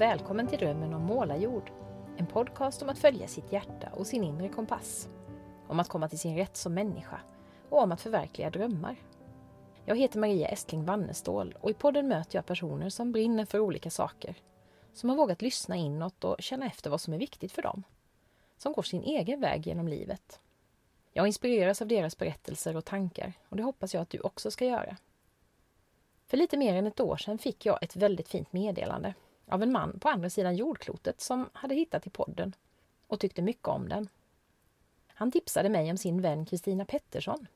Välkommen 0.00 0.46
till 0.46 0.58
Drömmen 0.58 0.94
om 0.94 1.02
målarjord. 1.02 1.70
En 2.16 2.26
podcast 2.26 2.82
om 2.82 2.88
att 2.88 2.98
följa 2.98 3.28
sitt 3.28 3.52
hjärta 3.52 3.88
och 3.92 4.06
sin 4.06 4.24
inre 4.24 4.48
kompass. 4.48 5.08
Om 5.68 5.80
att 5.80 5.88
komma 5.88 6.08
till 6.08 6.18
sin 6.18 6.36
rätt 6.36 6.56
som 6.56 6.74
människa 6.74 7.20
och 7.68 7.82
om 7.82 7.92
att 7.92 8.00
förverkliga 8.00 8.50
drömmar. 8.50 8.96
Jag 9.84 9.96
heter 9.96 10.18
Maria 10.18 10.48
Estling 10.48 10.84
Wannestål 10.84 11.56
och 11.60 11.70
i 11.70 11.74
podden 11.74 12.08
möter 12.08 12.38
jag 12.38 12.46
personer 12.46 12.88
som 12.88 13.12
brinner 13.12 13.44
för 13.44 13.58
olika 13.58 13.90
saker. 13.90 14.34
Som 14.92 15.08
har 15.10 15.16
vågat 15.16 15.42
lyssna 15.42 15.76
inåt 15.76 16.24
och 16.24 16.36
känna 16.38 16.66
efter 16.66 16.90
vad 16.90 17.00
som 17.00 17.14
är 17.14 17.18
viktigt 17.18 17.52
för 17.52 17.62
dem. 17.62 17.82
Som 18.56 18.72
går 18.72 18.82
sin 18.82 19.02
egen 19.02 19.40
väg 19.40 19.66
genom 19.66 19.88
livet. 19.88 20.40
Jag 21.12 21.26
inspireras 21.26 21.82
av 21.82 21.88
deras 21.88 22.18
berättelser 22.18 22.76
och 22.76 22.84
tankar 22.84 23.32
och 23.48 23.56
det 23.56 23.62
hoppas 23.62 23.94
jag 23.94 24.00
att 24.00 24.10
du 24.10 24.20
också 24.20 24.50
ska 24.50 24.64
göra. 24.64 24.96
För 26.26 26.36
lite 26.36 26.56
mer 26.56 26.74
än 26.74 26.86
ett 26.86 27.00
år 27.00 27.16
sedan 27.16 27.38
fick 27.38 27.66
jag 27.66 27.82
ett 27.82 27.96
väldigt 27.96 28.28
fint 28.28 28.52
meddelande 28.52 29.14
av 29.50 29.62
en 29.62 29.72
man 29.72 29.98
på 30.00 30.08
andra 30.08 30.30
sidan 30.30 30.56
jordklotet 30.56 31.20
som 31.20 31.50
hade 31.52 31.74
hittat 31.74 32.06
i 32.06 32.10
podden 32.10 32.54
och 33.06 33.20
tyckte 33.20 33.42
mycket 33.42 33.68
om 33.68 33.88
den. 33.88 34.08
Han 35.06 35.32
tipsade 35.32 35.68
mig 35.68 35.90
om 35.90 35.96
sin 35.96 36.22
vän 36.22 36.46
Kristina 36.46 36.84
Pettersson, 36.84 37.46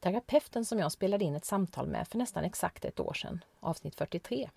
terapeuten 0.00 0.64
som 0.64 0.78
jag 0.78 0.92
spelade 0.92 1.24
in 1.24 1.34
ett 1.34 1.44
samtal 1.44 1.86
med 1.86 2.08
för 2.08 2.18
nästan 2.18 2.44
exakt 2.44 2.84
ett 2.84 3.00
år 3.00 3.14
sedan, 3.14 3.44
avsnitt 3.60 3.94
43. 3.94 4.50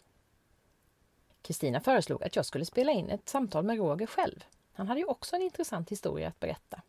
Kristina 1.41 1.79
föreslog 1.79 2.23
att 2.23 2.35
jag 2.35 2.45
skulle 2.45 2.65
spela 2.65 2.91
in 2.91 3.09
ett 3.09 3.29
samtal 3.29 3.63
med 3.63 3.77
Roger 3.77 4.07
själv. 4.07 4.43
Han 4.73 4.87
hade 4.87 4.99
ju 4.99 5.05
också 5.05 5.35
en 5.35 5.41
intressant 5.41 5.91
historia 5.91 6.27
att 6.27 6.39
berätta. 6.39 6.81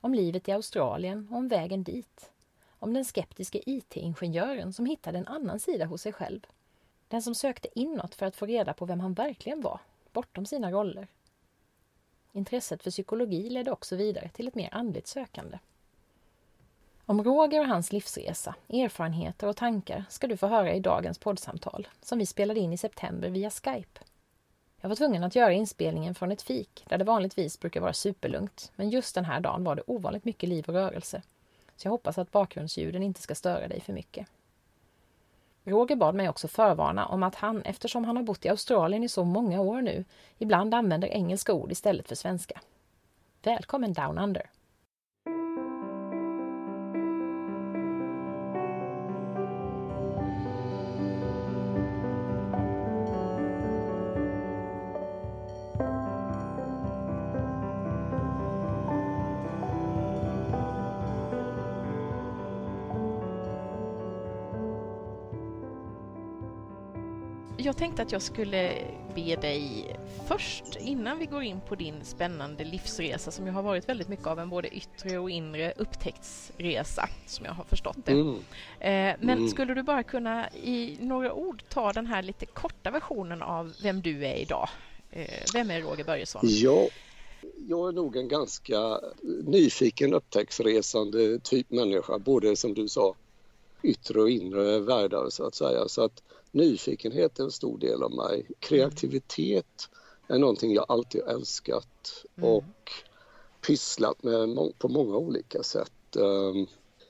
Om 0.00 0.14
livet 0.14 0.48
i 0.48 0.52
Australien 0.52 1.28
och 1.30 1.36
om 1.36 1.48
vägen 1.48 1.84
dit 1.84 2.30
om 2.78 2.94
den 2.94 3.04
skeptiske 3.04 3.62
IT-ingenjören 3.66 4.72
som 4.72 4.86
hittade 4.86 5.18
en 5.18 5.26
annan 5.26 5.60
sida 5.60 5.84
hos 5.84 6.02
sig 6.02 6.12
själv. 6.12 6.46
Den 7.08 7.22
som 7.22 7.34
sökte 7.34 7.68
inåt 7.74 8.14
för 8.14 8.26
att 8.26 8.36
få 8.36 8.46
reda 8.46 8.72
på 8.72 8.84
vem 8.84 9.00
han 9.00 9.14
verkligen 9.14 9.60
var, 9.60 9.80
bortom 10.12 10.46
sina 10.46 10.70
roller. 10.70 11.06
Intresset 12.32 12.82
för 12.82 12.90
psykologi 12.90 13.50
ledde 13.50 13.70
också 13.70 13.96
vidare 13.96 14.28
till 14.28 14.48
ett 14.48 14.54
mer 14.54 14.68
andligt 14.72 15.06
sökande. 15.06 15.58
Om 17.04 17.24
Roger 17.24 17.60
och 17.60 17.66
hans 17.66 17.92
livsresa, 17.92 18.54
erfarenheter 18.68 19.46
och 19.46 19.56
tankar 19.56 20.04
ska 20.08 20.26
du 20.26 20.36
få 20.36 20.46
höra 20.46 20.74
i 20.74 20.80
dagens 20.80 21.18
poddsamtal 21.18 21.88
som 22.02 22.18
vi 22.18 22.26
spelade 22.26 22.60
in 22.60 22.72
i 22.72 22.78
september 22.78 23.28
via 23.28 23.50
Skype. 23.50 24.00
Jag 24.80 24.88
var 24.88 24.96
tvungen 24.96 25.24
att 25.24 25.36
göra 25.36 25.52
inspelningen 25.52 26.14
från 26.14 26.32
ett 26.32 26.42
fik 26.42 26.84
där 26.88 26.98
det 26.98 27.04
vanligtvis 27.04 27.60
brukar 27.60 27.80
vara 27.80 27.92
superlugnt, 27.92 28.72
men 28.76 28.90
just 28.90 29.14
den 29.14 29.24
här 29.24 29.40
dagen 29.40 29.64
var 29.64 29.74
det 29.74 29.82
ovanligt 29.86 30.24
mycket 30.24 30.48
liv 30.48 30.64
och 30.68 30.74
rörelse 30.74 31.22
så 31.76 31.86
jag 31.86 31.90
hoppas 31.90 32.18
att 32.18 32.32
bakgrundsljuden 32.32 33.02
inte 33.02 33.22
ska 33.22 33.34
störa 33.34 33.68
dig 33.68 33.80
för 33.80 33.92
mycket. 33.92 34.26
Roger 35.66 35.96
bad 35.96 36.14
mig 36.14 36.28
också 36.28 36.48
förvarna 36.48 37.06
om 37.06 37.22
att 37.22 37.34
han, 37.34 37.62
eftersom 37.62 38.04
han 38.04 38.16
har 38.16 38.24
bott 38.24 38.44
i 38.44 38.48
Australien 38.48 39.04
i 39.04 39.08
så 39.08 39.24
många 39.24 39.60
år 39.60 39.82
nu, 39.82 40.04
ibland 40.38 40.74
använder 40.74 41.08
engelska 41.08 41.52
ord 41.52 41.72
istället 41.72 42.08
för 42.08 42.14
svenska. 42.14 42.60
Välkommen 43.42 43.92
Down 43.92 44.18
Under! 44.18 44.50
Jag 67.66 67.76
tänkte 67.76 68.02
att 68.02 68.12
jag 68.12 68.22
skulle 68.22 68.72
be 69.14 69.36
dig 69.36 69.96
först, 70.28 70.64
innan 70.80 71.18
vi 71.18 71.26
går 71.26 71.42
in 71.42 71.60
på 71.68 71.74
din 71.74 72.04
spännande 72.04 72.64
livsresa 72.64 73.30
som 73.30 73.46
ju 73.46 73.52
har 73.52 73.62
varit 73.62 73.88
väldigt 73.88 74.08
mycket 74.08 74.26
av 74.26 74.38
en 74.38 74.48
både 74.48 74.68
yttre 74.76 75.18
och 75.18 75.30
inre 75.30 75.72
upptäcktsresa, 75.76 77.08
som 77.26 77.46
jag 77.46 77.52
har 77.52 77.64
förstått 77.64 77.96
det. 78.04 78.12
Mm. 78.12 78.34
Eh, 78.80 79.16
men 79.20 79.38
mm. 79.38 79.48
skulle 79.48 79.74
du 79.74 79.82
bara 79.82 80.02
kunna 80.02 80.50
i 80.50 80.96
några 81.00 81.32
ord 81.32 81.62
ta 81.68 81.92
den 81.92 82.06
här 82.06 82.22
lite 82.22 82.46
korta 82.46 82.90
versionen 82.90 83.42
av 83.42 83.72
vem 83.82 84.02
du 84.02 84.26
är 84.26 84.36
idag? 84.36 84.68
Eh, 85.10 85.26
vem 85.54 85.70
är 85.70 85.80
Roger 85.80 86.04
Börjesson? 86.04 86.42
Ja, 86.44 86.88
jag 87.68 87.88
är 87.88 87.92
nog 87.92 88.16
en 88.16 88.28
ganska 88.28 89.00
nyfiken 89.44 90.14
upptäcktsresande 90.14 91.38
typ 91.38 91.70
människa, 91.70 92.18
både 92.18 92.56
som 92.56 92.74
du 92.74 92.88
sa 92.88 93.14
yttre 93.82 94.20
och 94.20 94.30
inre 94.30 94.78
världar 94.78 95.30
så 95.30 95.46
att 95.46 95.54
säga. 95.54 95.88
Så 95.88 96.02
att 96.02 96.22
nyfikenhet 96.56 97.38
är 97.38 97.44
en 97.44 97.50
stor 97.50 97.78
del 97.78 98.02
av 98.02 98.14
mig. 98.14 98.46
Kreativitet 98.58 99.88
är 100.28 100.38
någonting 100.38 100.74
jag 100.74 100.86
alltid 100.88 101.20
älskat 101.20 102.24
mm. 102.36 102.50
och 102.50 102.92
pysslat 103.66 104.22
med 104.22 104.72
på 104.78 104.88
många 104.88 105.16
olika 105.16 105.62
sätt. 105.62 106.16
Ehm, 106.16 106.66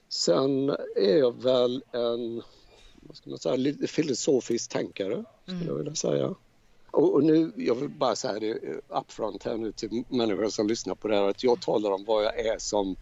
sen 0.08 0.70
är 0.96 1.18
jag 1.18 1.42
väl 1.42 1.84
en 1.92 2.42
vad 3.06 3.16
ska 3.16 3.30
man 3.30 3.38
säga, 3.38 3.56
lite 3.56 3.86
filosofisk 3.86 4.70
tänkare, 4.70 5.24
skulle 5.42 5.56
mm. 5.56 5.68
jag 5.68 5.74
vilja 5.74 5.94
säga. 5.94 6.34
Och, 6.90 7.24
nu, 7.24 7.52
jag 7.56 7.74
vill 7.74 7.88
bara 7.88 8.16
säga 8.16 8.40
det 8.40 8.58
upfront 8.88 9.42
här 9.42 9.56
nu 9.56 9.72
till 9.72 10.04
människor 10.08 10.48
som 10.48 10.68
lyssnar 10.68 10.94
på 10.94 11.08
det 11.08 11.16
här 11.16 11.28
att 11.28 11.44
jag 11.44 11.62
talar 11.62 11.90
om 11.90 12.04
vad 12.04 12.24
jag 12.24 12.38
är 12.38 12.58
som 12.58 12.96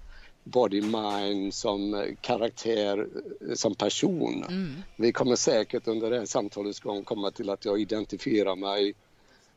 body 0.44 0.82
mind, 0.82 1.55
som 1.55 2.06
karaktär, 2.21 3.09
som 3.55 3.75
person. 3.75 4.44
Mm. 4.49 4.72
Vi 4.97 5.12
kommer 5.12 5.37
säkert 5.37 5.88
under 5.88 6.10
det 6.10 6.19
här 6.19 6.27
samtalets 6.27 6.81
gång 6.81 7.05
komma 7.05 7.31
till 7.31 7.50
att 7.50 7.65
jag 7.65 7.81
identifierar 7.81 8.56
mig 8.56 8.94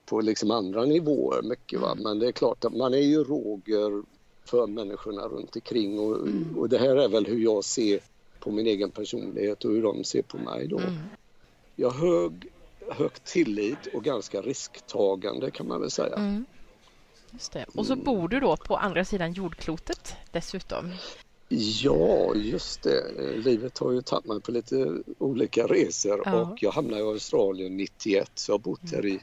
på 0.05 0.21
liksom 0.21 0.51
andra 0.51 0.85
nivåer 0.85 1.41
mycket. 1.41 1.79
Va? 1.79 1.91
Mm. 1.91 2.03
Men 2.03 2.19
det 2.19 2.27
är 2.27 2.31
klart 2.31 2.65
att 2.65 2.75
man 2.75 2.93
är 2.93 2.97
ju 2.97 3.23
Roger 3.23 4.03
för 4.45 4.67
människorna 4.67 5.21
runt 5.21 5.55
omkring 5.55 5.99
och, 5.99 6.15
mm. 6.15 6.57
och 6.57 6.69
det 6.69 6.77
här 6.77 6.95
är 6.95 7.09
väl 7.09 7.25
hur 7.25 7.39
jag 7.39 7.63
ser 7.63 7.99
på 8.39 8.51
min 8.51 8.67
egen 8.67 8.91
personlighet 8.91 9.65
och 9.65 9.71
hur 9.71 9.83
de 9.83 10.03
ser 10.03 10.21
på 10.21 10.37
mig 10.37 10.67
då. 10.67 10.79
Mm. 10.79 10.95
Jag 11.75 11.89
har 11.89 12.07
hög, 12.07 12.51
hög 12.87 13.23
tillit 13.23 13.85
och 13.93 14.03
ganska 14.03 14.41
risktagande 14.41 15.51
kan 15.51 15.67
man 15.67 15.81
väl 15.81 15.91
säga. 15.91 16.15
Mm. 16.15 16.45
Och 17.75 17.85
så 17.85 17.95
bor 17.95 18.27
du 18.27 18.39
då 18.39 18.57
på 18.57 18.77
andra 18.77 19.05
sidan 19.05 19.33
jordklotet 19.33 20.15
dessutom. 20.31 20.91
Ja, 21.49 22.35
just 22.35 22.83
det. 22.83 23.03
Livet 23.35 23.77
har 23.77 23.91
ju 23.91 24.01
tagit 24.01 24.25
mig 24.25 24.41
på 24.41 24.51
lite 24.51 25.03
olika 25.17 25.67
resor 25.67 26.21
ja. 26.25 26.41
och 26.41 26.63
jag 26.63 26.71
hamnade 26.71 27.01
i 27.01 27.05
Australien 27.05 27.77
91 27.77 28.31
så 28.35 28.51
jag 28.51 28.57
har 28.57 28.59
bott 28.59 28.91
här 28.91 29.05
i 29.05 29.19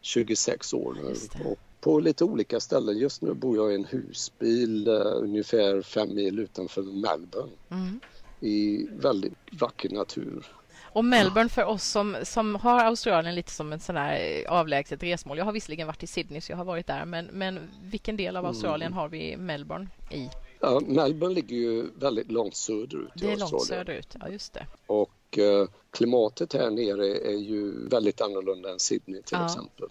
26 0.00 0.74
år 0.74 0.94
nu. 0.94 1.14
Och 1.50 1.58
på 1.82 2.00
lite 2.00 2.24
olika 2.24 2.60
ställen. 2.60 2.98
Just 2.98 3.22
nu 3.22 3.34
bor 3.34 3.56
jag 3.56 3.72
i 3.72 3.74
en 3.74 3.84
husbil 3.84 4.88
uh, 4.88 5.22
ungefär 5.22 5.82
fem 5.82 6.14
mil 6.14 6.38
utanför 6.38 6.82
Melbourne 6.82 7.52
mm. 7.70 8.00
i 8.40 8.86
väldigt 8.90 9.32
vacker 9.52 9.90
natur. 9.90 10.46
Och 10.92 11.04
Melbourne 11.04 11.48
för 11.48 11.64
oss 11.64 11.84
som, 11.84 12.16
som 12.22 12.54
har 12.54 12.84
Australien 12.84 13.34
lite 13.34 13.52
som 13.52 13.72
ett 13.72 13.82
sån 13.82 13.96
här 13.96 14.44
avlägset 14.48 15.02
resmål. 15.02 15.38
Jag 15.38 15.44
har 15.44 15.52
visserligen 15.52 15.86
varit 15.86 16.02
i 16.02 16.06
Sydney 16.06 16.40
så 16.40 16.52
jag 16.52 16.56
har 16.56 16.64
varit 16.64 16.86
där 16.86 17.04
men, 17.04 17.26
men 17.26 17.60
vilken 17.82 18.16
del 18.16 18.36
av 18.36 18.46
Australien 18.46 18.92
mm. 18.92 18.98
har 18.98 19.08
vi 19.08 19.36
Melbourne 19.36 19.88
i? 20.10 20.28
Ja, 20.60 20.80
Melbourne 20.86 21.34
ligger 21.34 21.56
ju 21.56 21.86
väldigt 21.96 22.30
långt 22.30 22.56
söderut 22.56 23.10
Det 23.14 23.32
är 23.32 23.36
långt 23.36 23.66
söderut, 23.66 24.16
ja 24.20 24.28
just 24.28 24.52
det. 24.52 24.66
Och 24.86 25.38
eh, 25.38 25.68
klimatet 25.90 26.52
här 26.52 26.70
nere 26.70 27.18
är 27.18 27.38
ju 27.38 27.88
väldigt 27.88 28.20
annorlunda 28.20 28.70
än 28.70 28.78
Sydney 28.78 29.22
till 29.22 29.36
ja. 29.40 29.46
exempel. 29.46 29.88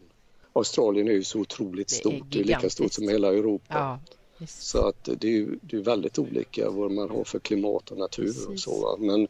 Australien 0.54 1.08
är 1.08 1.12
ju 1.12 1.24
så 1.24 1.40
otroligt 1.40 1.88
det 1.88 1.96
stort, 1.96 2.26
det 2.30 2.40
är 2.40 2.44
lika 2.44 2.70
stort 2.70 2.94
som 2.94 3.10
hela 3.10 3.28
Europa. 3.28 4.00
Ja, 4.40 4.46
så 4.48 4.88
att 4.88 5.10
det 5.18 5.28
är 5.28 5.32
ju 5.32 5.60
det 5.62 5.78
är 5.78 5.82
väldigt 5.82 6.20
olika 6.20 6.70
vad 6.70 6.92
man 6.92 7.10
har 7.10 7.24
för 7.24 7.40
klimat 7.40 7.92
och 7.92 7.98
natur 7.98 8.24
Precis. 8.24 8.48
och 8.48 8.60
så. 8.60 8.98
Men 9.00 9.28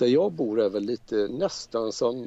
där 0.00 0.06
jag 0.06 0.32
bor 0.32 0.60
är 0.60 0.68
väl 0.68 0.82
lite 0.82 1.14
nästan 1.16 1.92
som, 1.92 2.26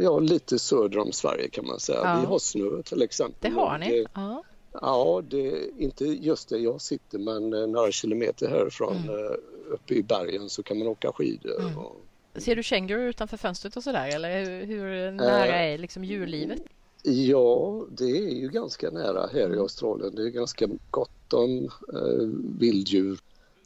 ja 0.00 0.18
lite 0.18 0.58
söder 0.58 0.98
om 0.98 1.12
Sverige 1.12 1.48
kan 1.48 1.66
man 1.66 1.80
säga. 1.80 2.00
Ja. 2.04 2.20
Vi 2.20 2.26
har 2.26 2.38
snö 2.38 2.82
till 2.82 3.02
exempel. 3.02 3.50
Det 3.50 3.60
har 3.60 3.78
ni? 3.78 3.90
Det, 3.90 4.06
ja. 4.14 4.42
Ja, 4.72 5.22
det 5.30 5.46
är 5.46 5.80
inte 5.80 6.04
just 6.04 6.48
där 6.48 6.58
jag 6.58 6.80
sitter 6.80 7.18
men 7.18 7.52
eh, 7.52 7.66
några 7.66 7.92
kilometer 7.92 8.48
härifrån 8.48 8.96
mm. 8.96 9.10
Eh, 9.10 9.32
uppe 9.70 9.94
i 9.94 10.02
bergen 10.02 10.48
så 10.48 10.62
kan 10.62 10.78
man 10.78 10.88
åka 10.88 11.12
skidor. 11.12 11.60
Mm. 11.60 11.78
Och... 11.78 11.96
Ser 12.34 12.56
du 12.56 12.62
kängurur 12.62 13.08
utanför 13.08 13.36
fönstret 13.36 13.76
och 13.76 13.82
sådär 13.82 14.14
eller 14.14 14.44
hur, 14.44 14.66
hur 14.66 15.10
nära 15.10 15.46
äh, 15.46 15.72
är 15.72 15.78
liksom 15.78 16.04
djurlivet? 16.04 16.62
Ja, 17.02 17.84
det 17.90 18.10
är 18.10 18.34
ju 18.34 18.48
ganska 18.48 18.90
nära 18.90 19.26
här 19.32 19.40
i 19.40 19.44
mm. 19.44 19.60
Australien. 19.60 20.14
Det 20.14 20.22
är 20.22 20.28
ganska 20.28 20.68
gott 20.90 21.32
om 21.32 21.70
eh, 21.94 22.26
vilddjur. 22.58 23.18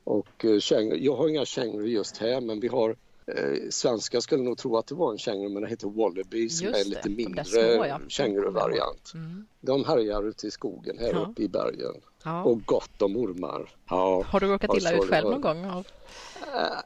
Och, 0.05 0.45
eh, 0.45 0.81
jag 0.95 1.17
har 1.17 1.29
inga 1.29 1.45
kängurur 1.45 1.87
just 1.87 2.17
här 2.17 2.41
men 2.41 2.61
vi 2.61 2.69
har 2.69 2.97
Eh, 3.27 3.71
svenskar 3.71 4.21
skulle 4.21 4.43
nog 4.43 4.59
tro 4.59 4.77
att 4.77 4.87
det 4.87 4.95
var 4.95 5.13
en 5.13 5.19
känguru 5.19 5.49
men 5.49 5.63
det 5.63 5.69
heter 5.69 5.89
wallaby 5.89 6.49
som 6.49 6.67
Just 6.67 6.79
är 6.79 6.85
en 6.85 6.89
lite 6.89 7.09
mindre 7.09 7.87
ja. 7.87 8.01
känguruvariant. 8.09 9.13
Mm. 9.15 9.47
De 9.61 9.85
härjar 9.85 10.29
ute 10.29 10.47
i 10.47 10.51
skogen 10.51 10.99
här 10.99 11.13
ja. 11.13 11.19
uppe 11.19 11.43
i 11.43 11.49
bergen 11.49 11.95
ja. 12.25 12.45
och 12.45 12.65
gott 12.65 13.03
om 13.03 13.17
ormar. 13.17 13.71
Ja, 13.91 14.25
har 14.27 14.41
du 14.41 14.47
råkat 14.47 14.77
illa 14.77 14.93
ut 14.93 15.11
själv 15.11 15.31
någon 15.31 15.41
gång? 15.41 15.65
Av... 15.65 15.87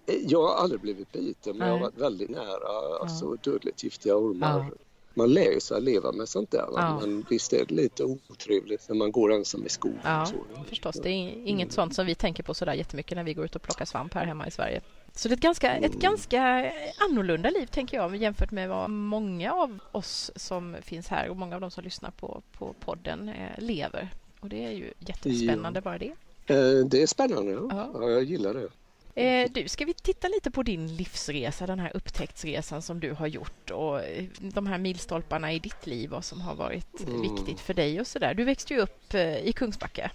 Eh, 0.06 0.14
jag 0.28 0.42
har 0.42 0.54
aldrig 0.54 0.80
blivit 0.80 1.12
biten 1.12 1.56
men 1.56 1.58
Nej. 1.58 1.68
jag 1.68 1.74
har 1.74 1.80
varit 1.80 1.98
väldigt 1.98 2.30
nära 2.30 2.98
alltså, 3.00 3.34
dödligt 3.34 3.84
giftiga 3.84 4.16
ormar. 4.16 4.70
man 5.14 5.32
lär 5.32 5.60
sig 5.60 5.76
att 5.76 5.82
leva 5.82 6.12
med 6.12 6.28
sånt 6.28 6.50
där. 6.50 6.98
Men 7.00 7.26
visst 7.30 7.52
är 7.52 7.64
det 7.68 7.74
lite 7.74 8.04
otrevligt 8.04 8.88
när 8.88 8.96
man 8.96 9.12
går 9.12 9.32
ensam 9.32 9.66
i 9.66 9.68
skogen. 9.68 10.00
Ja, 10.04 10.26
så. 10.26 10.64
förstås. 10.68 11.00
Det 11.02 11.08
är 11.08 11.46
inget 11.46 11.72
sånt 11.72 11.94
som 11.94 12.06
vi 12.06 12.14
tänker 12.14 12.42
på 12.42 12.54
sådär 12.54 12.74
jättemycket 12.74 13.16
när 13.16 13.24
vi 13.24 13.34
går 13.34 13.44
ut 13.44 13.56
och 13.56 13.62
plockar 13.62 13.84
svamp 13.84 14.14
här 14.14 14.24
hemma 14.24 14.46
i 14.46 14.50
Sverige. 14.50 14.80
Så 15.18 15.28
det 15.28 15.32
är 15.32 15.36
ett 15.36 15.42
ganska, 15.42 15.76
ett 15.76 15.92
ganska 15.94 16.72
annorlunda 16.98 17.50
liv 17.50 17.66
tänker 17.66 17.96
jag 17.96 18.16
jämfört 18.16 18.50
med 18.50 18.68
vad 18.68 18.90
många 18.90 19.52
av 19.52 19.78
oss 19.92 20.30
som 20.36 20.76
finns 20.82 21.08
här 21.08 21.28
och 21.28 21.36
många 21.36 21.54
av 21.54 21.60
de 21.60 21.70
som 21.70 21.84
lyssnar 21.84 22.10
på, 22.10 22.42
på 22.52 22.72
podden 22.80 23.28
eh, 23.28 23.58
lever. 23.58 24.08
Och 24.40 24.48
det 24.48 24.64
är 24.64 24.70
ju 24.70 24.92
jättespännande 24.98 25.80
bara 25.80 25.98
det. 25.98 26.12
Eh, 26.46 26.86
Det 26.86 27.02
är 27.02 27.06
spännande, 27.06 27.52
ja. 27.52 27.68
Ja. 27.70 27.90
ja. 27.94 28.10
Jag 28.10 28.22
gillar 28.24 28.54
det. 28.54 28.68
Eh, 29.22 29.50
du, 29.50 29.68
ska 29.68 29.84
vi 29.84 29.94
titta 29.94 30.28
lite 30.28 30.50
på 30.50 30.62
din 30.62 30.96
livsresa, 30.96 31.66
den 31.66 31.78
här 31.80 31.90
upptäcktsresan 31.96 32.82
som 32.82 33.00
du 33.00 33.12
har 33.12 33.26
gjort 33.26 33.70
och 33.70 34.00
de 34.38 34.66
här 34.66 34.78
milstolparna 34.78 35.52
i 35.52 35.58
ditt 35.58 35.86
liv, 35.86 36.10
vad 36.10 36.24
som 36.24 36.40
har 36.40 36.54
varit 36.54 37.00
Mm. 37.06 37.22
viktigt 37.22 37.60
för 37.60 37.74
dig 37.74 38.00
och 38.00 38.06
sådär. 38.06 38.34
Du 38.34 38.44
växte 38.44 38.74
ju 38.74 38.80
upp 38.80 39.14
i 39.14 39.52
Kungsbacka 39.56 40.10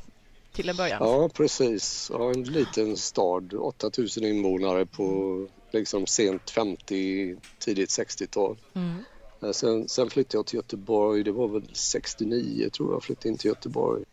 till 0.53 0.69
en 0.69 0.75
början. 0.75 0.97
Ja, 1.01 1.29
precis. 1.33 2.09
Ja, 2.13 2.31
en 2.31 2.43
liten 2.43 2.97
stad, 2.97 3.53
8000 3.53 4.23
invånare 4.25 4.85
på 4.85 5.47
liksom 5.71 6.05
sent 6.07 6.49
50, 6.49 7.37
tidigt 7.65 7.89
60-tal. 7.89 8.57
Mm. 8.73 9.03
Eh, 9.43 9.51
Sen, 9.51 9.87
sen 9.89 10.09
flyttade 10.09 10.37
jag 10.37 10.45
till 10.45 10.55
Göteborg, 10.57 11.23
det 11.23 11.31
var 11.31 11.47
väl 11.47 11.69
69 11.75 12.69
tror 12.69 12.93
jag 12.93 13.03
flyttade 13.03 13.29
in 13.29 13.37
till 13.37 13.47
Göteborg. 13.49 14.03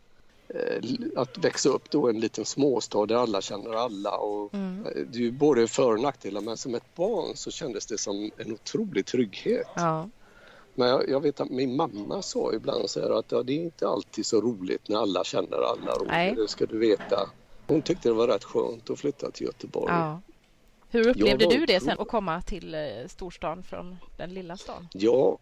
Eh, 0.55 0.81
Att 1.17 1.39
växa 1.39 1.69
upp 1.69 1.91
då 1.91 2.11
i 2.11 2.15
en 2.15 2.21
liten 2.21 2.45
småstad 2.45 3.07
där 3.07 3.15
alla 3.17 3.41
känner 3.41 3.73
alla 3.75 4.17
och 4.17 4.55
Mm. 4.55 4.87
eh, 4.87 4.93
det 5.07 5.19
är 5.19 5.23
ju 5.23 5.33
både 5.33 5.67
för 5.69 5.93
och 5.93 6.01
nackdelar 6.01 6.41
men 6.41 6.57
som 6.57 6.75
ett 6.75 6.95
barn 6.95 7.37
så 7.37 7.51
kändes 7.51 7.87
det 7.87 7.99
som 7.99 8.31
en 8.37 8.53
otrolig 8.53 9.07
trygghet. 9.07 9.67
Ja. 9.77 10.11
Men 10.75 10.89
jag, 10.89 11.09
jag 11.09 11.21
vet 11.21 11.41
att 11.41 11.51
min 11.51 11.77
mamma 11.77 12.23
sa 12.23 12.53
ibland 12.53 12.91
så 12.91 13.01
här 13.01 13.11
att 13.19 13.33
ja, 13.33 13.43
det 13.43 13.53
är 13.53 13.57
inte 13.57 13.89
alltid 13.89 14.27
så 14.27 14.41
roligt 14.41 14.89
när 14.89 14.99
alla 14.99 15.25
känner 15.25 15.57
alla. 15.57 15.97
Nej. 16.07 16.35
Det 16.35 16.49
ska 16.49 16.67
du 16.67 16.79
veta. 16.79 17.31
Hon 17.67 17.83
tyckte 17.83 18.09
det 18.09 18.13
var 18.13 18.29
rätt 18.29 18.45
skönt 18.45 18.91
att 18.91 18.99
flytta 18.99 19.31
till 19.31 19.47
Göteborg. 19.47 19.93
ja. 19.93 20.21
Hur 20.93 21.09
upplevde 21.09 21.47
du 21.47 21.67
det 21.67 21.81
sen 21.81 21.99
att 21.99 22.09
komma 22.09 22.43
till 22.43 22.75
eh, 22.75 22.81
storstan 23.09 23.63
från 23.63 23.97
den 24.17 24.35
lilla 24.35 24.57
stan? 24.57 24.89
Ja, 24.93 25.39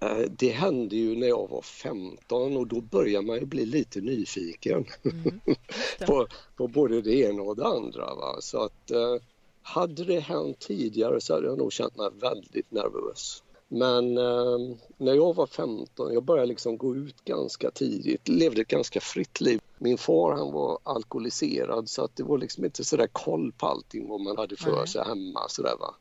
eh, 0.00 0.18
det 0.30 0.48
hände 0.48 0.96
ju 0.96 1.16
när 1.16 1.26
jag 1.26 1.48
var 1.50 1.62
15 1.62 2.56
och 2.56 2.66
då 2.66 2.80
börjar 2.80 3.22
man 3.22 3.36
ju 3.36 3.44
bli 3.44 3.66
lite 3.66 4.00
nyfiken 4.00 4.84
Mm. 5.04 5.40
på, 6.06 6.26
på 6.56 6.68
både 6.68 7.02
det 7.02 7.14
ena 7.14 7.42
och 7.42 7.56
det 7.56 7.66
andra. 7.66 8.14
Va? 8.14 8.36
Så 8.40 8.62
att 8.62 8.90
eh, 8.90 9.16
hade 9.62 10.04
det 10.04 10.20
hänt 10.20 10.58
tidigare 10.58 11.20
så 11.20 11.34
hade 11.34 11.46
jag 11.46 11.58
nog 11.58 11.72
känt 11.72 11.96
mig 11.96 12.10
väldigt 12.20 12.70
nervös. 12.70 13.42
Men 13.68 14.16
eh, 14.18 14.58
när 14.96 15.14
jag 15.14 15.34
var 15.34 15.46
15, 15.46 16.12
jag 16.12 16.22
började 16.22 16.46
liksom 16.48 16.78
gå 16.78 16.96
ut 16.96 17.24
ganska 17.24 17.70
tidigt, 17.70 18.28
levde 18.28 18.60
ett 18.60 18.68
ganska 18.68 19.00
fritt 19.00 19.40
liv. 19.40 19.60
Min 19.78 19.98
far 19.98 20.32
han 20.32 20.52
var 20.52 20.78
alkoholiserad 20.82 21.88
så 21.88 22.04
att 22.04 22.16
det 22.16 22.22
var 22.22 22.38
liksom 22.38 22.64
inte 22.64 22.84
sådär 22.84 23.08
koll 23.12 23.52
på 23.52 23.66
allting 23.66 24.08
vad 24.08 24.20
man 24.20 24.36
hade 24.36 24.56
för 24.56 24.76
Nej. 24.76 24.88
sig 24.88 25.04
hemma. 25.04 25.40
Sådär, 25.48 25.74
va? 25.80 25.94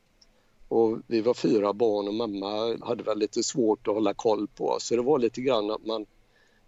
Och 0.67 0.97
vi 1.07 1.21
var 1.21 1.33
fyra 1.33 1.73
barn 1.73 2.07
och 2.07 2.13
mamma 2.13 2.77
hade 2.85 3.03
väl 3.03 3.17
lite 3.19 3.43
svårt 3.43 3.87
att 3.87 3.93
hålla 3.93 4.13
koll 4.13 4.47
på 4.47 4.67
oss. 4.69 4.83
Så 4.87 4.95
det 4.95 5.01
var 5.01 5.19
lite 5.19 5.41
grann 5.41 5.71
att 5.71 5.85
man 5.85 6.05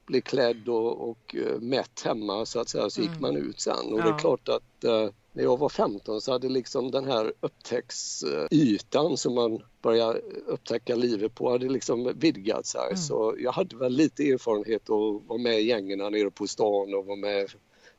blev 0.06 0.22
klädd 0.22 0.70
och, 0.70 1.10
och 1.10 1.36
eh, 1.36 1.60
mätt 1.60 2.02
hemma 2.06 2.46
så 2.46 2.60
att 2.60 2.70
säga, 2.70 2.90
så 2.90 3.02
gick 3.02 3.10
Mm. 3.10 3.22
man 3.22 3.36
ut 3.38 3.60
sen. 3.62 3.94
Och 3.94 3.98
det 4.02 4.08
Ja. 4.10 4.16
är 4.16 4.20
klart 4.20 4.50
att 4.50 4.84
eh, 4.84 5.10
när 5.40 5.46
jag 5.46 5.58
var 5.58 5.70
15 5.70 6.22
så 6.22 6.32
hade 6.32 6.50
liksom 6.50 6.92
den 6.92 7.06
här 7.06 7.34
upptäcktsytan 7.40 9.18
som 9.18 9.36
man 9.36 9.60
börjar 9.82 10.22
upptäcka 10.48 10.96
livet 10.96 11.36
på 11.36 11.52
hade 11.52 11.70
liksom 11.70 12.14
vidgat 12.16 12.66
sig. 12.66 12.82
Mm. 12.88 12.98
Så 12.98 13.36
jag 13.40 13.52
hade 13.52 13.76
väl 13.76 13.94
lite 13.94 14.24
erfarenhet 14.24 14.82
att 14.90 15.28
vara 15.28 15.38
med 15.40 15.60
i 15.60 15.68
gängen 15.68 16.00
här 16.02 16.10
nere 16.10 16.32
på 16.32 16.48
stan 16.48 16.94
och 16.96 17.06
vara 17.06 17.16
med 17.18 17.52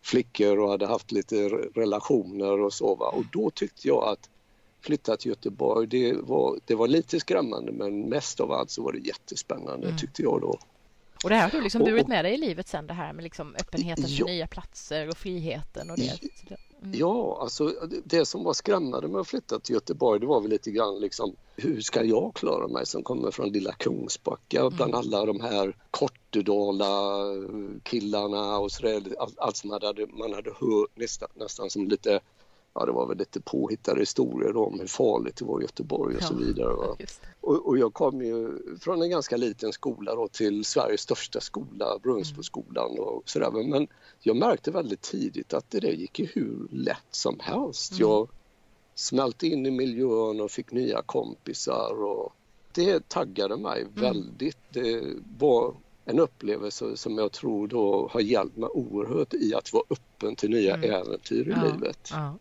flickor 0.03 0.59
och 0.59 0.71
hade 0.71 0.87
haft 0.87 1.13
lite 1.13 1.35
re- 1.37 1.73
relationer 1.75 2.61
och 2.61 2.73
så. 2.73 2.95
Va? 2.95 3.07
Och 3.09 3.25
då 3.33 3.51
tyckte 3.51 3.89
jag 3.89 4.05
att 4.09 4.31
flytta 4.81 5.17
till 5.17 5.29
Göteborg, 5.29 5.87
det 5.87 6.13
var, 6.13 6.59
det 6.65 6.75
var 6.75 6.89
lite 6.89 7.21
skrämmande 7.21 7.73
men 7.73 8.01
mest 8.09 8.41
av 8.41 8.53
allt 8.53 8.71
så 8.71 8.83
var 8.83 8.93
det 8.93 8.99
jättespännande 8.99 9.87
Mm. 9.87 9.99
tyckte 9.99 10.23
jag 10.23 10.41
då. 10.41 10.59
Och 11.25 11.31
det 11.31 11.37
här 11.37 11.43
har 11.51 11.59
du 11.59 11.61
liksom 11.65 11.83
burit 11.85 12.09
med 12.09 12.25
dig 12.25 12.35
i 12.35 12.37
livet 12.37 12.69
sen, 12.69 12.87
det 12.87 12.95
här 12.95 13.13
med 13.13 13.23
liksom 13.25 13.55
öppenheten 13.61 14.05
för 14.05 14.21
Ja. 14.21 14.27
nya 14.27 14.47
platser 14.47 15.09
och 15.09 15.17
friheten 15.17 15.91
och 15.91 15.97
det. 15.97 16.19
Så 16.81 16.87
Mm. 16.87 16.99
Ja, 16.99 17.38
alltså 17.41 17.75
det- 18.05 18.27
som 18.27 18.44
var 18.44 18.53
skrämmande 18.53 19.09
med 19.09 19.21
att 19.21 19.29
flytta 19.29 19.59
till 19.59 19.75
Göteborg 19.75 20.21
det 20.21 20.27
var 20.27 20.41
väl 20.41 20.50
lite 20.50 20.71
grann 20.71 20.99
liksom 21.00 21.37
hur 21.56 21.81
ska 21.81 22.05
jag 22.05 22.35
klara 22.35 22.69
mig 22.69 22.87
som 22.87 23.03
kommer 23.03 23.31
från 23.31 23.49
lilla 23.53 23.73
Kungsbacka 23.73 24.71
bland 24.71 24.94
alla 24.94 25.27
de 25.27 25.41
här 25.41 25.77
Kortedala 25.91 27.25
killarna 27.82 28.59
och 28.59 28.73
sådär. 28.73 29.03
Allt, 29.19 29.38
allt 29.38 29.56
som 29.56 29.71
hade, 29.71 30.06
man 30.06 30.32
hade 30.35 30.50
hört 30.50 30.91
nästan, 30.97 31.29
nästan 31.35 31.71
som 31.71 31.88
lite 31.88 32.21
Ja, 32.75 32.87
det 32.87 32.93
var 32.93 33.06
väl 33.06 33.19
lite 33.19 33.41
påhittade 33.41 34.00
historier 34.00 34.53
då 34.53 34.65
om 34.67 34.81
hur 34.81 34.87
farligt 34.87 35.37
det 35.37 35.44
var 35.44 35.61
i 35.61 35.62
Göteborg 35.62 36.17
och 36.17 36.23
så 36.23 36.35
Ja. 36.35 36.38
vidare. 36.47 36.75
Va? 36.75 36.97
Just. 36.99 37.21
Och, 37.41 37.67
och 37.69 37.79
jag 37.79 37.95
kom 37.95 38.23
ju 38.23 38.59
från 38.81 39.03
en 39.03 39.11
ganska 39.11 39.37
liten 39.37 39.73
skola 39.73 40.15
då 40.15 40.29
till 40.29 40.65
Sveriges 40.65 41.01
största 41.01 41.41
skola, 41.41 41.99
Brunnsboskolan 42.03 42.99
och 42.99 43.23
sådär. 43.25 43.51
Men 43.51 43.87
jag 44.21 44.37
märkte 44.37 44.71
väldigt 44.71 45.01
tidigt 45.03 45.55
att 45.55 45.71
det 45.71 45.81
där 45.81 45.93
gick 45.93 46.19
ju 46.19 46.27
hur 46.27 46.69
lätt 46.71 47.07
som 47.11 47.37
helst. 47.41 47.93
Mm. 47.93 48.01
Jag 48.01 48.29
smälte 48.95 49.47
in 49.47 49.67
i 49.67 49.71
miljön 49.71 50.41
och 50.41 50.51
fick 50.51 50.73
nya 50.73 51.03
kompisar 51.03 52.03
och 52.03 52.33
det 52.73 53.09
taggade 53.09 53.57
mig 53.57 53.81
Mm. 53.83 53.95
väldigt. 53.95 54.59
Det 54.71 55.03
var 55.39 55.75
en 56.05 56.19
upplevelse 56.19 56.97
som 56.97 57.19
jag 57.19 57.33
tror 57.33 57.69
då 57.69 58.09
har 58.13 58.21
hjälpt 58.21 58.57
mig 58.57 58.69
oerhört 58.69 59.35
i 59.35 59.55
att 59.55 59.73
vara 59.73 59.85
öppen 59.91 60.37
till 60.37 60.51
nya 60.51 60.75
Mm. 60.75 60.91
äventyr 60.91 61.49
i 61.49 61.51
Ja. 61.51 61.63
livet. 61.73 62.09
Ja. 62.13 62.35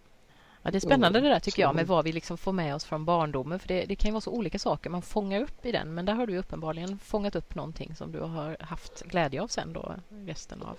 Ja, 0.63 0.71
det 0.71 0.78
är 0.78 0.80
spännande 0.80 1.19
det 1.19 1.30
där 1.30 1.39
tycker 1.39 1.61
jag 1.61 1.75
med 1.75 1.87
vad 1.87 2.04
vi 2.06 2.11
liksom 2.11 2.37
får 2.37 2.51
med 2.51 2.75
oss 2.75 2.83
från 2.85 3.06
barndomen. 3.06 3.59
För 3.59 3.68
det, 3.68 3.85
det 3.85 3.95
kan 3.95 4.09
ju 4.09 4.11
vara 4.13 4.21
så 4.21 4.31
olika 4.31 4.59
saker 4.59 4.89
man 4.89 5.01
fångar 5.01 5.42
upp 5.42 5.66
i 5.66 5.71
den. 5.71 5.94
Men 5.94 6.06
där 6.06 6.13
har 6.13 6.28
du 6.28 6.37
uppenbarligen 6.37 6.99
fångat 6.99 7.35
upp 7.35 7.56
någonting 7.56 7.95
som 7.95 8.11
du 8.11 8.19
har 8.19 8.57
haft 8.59 9.04
glädje 9.04 9.42
av 9.42 9.47
sen 9.47 9.73
då 9.73 9.95
resten 10.25 10.61
av 10.61 10.78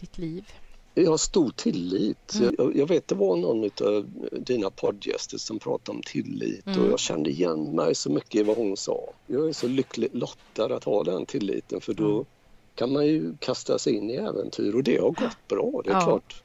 ditt 0.00 0.18
liv. 0.18 0.44
Jag 0.94 1.10
har 1.10 1.16
stor 1.16 1.50
tillit. 1.50 2.34
Mm. 2.34 2.54
Jag, 2.58 2.76
jag 2.76 2.86
vet 2.88 3.08
det 3.08 3.14
var 3.14 3.36
någon 3.36 3.64
av 3.64 4.06
dina 4.40 4.70
poddgäster 4.70 5.38
som 5.38 5.58
pratade 5.58 5.96
om 5.96 6.02
tillit 6.02 6.66
Mm. 6.66 6.80
och 6.80 6.90
jag 6.90 6.98
kände 6.98 7.30
igen 7.30 7.64
mig 7.76 7.94
så 7.94 8.10
mycket 8.10 8.34
i 8.34 8.42
vad 8.42 8.56
hon 8.56 8.76
sa. 8.76 9.10
Jag 9.26 9.48
är 9.48 9.52
så 9.52 9.68
lyckligt 9.68 10.14
lottad 10.14 10.74
att 10.76 10.84
ha 10.84 11.04
den 11.04 11.26
tilliten 11.26 11.80
för 11.80 11.94
då 11.94 12.12
Mm. 12.12 12.24
kan 12.74 12.92
man 12.92 13.06
ju 13.06 13.36
kasta 13.38 13.78
sig 13.78 13.94
in 13.94 14.10
i 14.10 14.14
äventyr 14.14 14.74
och 14.74 14.82
det 14.82 14.96
har 15.00 15.08
gått 15.10 15.48
bra. 15.48 15.80
Det 15.84 15.90
är 15.90 15.94
Ja. 15.94 16.04
klart, 16.04 16.42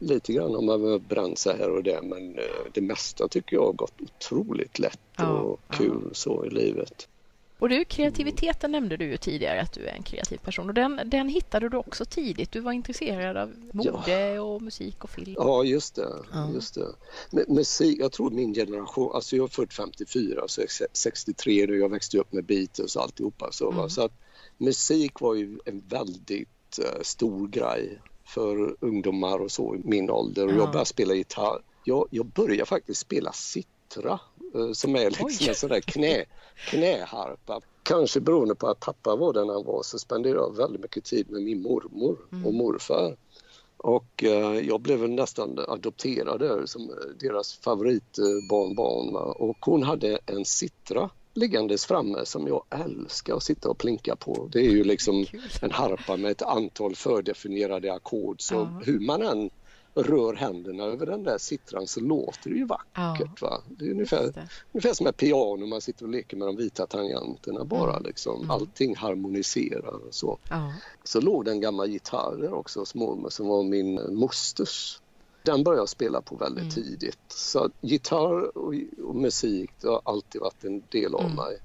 lite 0.00 0.32
grann 0.32 0.54
har 0.54 0.62
man 0.62 1.04
bränt 1.08 1.38
sig 1.38 1.58
här 1.58 1.70
och 1.70 1.82
där 1.82 2.02
men 2.02 2.38
eh, 2.38 2.44
det 2.72 2.80
mesta 2.80 3.28
tycker 3.28 3.56
jag 3.56 3.64
har 3.64 3.72
gått 3.72 4.00
otroligt 4.00 4.78
lätt 4.78 5.00
Ja, 5.16 5.40
och 5.40 5.60
ja. 5.68 5.76
kul 5.76 6.10
så 6.12 6.44
i 6.44 6.50
livet. 6.50 7.08
Och 7.58 7.68
du, 7.68 7.84
kreativiteten 7.84 8.72
nämnde 8.72 8.96
du 8.96 9.04
ju 9.04 9.16
tidigare 9.16 9.60
att 9.60 9.72
du 9.72 9.86
är 9.86 9.92
en 9.92 10.02
kreativ 10.02 10.38
person. 10.38 10.68
Och 10.68 10.74
den, 10.74 11.00
den 11.04 11.28
hittade 11.28 11.68
du 11.68 11.76
också 11.76 12.04
tidigt. 12.04 12.52
Du 12.52 12.60
var 12.60 12.72
intresserad 12.72 13.36
av 13.36 13.52
mode 13.72 14.40
och 14.40 14.62
musik 14.62 15.04
och 15.04 15.10
film. 15.10 15.34
Ja, 15.38 15.64
just 15.64 15.94
det. 15.94 16.08
Ja. 16.32 16.50
Just 16.54 16.74
det. 16.74 16.86
Men, 17.30 17.44
musik, 17.48 18.00
jag 18.00 18.12
tror 18.12 18.30
min 18.30 18.54
generation, 18.54 19.10
alltså 19.14 19.36
jag 19.36 19.44
är 19.44 19.48
född 19.48 19.72
54 19.72 20.44
så 20.46 20.60
jag 20.60 20.64
är 20.64 20.86
63 20.92 21.66
och 21.66 21.76
jag 21.76 21.88
växte 21.88 22.18
upp 22.18 22.32
med 22.32 22.44
Beatles 22.44 22.96
och 22.96 23.02
alltihopa. 23.02 23.48
Så, 23.52 23.70
va? 23.70 23.78
Mm. 23.78 23.90
så 23.90 24.02
att 24.02 24.12
musik 24.58 25.20
var 25.20 25.34
ju 25.34 25.58
en 25.64 25.80
väldigt 25.88 26.78
eh, 26.78 27.02
stor 27.02 27.48
grej 27.48 28.00
för 28.34 28.76
ungdomar 28.80 29.38
och 29.38 29.50
så 29.50 29.74
i 29.74 29.80
min 29.84 30.10
ålder 30.10 30.46
och 30.46 30.52
Ja. 30.52 30.56
jag 30.56 30.68
började 30.70 30.86
spela 30.86 31.14
gitarr. 31.14 31.62
Jag, 31.84 32.08
jag 32.10 32.26
började 32.26 32.64
faktiskt 32.66 33.00
spela 33.00 33.32
sittra 33.32 34.20
eh, 34.54 34.72
som 34.72 34.96
är 34.96 35.04
liksom 35.10 35.26
Oj. 35.26 35.48
en 35.48 35.54
sån 35.54 35.70
där 35.70 35.80
knä, 35.80 36.24
knäharpa. 36.70 37.60
Kanske 37.82 38.20
beroende 38.20 38.54
på 38.54 38.66
att 38.66 38.80
pappa 38.80 39.16
var 39.16 39.32
den 39.32 39.48
han 39.48 39.64
var 39.64 39.82
så 39.82 39.98
spenderade 39.98 40.40
jag 40.40 40.56
väldigt 40.56 40.80
mycket 40.80 41.04
tid 41.04 41.30
med 41.30 41.42
min 41.42 41.62
mormor 41.62 42.18
Mm. 42.32 42.46
och 42.46 42.54
morfar. 42.54 43.16
Och 43.76 44.24
eh, 44.24 44.58
jag 44.68 44.80
blev 44.80 45.08
nästan 45.08 45.58
adopterad 45.68 46.40
där 46.40 46.66
som 46.66 46.82
eh, 46.82 46.96
deras 47.20 47.52
favoritbarnbarn. 47.54 49.12
Va? 49.12 49.20
Och 49.20 49.56
hon 49.60 49.82
hade 49.82 50.18
en 50.26 50.44
sittra 50.44 51.10
liggandes 51.34 51.86
framme 51.86 52.26
som 52.26 52.46
jag 52.46 52.64
älskar 52.70 53.36
att 53.36 53.42
sitta 53.42 53.68
och 53.70 53.78
plinka 53.78 54.16
på. 54.16 54.48
Det 54.52 54.58
är 54.58 54.70
ju 54.70 54.84
liksom 54.84 55.26
en 55.62 55.70
harpa 55.70 56.16
med 56.16 56.30
ett 56.30 56.42
antal 56.42 56.94
fördefinierade 56.96 57.92
ackord 57.92 58.40
så 58.40 58.54
Ja. 58.54 58.82
hur 58.84 59.00
man 59.00 59.22
än 59.22 59.50
rör 59.94 60.34
händerna 60.34 60.84
över 60.84 61.06
den 61.06 61.22
där 61.22 61.38
sittran 61.38 61.86
så 61.86 62.00
låter 62.00 62.50
det 62.50 62.56
ju 62.56 62.64
vackert. 62.66 63.42
Va? 63.42 63.60
Det 63.68 63.84
är 63.84 63.90
ungefär, 63.90 64.22
det. 64.22 64.48
ungefär 64.72 64.92
som 64.92 65.06
ett 65.06 65.16
piano 65.16 65.66
man 65.66 65.80
sitter 65.80 66.04
och 66.04 66.10
leker 66.10 66.36
med 66.36 66.48
de 66.48 66.56
vita 66.56 66.86
tangenterna 66.86 67.64
bara. 67.64 67.90
Mm. 67.90 68.02
Liksom. 68.02 68.36
Mm. 68.36 68.50
Allting 68.50 68.96
harmoniserar 68.96 70.06
och 70.06 70.14
så. 70.14 70.38
Ja. 70.50 70.72
Så 71.04 71.20
låg 71.20 71.44
det 71.44 71.50
en 71.50 71.60
gammal 71.60 71.90
gitarr 71.90 72.52
också 72.52 72.84
mormor 72.94 73.30
som 73.30 73.46
var 73.46 73.62
min 73.62 74.14
mosters. 74.14 74.99
Den 75.42 75.64
började 75.64 75.80
jag 75.80 75.88
spela 75.88 76.20
på 76.22 76.36
väldigt 76.36 76.62
Mm. 76.62 76.74
tidigt. 76.74 77.18
Så 77.28 77.70
gitarr 77.80 78.58
och, 78.58 78.74
och 79.04 79.16
musik 79.16 79.70
det 79.80 79.88
har 79.88 80.00
alltid 80.04 80.40
varit 80.40 80.64
en 80.64 80.82
del 80.88 81.14
av 81.14 81.20
Mm. 81.24 81.36
mig. 81.36 81.58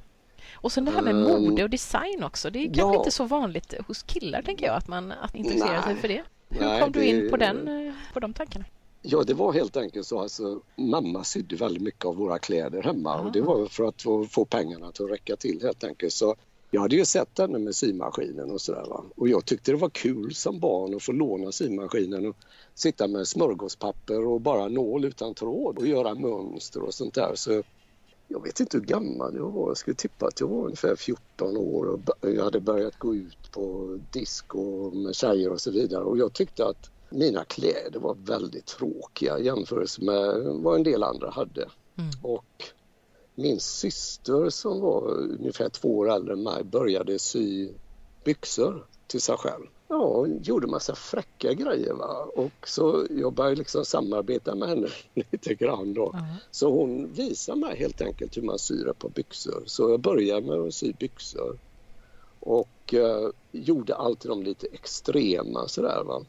Och 0.53 0.71
sen 0.71 0.85
det 0.85 0.91
här 0.91 1.01
med 1.01 1.15
um, 1.15 1.21
mode 1.21 1.63
och 1.63 1.69
design 1.69 2.23
också. 2.23 2.49
Det 2.49 2.59
är 2.59 2.63
kanske 2.65 2.81
ja. 2.81 2.95
inte 2.97 3.11
så 3.11 3.23
vanligt 3.25 3.73
hos 3.87 4.03
killar 4.03 4.41
tänker 4.41 4.65
jag 4.65 4.75
att 4.75 4.87
man 4.87 5.11
att 5.11 5.35
intressera 5.35 5.81
sig 5.81 5.95
för 5.95 6.07
det. 6.07 6.23
Hur 6.49 6.61
Nej, 6.61 6.81
kom 6.81 6.91
du 6.91 7.05
in 7.05 7.29
på, 7.29 7.37
den, 7.37 7.67
eh, 7.87 7.93
på 8.13 8.19
de 8.19 8.33
tankarna? 8.33 8.65
Ja, 9.01 9.23
det 9.23 9.33
var 9.33 9.53
helt 9.53 9.77
enkelt 9.77 10.07
så. 10.07 10.19
Alltså, 10.19 10.61
mamma 10.75 11.23
sydde 11.23 11.55
väldigt 11.55 11.83
mycket 11.83 12.05
av 12.05 12.15
våra 12.15 12.39
kläder 12.39 12.83
hemma 12.83 13.09
ah. 13.09 13.19
och 13.19 13.31
det 13.31 13.41
var 13.41 13.65
för 13.65 13.83
att 13.83 14.01
få, 14.01 14.25
få 14.25 14.45
pengarna 14.45 14.87
att 14.87 14.99
räcka 14.99 15.35
till 15.35 15.59
helt 15.61 15.83
enkelt. 15.83 16.13
Så 16.13 16.35
jag 16.71 16.81
hade 16.81 16.95
ju 16.95 17.05
sett 17.05 17.37
henne 17.37 17.59
med 17.59 17.75
symaskinen 17.75 18.51
och 18.51 18.61
sådär. 18.61 18.85
Och 19.15 19.27
jag 19.29 19.45
tyckte 19.45 19.71
det 19.71 19.77
var 19.77 19.89
kul 19.89 20.35
som 20.35 20.59
barn 20.59 20.95
att 20.95 21.03
få 21.03 21.11
låna 21.11 21.51
symaskinen 21.51 22.25
och 22.25 22.35
sitta 22.73 23.07
med 23.07 23.27
smörgåspapper 23.27 24.25
och 24.25 24.41
bara 24.41 24.67
nål 24.67 25.05
utan 25.05 25.33
tråd 25.33 25.77
och 25.77 25.87
göra 25.87 26.15
mönster 26.15 26.81
och 26.81 26.93
sånt 26.93 27.13
där. 27.13 27.31
Så 27.35 27.63
jag 28.27 28.43
vet 28.43 28.59
inte 28.59 28.77
hur 28.77 28.85
gammal 28.85 29.35
jag 29.35 29.51
var. 29.51 29.69
Jag 29.69 29.77
skulle 29.77 29.95
tippa 29.95 30.27
att 30.27 30.39
jag 30.39 30.47
var 30.47 30.63
ungefär 30.63 30.95
14 30.95 31.57
år 31.57 31.85
och 31.85 31.99
jag 32.21 32.43
hade 32.43 32.59
börjat 32.59 32.99
gå 32.99 33.15
ut 33.15 33.51
på 33.51 33.99
disco 34.11 34.91
med 34.91 35.15
tjejer 35.15 35.51
och 35.51 35.61
så 35.61 35.71
vidare. 35.71 36.03
Och 36.03 36.17
jag 36.17 36.33
tyckte 36.33 36.65
att 36.65 36.91
mina 37.09 37.43
kläder 37.43 37.99
var 37.99 38.15
väldigt 38.15 38.65
tråkiga 38.65 39.39
i 39.39 39.45
jämförelse 39.45 40.03
med 40.03 40.41
vad 40.43 40.75
en 40.75 40.83
del 40.83 41.03
andra 41.03 41.29
hade. 41.29 41.69
Mm. 41.97 42.09
Och 42.21 42.63
min 43.35 43.59
syster 43.59 44.49
som 44.49 44.81
var 44.81 45.11
ungefär 45.11 45.69
två 45.69 45.97
år 45.97 46.11
äldre 46.11 46.33
än 46.33 46.43
mig 46.43 46.63
började 46.63 47.19
sy 47.19 47.69
byxor 48.23 48.85
till 49.07 49.21
sig 49.21 49.37
själv. 49.37 49.65
Ja, 49.87 50.27
gjorde 50.27 50.67
massa 50.67 50.95
fräcka 50.95 51.53
grejer 51.53 51.93
va. 51.93 52.27
Och 52.35 52.67
så 52.67 53.07
jag 53.09 53.33
började 53.33 53.55
liksom 53.55 53.85
samarbeta 53.85 54.55
med 54.55 54.69
henne 54.69 54.87
lite 55.13 55.55
grann 55.55 55.93
då. 55.93 56.11
Mm. 56.13 56.25
Så 56.51 56.71
hon 56.71 57.13
visade 57.13 57.59
mig 57.59 57.77
helt 57.77 58.01
enkelt 58.01 58.37
hur 58.37 58.41
man 58.41 58.59
syr 58.59 58.87
ett 58.87 58.99
par 58.99 59.09
byxor. 59.09 59.63
Så 59.65 59.89
jag 59.89 59.99
började 59.99 60.47
med 60.47 60.59
att 60.59 60.73
sy 60.73 60.93
byxor. 60.93 61.57
Och 62.39 62.93
eh, 62.93 63.29
gjorde 63.51 63.95
alltid 63.95 64.31
de 64.31 64.43
lite 64.43 64.67
extrema 64.67 65.67
sådär 65.67 66.03
va. 66.03 66.21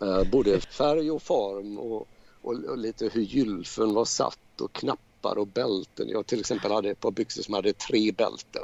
Eh, 0.00 0.30
både 0.30 0.60
färg 0.60 1.10
och 1.10 1.22
form 1.22 1.78
och, 1.78 2.08
och, 2.42 2.54
och, 2.54 2.78
lite 2.78 3.08
hur 3.12 3.22
gylfen 3.22 3.94
var 3.94 4.04
satt 4.04 4.60
och 4.60 4.84
knappar 5.22 5.38
och 5.38 5.46
bälten. 5.46 6.08
Jag 6.08 6.26
till 6.26 6.40
exempel 6.40 6.70
hade 6.70 6.90
ett 6.90 7.00
par 7.00 7.10
byxor 7.10 7.42
som 7.42 7.54
hade 7.54 7.72
tre 7.72 8.12
bälten. 8.12 8.62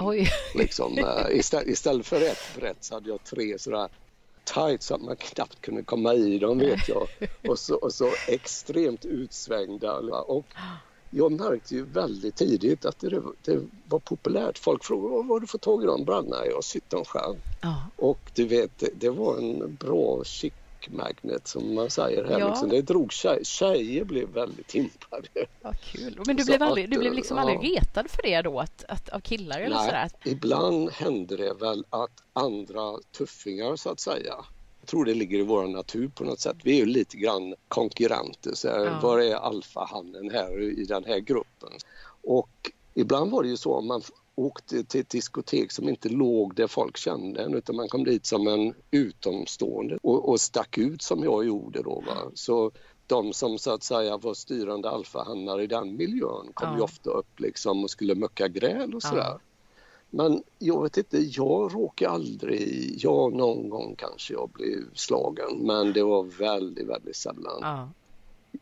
Liksom, 0.55 0.99
eh, 0.99 1.31
istället, 1.38 1.69
istället 1.69 2.07
för 2.07 2.21
ett 2.21 2.57
brett 2.57 2.85
så 2.85 2.95
hade 2.95 3.09
jag 3.09 3.25
tre 3.25 3.59
sådär 3.59 3.88
tight 4.45 4.83
så 4.83 4.95
att 4.95 5.00
man 5.00 5.17
knappt 5.17 5.61
kunde 5.61 5.83
komma 5.83 6.15
i 6.15 6.38
dem 6.38 6.59
vet 6.59 6.88
jag. 6.88 7.09
Och 7.49 7.59
så, 7.59 7.75
och 7.75 7.93
så 7.93 8.11
extremt 8.29 9.05
utsvängda. 9.05 9.99
Och 10.23 10.47
jag 11.11 11.33
märkte 11.33 11.75
ju 11.75 11.85
väldigt 11.85 12.37
tidigt 12.37 12.85
att 12.85 12.99
det, 12.99 13.23
det 13.45 13.61
var 13.88 13.99
populärt. 13.99 14.59
Folk 14.59 14.85
frågade 14.85 15.15
var 15.15 15.25
har 15.25 15.41
du 15.41 15.47
fått 15.47 15.62
tag 15.62 15.83
i 15.83 15.87
de 15.87 16.05
brallorna? 16.05 16.47
Jag 16.47 16.65
sytt 16.65 16.91
dem 16.91 17.05
själv. 17.05 17.37
Ja. 17.62 17.83
Och 17.97 18.19
du 18.35 18.47
vet, 18.47 18.79
det, 18.79 18.91
det 19.00 19.11
var 19.11 19.38
en 19.38 19.75
bra 19.75 20.25
chic 20.25 20.53
magnet 20.90 21.49
som 21.49 21.75
man 21.75 21.90
säger 21.90 22.25
här. 22.25 22.38
Ja. 22.38 22.49
Liksom. 22.49 22.68
Det 22.68 22.83
drog 22.83 23.12
tjej, 23.12 23.45
tjejer 23.45 24.04
blev 24.04 24.28
väldigt 24.28 24.75
impade. 24.75 25.28
Ja, 25.62 25.73
kul. 25.83 26.21
Men 26.26 26.37
du 26.37 26.45
blev, 26.45 26.62
aldrig, 26.62 26.90
du 26.90 26.99
blev 26.99 27.12
liksom 27.12 27.37
ja. 27.37 27.42
aldrig 27.42 27.76
retad 27.76 28.11
för 28.11 28.23
det 28.23 28.42
då 28.42 28.61
att, 28.61 28.85
att, 28.88 29.09
av 29.09 29.21
killar 29.21 29.61
eller 29.61 29.76
Nej, 29.76 29.87
sådär? 29.87 30.11
ibland 30.25 30.90
händer 30.90 31.37
det 31.37 31.54
väl 31.54 31.85
att 31.90 32.23
andra 32.33 32.99
tuffingar 33.12 33.76
så 33.76 33.90
att 33.90 34.00
säga 34.00 34.35
jag 34.80 34.90
tror 34.90 35.04
det 35.04 35.14
ligger 35.14 35.38
i 35.38 35.42
vår 35.42 35.66
natur 35.66 36.09
på 36.09 36.25
något 36.25 36.40
sätt. 36.40 36.57
Vi 36.62 36.73
är 36.73 36.76
ju 36.76 36.87
lite 36.87 37.16
grann 37.16 37.54
konkurrenter. 37.68 38.54
Så 38.54 38.68
här, 38.68 38.85
ja. 38.85 39.00
Var 39.02 39.18
är 39.18 39.35
alfahannen 39.35 40.30
här 40.30 40.61
i 40.61 40.85
den 40.85 41.04
här 41.04 41.18
gruppen? 41.18 41.71
Och 42.23 42.71
ibland 42.95 43.30
var 43.30 43.42
det 43.42 43.49
ju 43.49 43.57
så 43.57 43.75
om 43.75 43.87
man 43.87 44.02
åkte 44.38 44.85
till 44.85 45.00
ett 45.00 45.09
diskotek 45.09 45.73
som 45.73 45.88
inte 45.88 46.09
låg 46.09 46.54
där 46.54 46.66
folk 46.66 46.97
kände 46.97 47.42
en 47.42 47.54
utan 47.54 47.76
man 47.76 47.88
kom 47.88 48.04
dit 48.04 48.26
som 48.26 48.47
en 48.47 48.75
utomstående 48.90 49.99
och, 50.02 50.28
och 50.28 50.40
stack 50.40 50.78
ut 50.78 51.02
som 51.02 51.25
jag 51.25 51.47
gjorde 51.47 51.83
då. 51.83 52.02
Va? 52.07 52.30
Så 52.35 52.71
de 53.07 53.33
som 53.33 53.59
så 53.59 53.71
att 53.75 53.83
säga 53.83 54.16
var 54.16 54.35
styrande 54.35 54.90
alfahannar 54.90 55.61
i 55.61 55.66
den 55.66 55.97
miljön 55.97 56.52
kom 56.54 56.68
ja. 56.68 56.76
ju 56.76 56.83
ofta 56.83 57.11
upp 57.11 57.40
liksom 57.40 57.85
och 57.85 57.90
skulle 57.90 58.14
mucka 58.14 58.49
gräl 58.49 58.95
och 58.95 59.02
sådär. 59.02 59.18
Ja. 59.18 59.40
Men 60.11 60.42
jag 60.59 60.83
vet 60.83 60.97
inte, 60.97 61.18
jag 61.18 61.75
råkade 61.75 62.11
aldrig, 62.11 62.95
ja 62.99 63.28
någon 63.28 63.68
gång 63.68 63.95
kanske 63.99 64.35
jag 64.35 64.50
blev 64.50 64.95
slagen 64.95 65.59
men 65.59 65.92
det 65.92 66.02
var 66.02 66.23
väldigt, 66.23 66.87
väldigt 66.87 67.16
sällan. 67.16 67.59
Ja 67.61 67.88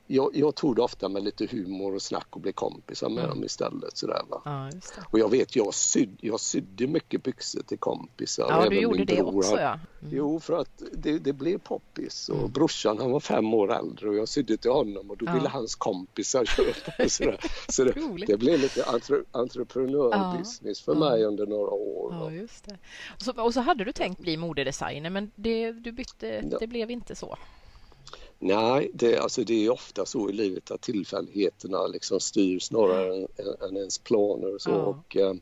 jag, 0.06 0.30
jag 0.36 0.54
tog 0.54 0.76
det 0.76 0.82
ofta 0.82 1.08
med 1.08 1.24
lite 1.24 1.46
humor 1.46 1.94
och 1.94 2.02
snack 2.02 2.26
och 2.30 2.40
blev 2.40 2.52
kompisar 2.52 3.08
med 3.08 3.24
mm. 3.24 3.30
dem 3.30 3.44
istället. 3.44 3.96
Sådär, 3.96 4.22
va? 4.28 4.42
Ja, 4.44 4.70
och 5.10 5.18
jag 5.18 5.30
vet, 5.30 5.56
jag, 5.56 5.74
syd, 5.74 6.18
jag 6.20 6.40
sydde 6.40 6.86
mycket 6.86 7.22
byxor 7.22 7.62
till 7.62 7.78
kompisar. 7.78 8.46
Ja, 8.48 8.68
du 8.68 8.80
gjorde 8.80 9.04
det 9.04 9.22
också 9.22 9.60
ja. 9.60 9.78
Mm. 10.02 10.16
Jo, 10.16 10.40
för 10.40 10.60
att 10.60 10.82
det, 10.92 11.18
det 11.18 11.32
blev 11.32 11.58
poppis 11.58 12.28
och 12.28 12.38
mm. 12.38 12.52
brorsan 12.52 12.98
han 12.98 13.10
var 13.10 13.20
fem 13.20 13.54
år 13.54 13.72
äldre 13.72 14.08
och 14.08 14.16
jag 14.16 14.28
sydde 14.28 14.56
till 14.56 14.70
honom 14.70 15.10
och 15.10 15.16
då 15.16 15.26
ja. 15.26 15.34
ville 15.34 15.48
hans 15.48 15.74
kompisar 15.74 16.44
köpa. 16.56 17.08
Sådär. 17.08 17.40
Så 17.68 17.84
det, 17.84 17.92
det, 18.26 18.36
blev 18.36 18.58
lite 18.58 18.82
entre, 18.82 19.22
entreprenörbusiness 19.32 20.80
för 20.80 20.94
mig 20.94 21.24
under 21.24 21.46
några 21.46 21.70
år. 21.70 22.14
Ja, 22.20 22.30
just 22.30 22.64
det. 22.64 22.78
Och 23.14 23.22
så, 23.22 23.42
och 23.42 23.54
så 23.54 23.60
hade 23.60 23.84
du 23.84 23.92
tänkt 23.92 24.20
bli 24.20 24.36
modedesigner 24.36 25.10
men 25.10 25.30
det, 25.34 25.72
du 25.72 25.92
bytte, 25.92 26.40
det 26.60 26.66
blev 26.66 26.90
inte 26.90 27.14
så? 27.14 27.36
Nej, 28.38 28.90
det, 28.94 29.18
alltså 29.18 29.44
det 29.44 29.66
är 29.66 29.70
ofta 29.70 30.06
så 30.06 30.30
i 30.30 30.32
livet 30.32 30.70
att 30.70 30.80
tillfälligheterna 30.80 31.86
liksom 31.86 32.20
styr 32.20 32.58
snarare 32.58 33.16
än, 33.16 33.68
än 33.68 33.76
ens 33.76 33.98
planer. 33.98 34.54
Och 34.54 34.60
så. 34.60 34.70
Ja. 34.70 34.76
Och, 34.76 35.16
eh, 35.16 35.34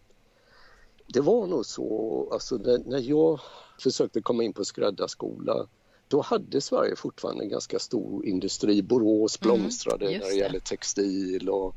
det 1.07 1.21
var 1.21 1.47
nog 1.47 1.67
så, 1.67 2.29
alltså 2.33 2.57
när, 2.57 2.79
när 2.79 2.99
jag 2.99 3.41
försökte 3.81 4.23
komma 4.23 4.43
in 4.43 4.53
på 4.53 4.65
skräddarskola 4.65 5.67
då 6.09 6.21
hade 6.21 6.61
Sverige 6.61 6.97
fortfarande 6.97 7.45
en 7.45 7.51
ganska 7.51 7.79
stor 7.79 8.27
industri. 8.27 8.83
Borås 8.83 9.39
mm, 9.43 9.57
blomstrade 9.57 10.07
mm, 10.07 10.21
när 10.21 10.27
det 10.27 10.35
gäller 10.35 10.59
textil 10.59 11.49
och 11.49 11.75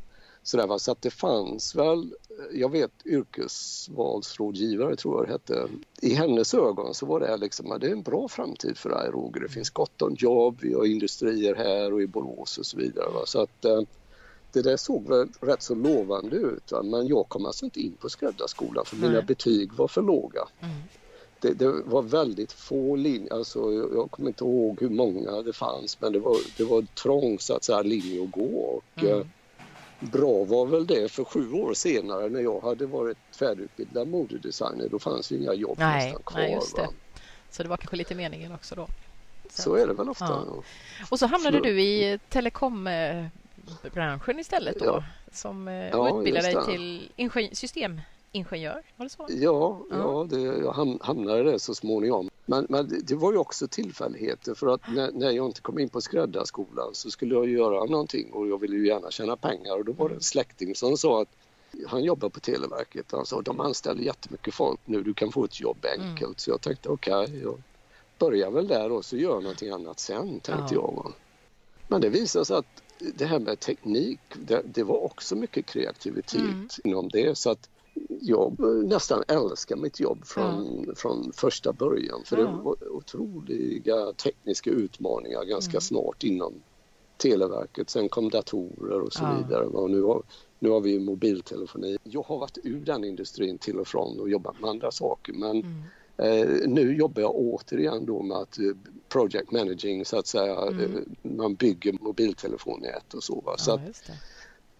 sådär. 0.47 0.67
Va? 0.67 0.79
Så 0.79 0.91
att 0.91 1.01
det 1.01 1.09
fanns 1.09 1.75
väl, 1.75 2.13
jag 2.53 2.71
vet 2.71 2.91
yrkesvalsrådgivare 3.05 4.95
tror 4.95 5.17
jag 5.17 5.27
det 5.27 5.31
hette. 5.31 5.69
I 6.01 6.13
hennes 6.13 6.53
ögon 6.53 6.93
så 6.93 7.05
var 7.05 7.19
det 7.19 7.37
liksom, 7.37 7.77
det 7.79 7.87
är 7.87 7.91
en 7.91 8.01
bra 8.01 8.27
framtid 8.27 8.77
för 8.77 8.89
dig 8.89 9.09
Roger. 9.11 9.41
Det 9.41 9.49
finns 9.49 9.69
gott 9.69 10.01
om 10.01 10.15
jobb, 10.19 10.57
vi 10.61 10.73
har 10.73 10.85
industrier 10.85 11.55
här 11.55 11.93
och 11.93 12.01
i 12.01 12.07
Borås 12.07 12.57
och 12.57 12.65
så 12.65 12.77
vidare. 12.77 13.09
Va? 13.09 13.21
Så 13.25 13.41
att 13.41 13.65
eh, 13.65 13.81
det 14.51 14.61
där 14.61 14.77
såg 14.77 15.07
väl 15.07 15.29
rätt 15.39 15.61
så 15.61 15.75
lovande 15.75 16.35
ut. 16.35 16.71
Va? 16.71 16.83
Men 16.83 17.07
jag 17.07 17.29
kom 17.29 17.45
alltså 17.45 17.65
inte 17.65 17.79
in 17.79 17.93
på 18.01 18.09
skräddarskolan 18.09 18.85
för 18.85 18.95
mina 18.95 19.21
betyg 19.21 19.73
var 19.73 19.87
för 19.87 20.01
låga. 20.01 20.41
Mm. 20.59 20.75
Det, 21.41 21.53
det, 21.53 21.71
var 21.85 22.01
väldigt 22.01 22.51
få 22.51 22.95
linjer, 22.95 23.33
alltså, 23.33 23.73
jag, 23.73 23.93
jag 23.93 24.11
kommer 24.11 24.29
inte 24.29 24.43
ihåg 24.43 24.81
hur 24.81 24.89
många 24.89 25.41
det 25.41 25.53
fanns 25.53 26.01
men 26.01 26.13
det 26.13 26.19
var, 26.19 26.37
det 26.57 26.63
var 26.63 26.81
trång 26.81 27.39
så 27.39 27.53
att 27.53 27.63
säga 27.63 27.81
linje 27.81 28.23
att 28.23 28.31
gå. 28.31 28.59
Och, 28.59 29.03
mm. 29.03 29.27
Bra 29.99 30.43
var 30.43 30.65
väl 30.65 30.87
det 30.87 31.11
för 31.11 31.23
sju 31.23 31.53
år 31.53 31.73
senare 31.73 32.29
när 32.29 32.39
jag 32.39 32.61
hade 32.61 32.85
varit 32.85 33.17
färdigutbildad 33.39 34.07
modedesigner. 34.07 34.89
Då 34.89 34.99
fanns 34.99 35.31
ju 35.31 35.37
inga 35.37 35.53
jobb 35.53 35.75
nej, 35.79 36.05
nästan 36.05 36.23
kvar. 36.23 36.41
Nej, 36.41 36.53
just 36.53 36.75
det. 36.75 36.89
Så 37.49 37.63
det 37.63 37.69
var 37.69 37.77
kanske 37.77 37.95
lite 37.95 38.15
meningen 38.15 38.51
också 38.51 38.75
då? 38.75 38.87
Så, 39.49 39.61
så 39.61 39.75
är 39.75 39.87
det 39.87 39.93
väl 39.93 40.09
ofta. 40.09 40.25
Ja. 40.25 40.63
Och 41.09 41.19
så 41.19 41.27
hamnade 41.27 41.57
så, 41.57 41.63
du 41.63 41.81
i 41.81 42.19
telekombranschen 42.29 44.39
istället 44.39 44.79
då? 44.79 44.85
Ja. 44.85 45.03
Som 45.31 45.67
eh, 45.67 45.73
ja, 45.73 46.19
utbildade 46.19 46.53
dig 46.53 46.65
till 46.65 47.11
systemingenjör, 48.33 48.83
var 48.97 49.05
det 49.05 49.09
så? 49.09 49.25
Ja, 49.29 49.81
ja. 49.89 49.97
ja 49.97 50.27
det, 50.29 50.41
jag 50.41 50.71
hamnade 51.01 51.43
där 51.43 51.57
så 51.57 51.75
småningom. 51.75 52.29
Men, 52.45 52.67
men, 52.69 53.01
det 53.03 53.15
var 53.15 53.31
ju 53.31 53.37
också 53.37 53.67
tillfälligheter 53.67 54.53
för 54.53 54.67
att 54.67 54.81
när, 54.91 55.11
när, 55.11 55.31
jag 55.31 55.45
inte 55.45 55.61
kom 55.61 55.79
in 55.79 55.89
på 55.89 56.01
skräddarskolan 56.01 56.89
så 56.93 57.11
skulle 57.11 57.35
jag 57.35 57.49
göra 57.49 57.85
någonting 57.85 58.31
och 58.31 58.47
jag 58.47 58.61
ville 58.61 58.75
ju 58.75 58.87
gärna 58.87 59.11
tjäna 59.11 59.35
pengar 59.35 59.77
och 59.77 59.85
då 59.85 59.91
var 59.91 60.09
det 60.09 60.15
en 60.15 60.21
släkting 60.21 60.75
som 60.75 60.97
sa 60.97 61.21
att 61.21 61.29
han 61.87 62.03
jobbar 62.03 62.29
på 62.29 62.39
Televerket. 62.39 63.11
Han 63.11 63.25
sa 63.25 63.41
de 63.41 63.59
anställer 63.59 64.03
jättemycket 64.03 64.53
folk 64.53 64.79
nu, 64.85 65.03
du 65.03 65.13
kan 65.13 65.31
få 65.31 65.45
ett 65.45 65.59
jobb 65.59 65.85
enkelt. 65.97 66.21
Mm. 66.21 66.35
Så 66.37 66.49
jag 66.51 66.61
tänkte 66.61 66.89
okej, 66.89 67.23
okay, 67.23 67.39
jag 67.39 67.61
börjar 68.19 68.51
väl 68.51 68.67
där 68.67 68.91
och 68.91 69.05
så 69.05 69.17
gör 69.17 69.31
jag 69.31 69.43
någonting 69.43 69.69
annat 69.69 69.99
sen, 69.99 70.39
tänkte 70.39 70.75
ja. 70.75 70.93
jag. 70.95 71.13
Men 71.87 72.01
det 72.01 72.09
visade 72.09 72.45
sig 72.45 72.57
att 72.57 72.83
det 72.99 73.25
här 73.25 73.39
med 73.39 73.59
teknik, 73.59 74.19
det, 74.35 74.61
det 74.65 74.83
var 74.83 75.03
också 75.03 75.35
mycket 75.35 75.65
kreativitet 75.65 76.41
mm. 76.41 76.67
inom 76.83 77.09
det. 77.09 77.37
Så 77.37 77.49
att 77.49 77.69
jag 78.21 78.59
nästan 78.85 79.23
älskar 79.27 79.75
mitt 79.75 79.99
jobb 79.99 80.25
från, 80.25 80.83
ja. 80.87 80.93
från 80.95 81.31
första 81.33 81.73
början 81.73 82.21
för 82.25 82.37
ja. 82.37 82.43
det 82.43 82.63
var 82.63 82.91
otroliga 82.91 84.13
tekniska 84.13 84.69
utmaningar 84.69 85.43
ganska 85.43 85.71
mm. 85.71 85.81
snart 85.81 86.23
inom 86.23 86.53
Televerket. 87.17 87.89
Sen 87.89 88.09
kom 88.09 88.29
datorer 88.29 89.01
och 89.01 89.13
så 89.13 89.23
ja. 89.23 89.37
vidare 89.37 89.65
och 89.65 89.91
nu 89.91 90.01
har, 90.01 90.23
nu 90.59 90.69
har 90.69 90.79
vi 90.79 90.99
mobiltelefoni. 90.99 91.97
Jag 92.03 92.23
har 92.23 92.37
varit 92.37 92.57
ur 92.63 92.85
den 92.85 93.03
industrin 93.03 93.57
till 93.57 93.79
och 93.79 93.87
från 93.87 94.19
och 94.19 94.29
jobbat 94.29 94.59
med 94.61 94.69
andra 94.69 94.91
saker 94.91 95.33
men 95.33 95.51
mm. 95.51 95.83
eh, 96.17 96.69
nu 96.69 96.95
jobbar 96.95 97.21
jag 97.21 97.35
återigen 97.35 98.05
då 98.05 98.21
med 98.21 98.37
att 98.37 98.59
eh, 98.59 98.65
project 99.09 99.51
managing 99.51 100.05
så 100.05 100.17
att 100.17 100.27
säga. 100.27 100.61
Mm. 100.61 100.79
Eh, 100.81 101.31
man 101.31 101.55
bygger 101.55 101.93
mobiltelefonnät 102.01 103.13
och 103.13 103.23
så. 103.23 103.41
Va? 103.41 103.57
så 103.57 103.71
att, 103.71 104.11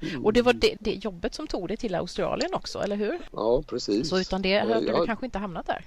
Mm. 0.02 0.26
Och 0.26 0.34
det 0.34 0.42
var 0.42 0.54
det, 0.54 0.78
det, 0.80 0.94
jobbet 0.94 1.36
som 1.36 1.48
tog 1.48 1.68
dig 1.68 1.78
till 1.78 1.96
Australien 1.96 2.54
också, 2.54 2.80
eller 2.80 2.96
hur? 2.96 3.30
Ja, 3.32 3.64
precis. 3.68 4.10
Så 4.10 4.20
utan 4.20 4.42
det 4.42 4.60
hade 4.60 4.86
ja, 4.86 5.00
du 5.00 5.06
kanske 5.06 5.26
inte 5.26 5.40
hamnat 5.40 5.66
där? 5.66 5.86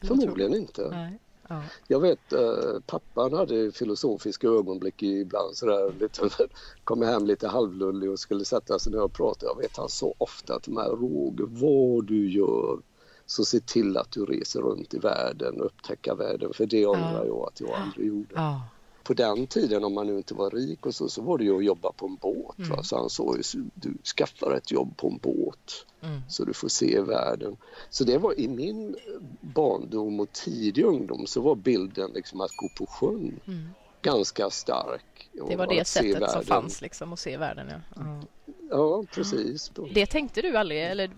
Förmodligen 0.00 0.54
inte. 0.54 0.88
Nej. 0.90 1.18
Ja. 1.48 1.62
Jag 1.88 2.00
vet, 2.00 2.32
eh, 2.32 2.80
pappan 2.86 3.32
hade 3.32 3.72
filosofiska 3.72 4.46
ögonblick 4.46 5.02
ibland 5.02 5.56
sådär, 5.56 5.92
lite, 6.00 6.28
kom 6.84 7.02
hem 7.02 7.26
lite 7.26 7.48
halvlullig 7.48 8.10
och 8.10 8.18
skulle 8.18 8.44
sätta 8.44 8.78
sig 8.78 8.92
ner 8.92 9.02
och 9.02 9.12
prata. 9.12 9.46
Jag 9.46 9.56
vet 9.56 9.76
han 9.76 9.88
sa 9.88 10.14
ofta 10.18 10.60
till 10.60 10.72
mig, 10.72 10.88
Roger, 10.88 11.46
vad 11.46 12.04
du 12.06 12.30
gör 12.30 12.78
så 13.26 13.44
se 13.44 13.60
till 13.60 13.96
att 13.96 14.10
du 14.10 14.24
reser 14.24 14.60
runt 14.60 14.94
i 14.94 14.98
världen 14.98 15.60
och 15.60 15.66
upptäcka 15.66 16.14
världen 16.14 16.52
för 16.52 16.66
det 16.66 16.86
ångrar 16.86 17.24
jag 17.26 17.48
att 17.52 17.60
jag 17.60 17.70
aldrig 17.70 18.06
gjorde. 18.06 18.34
Ja. 18.34 18.62
På 19.02 19.14
den 19.14 19.46
tiden 19.46 19.84
om 19.84 19.94
man 19.94 20.06
nu 20.06 20.16
inte 20.16 20.34
var 20.34 20.50
rik 20.50 20.86
och 20.86 20.94
så, 20.94 21.08
så 21.08 21.22
var 21.22 21.38
det 21.38 21.44
ju 21.44 21.56
att 21.56 21.64
jobba 21.64 21.92
på 21.92 22.06
en 22.06 22.16
båt. 22.16 22.58
Mm. 22.58 22.84
Så 22.84 22.96
han 22.96 23.10
sa 23.10 23.36
ju, 23.36 23.42
du 23.74 23.94
skaffar 24.16 24.52
ett 24.52 24.70
jobb 24.70 24.96
på 24.96 25.08
en 25.08 25.18
båt 25.18 25.86
mm. 26.00 26.20
så 26.28 26.44
du 26.44 26.52
får 26.52 26.68
se 26.68 27.00
världen. 27.00 27.56
Så 27.90 28.04
det 28.04 28.18
var 28.18 28.40
i 28.40 28.48
min 28.48 28.96
barndom 29.40 30.20
och 30.20 30.32
tidig 30.32 30.84
ungdom 30.84 31.26
så 31.26 31.40
var 31.40 31.54
bilden 31.54 32.10
liksom 32.14 32.40
att 32.40 32.56
gå 32.56 32.68
på 32.78 32.86
sjön 32.86 33.40
mm. 33.46 33.68
ganska 34.02 34.50
stark. 34.50 35.30
Det 35.48 35.56
var 35.56 35.66
det 35.66 35.84
sättet 35.84 36.30
som 36.30 36.44
fanns 36.44 36.80
liksom 36.80 37.12
att 37.12 37.18
se 37.18 37.36
världen 37.36 37.66
ja. 37.70 38.02
Mm. 38.02 38.26
Ja, 38.70 39.04
precis. 39.14 39.72
Det 39.94 40.06
tänkte 40.06 40.42
du 40.42 40.56
aldrig, 40.56 40.82
eller 40.82 41.10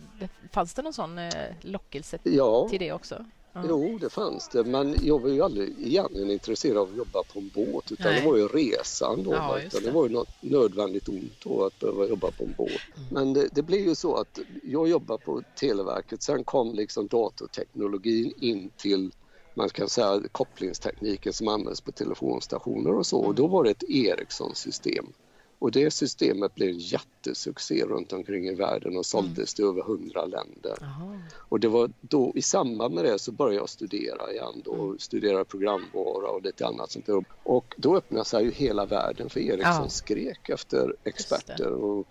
fanns 0.53 0.75
det 0.75 0.83
någon 0.83 0.93
sån 0.93 1.19
eh, 1.19 1.33
lockelse 1.61 2.19
ja. 2.23 2.69
till 2.69 2.79
det 2.79 2.93
också? 2.93 3.25
Jo, 3.55 3.99
det 4.01 4.11
fanns 4.11 4.49
det, 4.49 4.65
men 4.65 4.97
jag 5.03 5.19
var 5.19 5.29
ju 5.29 5.43
aldrig 5.43 5.87
egentligen 5.87 6.31
intresserad 6.31 6.77
av 6.77 6.91
att 6.91 6.97
jobba 6.97 7.23
på 7.23 7.39
en 7.39 7.49
båt 7.49 7.93
utan 7.93 8.13
Nej. 8.13 8.21
det 8.21 8.27
var 8.29 8.37
ju 8.37 8.49
resan 8.49 9.23
då. 9.23 9.33
Ja, 9.33 9.59
det. 9.71 9.85
det. 9.85 9.91
var 9.91 10.07
ju 10.07 10.13
något 10.13 10.29
nödvändigt 10.41 11.09
ont 11.09 11.41
då 11.45 11.65
att 11.65 11.79
behöva 11.79 12.07
jobba 12.07 12.31
på 12.31 12.45
en 12.45 12.55
båt. 12.57 12.71
Mm. 12.97 13.09
Men 13.11 13.33
det, 13.33 13.49
det 13.53 13.63
blev 13.63 13.81
ju 13.81 13.95
så 13.95 14.15
att 14.15 14.39
jag 14.63 14.89
jobbade 14.89 15.25
på 15.25 15.43
Televerket, 15.55 16.23
sen 16.23 16.45
kom 16.45 16.75
liksom 16.75 17.07
datorteknologin 17.07 18.33
in 18.41 18.71
till 18.77 19.11
man 19.55 19.69
kan 19.69 19.89
säga 19.89 20.23
kopplingstekniken 20.33 21.33
som 21.33 21.49
används 21.49 21.81
på 21.81 21.93
telefonstationer 21.93 22.93
och 22.95 23.07
så 23.07 23.19
mm. 23.19 23.29
och 23.29 23.35
då 23.35 23.47
var 23.47 23.65
det 23.65 23.71
ett 23.71 23.91
Ericsson-system. 23.91 25.13
Och 25.63 25.71
det 25.71 25.91
systemet 25.91 26.55
blev 26.55 26.69
en 26.69 26.79
jättesuccé 26.79 27.85
runt 27.85 28.13
omkring 28.13 28.47
i 28.49 28.55
världen 28.55 28.97
och 28.97 29.07
såldes 29.07 29.55
till 29.55 29.65
över 29.65 29.83
hundra 29.83 30.25
länder. 30.25 30.79
Aha. 30.83 31.17
Och 31.49 31.61
det 31.61 31.69
var 31.69 31.91
då 32.01 32.33
i 32.35 32.43
samband 32.43 32.95
med 32.95 33.05
det 33.05 33.19
så 33.19 33.33
började 33.33 33.57
jag 33.57 33.69
studera 33.69 34.33
igen 34.33 34.63
då, 34.65 34.75
mm. 34.75 34.99
studera 34.99 35.45
programvara 35.45 36.31
och 36.31 36.43
lite 36.43 36.67
annat 36.67 36.91
sånt 36.91 37.07
där. 37.07 37.25
Och 37.43 37.75
då 37.77 37.97
öppnade 37.97 38.25
sig 38.25 38.45
ju 38.45 38.51
hela 38.51 38.87
världen 38.87 39.31
för 39.31 39.41
Ericsson 39.41 39.83
ja. 39.83 39.89
skrek 39.89 40.49
efter 40.49 40.97
experter. 41.05 41.73
Och 41.73 42.07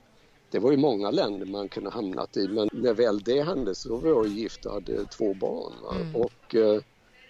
det 0.52 0.60
var 0.60 0.72
ju 0.72 0.78
många 0.78 1.12
länder 1.12 1.46
man 1.46 1.70
kunde 1.70 1.90
hamnat 1.90 2.38
i 2.38 2.48
men 2.48 2.70
när 2.74 2.94
väl 2.94 3.20
det 3.20 3.44
hände 3.44 3.76
så 3.76 3.98
var 3.98 4.10
jag 4.10 4.28
gift 4.28 4.66
och 4.66 4.74
hade 4.74 5.06
två 5.06 5.34
barn. 5.34 5.74
Mm. 5.96 6.16
Och 6.16 6.56
eh, 6.56 6.82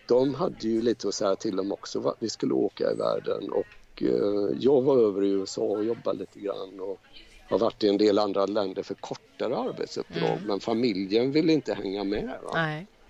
de 0.07 0.35
hade 0.35 0.67
ju 0.67 0.81
lite 0.81 1.07
att 1.07 1.15
säga 1.15 1.35
till 1.35 1.59
om 1.59 1.71
också, 1.71 2.15
vi 2.19 2.29
skulle 2.29 2.53
åka 2.53 2.91
i 2.91 2.95
världen 2.95 3.51
och 3.51 3.65
jag 4.59 4.81
var 4.81 4.97
över 4.97 5.23
i 5.23 5.29
USA 5.29 5.61
och 5.61 5.85
jobbade 5.85 6.19
lite 6.19 6.39
grann 6.39 6.79
och 6.79 6.99
har 7.49 7.59
varit 7.59 7.83
i 7.83 7.87
en 7.87 7.97
del 7.97 8.19
andra 8.19 8.45
länder 8.45 8.83
för 8.83 8.93
kortare 8.93 9.57
arbetsuppdrag 9.57 10.29
mm. 10.29 10.43
men 10.47 10.59
familjen 10.59 11.31
ville 11.31 11.53
inte 11.53 11.73
hänga 11.73 12.03
med. 12.03 12.29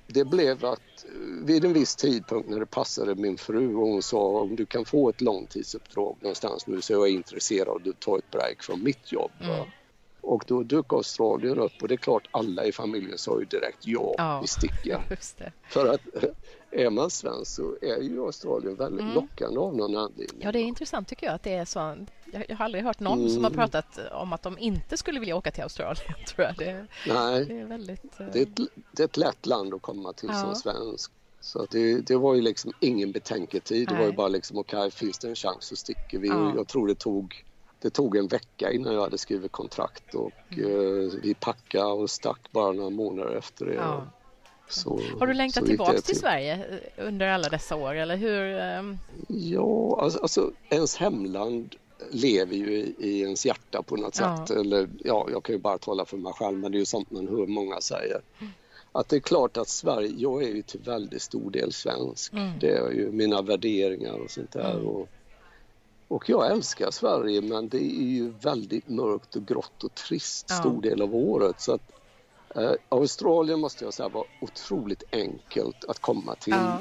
Det 0.07 0.25
blev 0.25 0.65
att 0.65 1.05
eh, 1.05 1.45
vid 1.45 1.65
en 1.65 1.73
viss 1.73 1.95
tidpunkt 1.95 2.49
när 2.49 2.59
det 2.59 2.65
passade 2.65 3.15
min 3.15 3.37
fru 3.37 3.75
och 3.75 3.87
hon 3.87 4.01
sa 4.01 4.41
om 4.41 4.55
du 4.55 4.65
kan 4.65 4.85
få 4.85 5.09
ett 5.09 5.21
långtidsuppdrag 5.21 6.17
någonstans 6.21 6.67
nu 6.67 6.81
så 6.81 6.93
är 6.93 6.97
jag 6.97 7.09
intresserad 7.09 7.67
av 7.67 7.81
att 7.89 7.99
ta 7.99 8.17
ett 8.17 8.31
break 8.31 8.63
från 8.63 8.83
mitt 8.83 9.11
jobb. 9.11 9.31
Mm. 9.41 9.65
Och 10.21 10.43
då 10.47 10.63
dök 10.63 10.93
Australien 10.93 11.59
upp 11.59 11.71
och 11.81 11.87
det 11.87 11.93
är 11.93 11.97
klart 11.97 12.27
alla 12.31 12.65
i 12.65 12.71
familjen 12.71 13.17
sa 13.17 13.39
ju 13.39 13.45
direkt 13.45 13.77
ja, 13.81 14.15
ja 14.17 14.39
vi 14.41 14.47
sticker. 14.47 15.01
För 15.69 15.93
att 15.93 16.01
är 16.71 16.89
man 16.89 17.09
svensk 17.09 17.51
så 17.51 17.77
är 17.81 18.01
ju 18.01 18.25
Australien 18.25 18.75
väldigt 18.75 19.01
mm. 19.01 19.13
lockande 19.13 19.59
av 19.59 19.75
någon 19.75 19.97
anledning. 19.97 20.41
Ja, 20.41 20.51
det 20.51 20.59
är 20.59 20.63
intressant 20.63 21.07
tycker 21.07 21.25
jag 21.25 21.35
att 21.35 21.43
det 21.43 21.53
är 21.53 21.65
så. 21.65 22.05
Jag, 22.47 22.55
har 22.55 22.65
aldrig 22.65 22.83
hört 22.83 22.99
någon 22.99 23.19
mm. 23.19 23.29
som 23.29 23.43
har 23.43 23.51
mm. 23.51 23.59
pratat 23.59 23.99
om 24.11 24.33
att 24.33 24.43
de 24.43 24.57
inte 24.57 24.97
skulle 24.97 25.19
vilja 25.19 25.35
åka 25.35 25.51
till 25.51 25.63
Australien. 25.63 26.13
Tror 26.27 26.47
jag. 26.47 26.57
Det, 26.57 26.85
Nej, 27.07 27.45
det 27.45 27.59
är, 27.59 27.65
väldigt, 27.65 28.17
det 28.17 28.39
är, 28.39 28.43
ett, 28.43 28.59
det 28.91 29.03
är 29.03 29.07
ett 29.07 29.17
lätt 29.17 29.45
land 29.45 29.73
att 29.73 29.81
komma 29.81 30.13
till 30.13 30.29
ja. 30.31 30.41
som 30.41 30.55
svensk. 30.55 31.11
Så 31.41 31.65
det, 31.71 32.07
det, 32.07 32.15
var 32.15 32.35
ju 32.35 32.41
liksom 32.41 32.73
ingen 32.79 33.11
betänketid. 33.11 33.87
Det 33.87 33.95
var 33.95 34.05
ju 34.05 34.11
bara 34.11 34.27
liksom 34.27 34.57
okej, 34.57 34.79
okay, 34.79 34.91
finns 34.91 35.19
det 35.19 35.29
en 35.29 35.35
chans 35.35 35.65
så 35.65 35.75
sticker 35.75 36.19
vi. 36.19 36.27
Ja. 36.27 36.53
Jag 36.55 36.67
tror 36.67 36.87
det 36.87 36.95
tog 36.95 37.45
det 37.81 37.89
tog 37.89 38.17
en 38.17 38.27
vecka 38.27 38.71
innan 38.71 38.93
jag 38.93 39.01
hade 39.01 39.17
skrivit 39.17 39.51
kontrakt 39.51 40.15
och 40.15 40.31
mm. 40.49 40.65
eh, 40.65 41.11
vi 41.23 41.33
packade 41.39 41.85
och 41.85 42.09
stack 42.09 42.51
bara 42.51 42.71
några 42.71 42.89
månader 42.89 43.35
efter 43.35 43.65
det. 43.65 43.73
Ja. 43.73 44.07
Så, 44.71 45.01
har 45.19 45.27
du 45.27 45.33
längtat 45.33 45.65
tillbaka 45.65 45.93
till, 45.93 46.03
till 46.03 46.19
Sverige 46.19 46.53
eh, 46.97 47.07
under 47.07 47.27
alla 47.27 47.49
dessa 47.49 47.75
år 47.75 47.95
eller 47.95 48.15
hur? 48.15 48.59
Um... 48.79 48.97
Ja, 49.27 49.99
alltså, 50.01 50.19
alltså, 50.19 50.51
ens 50.69 50.95
hemland 50.95 51.75
lever 52.09 52.55
ju 52.55 52.77
i, 52.77 52.95
i 52.99 53.21
ens 53.21 53.45
hjärta 53.45 53.83
på 53.83 53.95
något 53.95 54.19
ja. 54.19 54.45
sätt. 54.47 54.57
Eller, 54.57 54.89
ja, 55.03 55.27
jag 55.31 55.43
kan 55.43 55.55
ju 55.55 55.61
bara 55.61 55.77
tala 55.77 56.05
för 56.05 56.17
mig 56.17 56.33
själv 56.33 56.57
men 56.57 56.71
det 56.71 56.77
är 56.77 56.79
ju 56.79 56.85
sånt 56.85 57.11
man 57.11 57.27
hör 57.27 57.47
många 57.47 57.81
säga. 57.81 58.19
Mm. 58.39 58.53
Att 58.91 59.09
det 59.09 59.15
är 59.15 59.19
klart 59.19 59.57
att 59.57 59.69
Sverige, 59.69 60.13
jag 60.17 60.43
är 60.43 60.47
ju 60.47 60.61
till 60.61 60.79
väldigt 60.79 61.21
stor 61.21 61.51
del 61.51 61.73
svensk. 61.73 62.33
Mm. 62.33 62.59
Det 62.59 62.77
är 62.77 62.91
ju 62.91 63.11
mina 63.11 63.41
värderingar 63.41 64.13
och 64.13 64.31
sånt 64.31 64.51
där. 64.51 64.73
Mm. 64.73 64.87
Och, 64.87 65.09
och 66.07 66.29
jag 66.29 66.51
älskar 66.51 66.91
Sverige 66.91 67.41
men 67.41 67.69
det 67.69 67.77
är 67.77 68.03
ju 68.03 68.29
väldigt 68.29 68.89
mörkt 68.89 69.35
och 69.35 69.45
grått 69.45 69.83
och 69.83 69.95
trist 69.95 70.45
ja. 70.49 70.55
stor 70.55 70.81
del 70.81 71.01
av 71.01 71.15
året. 71.15 71.61
Så 71.61 71.73
att, 71.73 71.81
eh, 72.55 72.73
Australien 72.89 73.59
måste 73.59 73.83
jag 73.83 73.93
säga 73.93 74.09
var 74.09 74.25
otroligt 74.41 75.03
enkelt 75.11 75.85
att 75.85 75.99
komma 75.99 76.35
till. 76.35 76.53
Ja. 76.53 76.77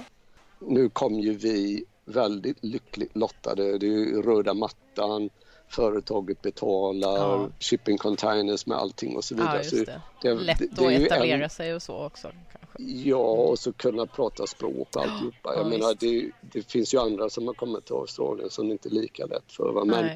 Nu 0.58 0.88
kom 0.88 1.20
ju 1.20 1.34
vi 1.34 1.84
väldigt 2.04 2.64
lyckligt 2.64 3.16
lottade. 3.16 3.78
Det 3.78 3.86
är 3.86 4.22
röda 4.22 4.54
mattan, 4.54 5.30
företaget 5.68 6.42
betalar, 6.42 7.18
ja. 7.18 7.48
shipping 7.60 7.98
containers 7.98 8.66
med 8.66 8.78
allting 8.78 9.16
och 9.16 9.24
så 9.24 9.34
vidare. 9.34 9.56
Ja, 9.56 9.62
just 9.62 9.86
det. 9.86 10.02
det, 10.22 10.34
Lätt 10.34 10.58
det, 10.58 10.66
det 10.66 10.86
att 10.86 10.92
etablera 10.92 11.44
en... 11.44 11.50
sig 11.50 11.74
och 11.74 11.82
så 11.82 12.04
också. 12.06 12.28
Ja, 12.78 13.16
och 13.16 13.58
så 13.58 13.72
kunna 13.72 14.06
prata 14.06 14.46
språk 14.46 14.88
och 14.96 15.02
alltihopa. 15.02 15.54
Jag 15.54 15.64
ja, 15.64 15.68
menar, 15.68 15.96
det, 16.00 16.30
det, 16.40 16.70
finns 16.70 16.94
ju 16.94 16.98
andra 16.98 17.30
som 17.30 17.46
har 17.46 17.54
kommit 17.54 17.84
till 17.84 17.94
Australien 17.94 18.50
som 18.50 18.70
inte 18.70 18.88
är 18.88 18.90
lika 18.90 19.26
lätt 19.26 19.52
för. 19.52 19.72
Va? 19.72 19.84
Men, 19.84 20.10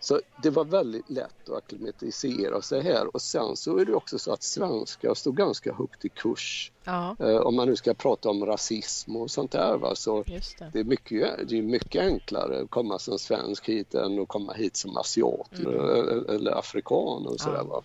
så 0.00 0.20
det 0.42 0.50
var 0.50 0.64
väldigt 0.64 1.10
lätt 1.10 1.48
att 1.48 1.56
akklimatisera 1.56 2.62
sig 2.62 2.82
här 2.82 3.14
och 3.14 3.22
sen 3.22 3.56
så 3.56 3.78
är 3.78 3.84
det 3.84 3.94
också 3.94 4.18
så 4.18 4.32
att 4.32 4.42
svenskar 4.42 5.14
står 5.14 5.32
ganska 5.32 5.74
högt 5.74 6.04
i 6.04 6.08
kurs. 6.08 6.72
Ja. 6.84 7.16
Eh, 7.18 7.36
om 7.36 7.56
man 7.56 7.68
nu 7.68 7.76
ska 7.76 7.94
prata 7.94 8.30
om 8.30 8.46
rasism 8.46 9.16
och 9.16 9.30
sånt 9.30 9.50
där. 9.50 9.76
Va? 9.76 9.94
Så 9.94 10.22
det. 10.22 10.70
det. 10.72 10.80
är 10.80 10.84
mycket, 10.84 11.48
det 11.48 11.58
är 11.58 11.62
mycket 11.62 12.02
enklare 12.02 12.62
att 12.62 12.70
komma 12.70 12.98
som 12.98 13.18
svensk 13.18 13.68
hit 13.68 13.94
än 13.94 14.22
att 14.22 14.28
komma 14.28 14.52
hit 14.52 14.76
som 14.76 14.96
asiat 14.96 15.58
mm. 15.58 15.72
eller, 15.72 16.30
eller 16.30 16.58
afrikan 16.58 17.26
och 17.26 17.40
sådär. 17.40 17.56
Ja. 17.56 17.64
Va? 17.64 17.82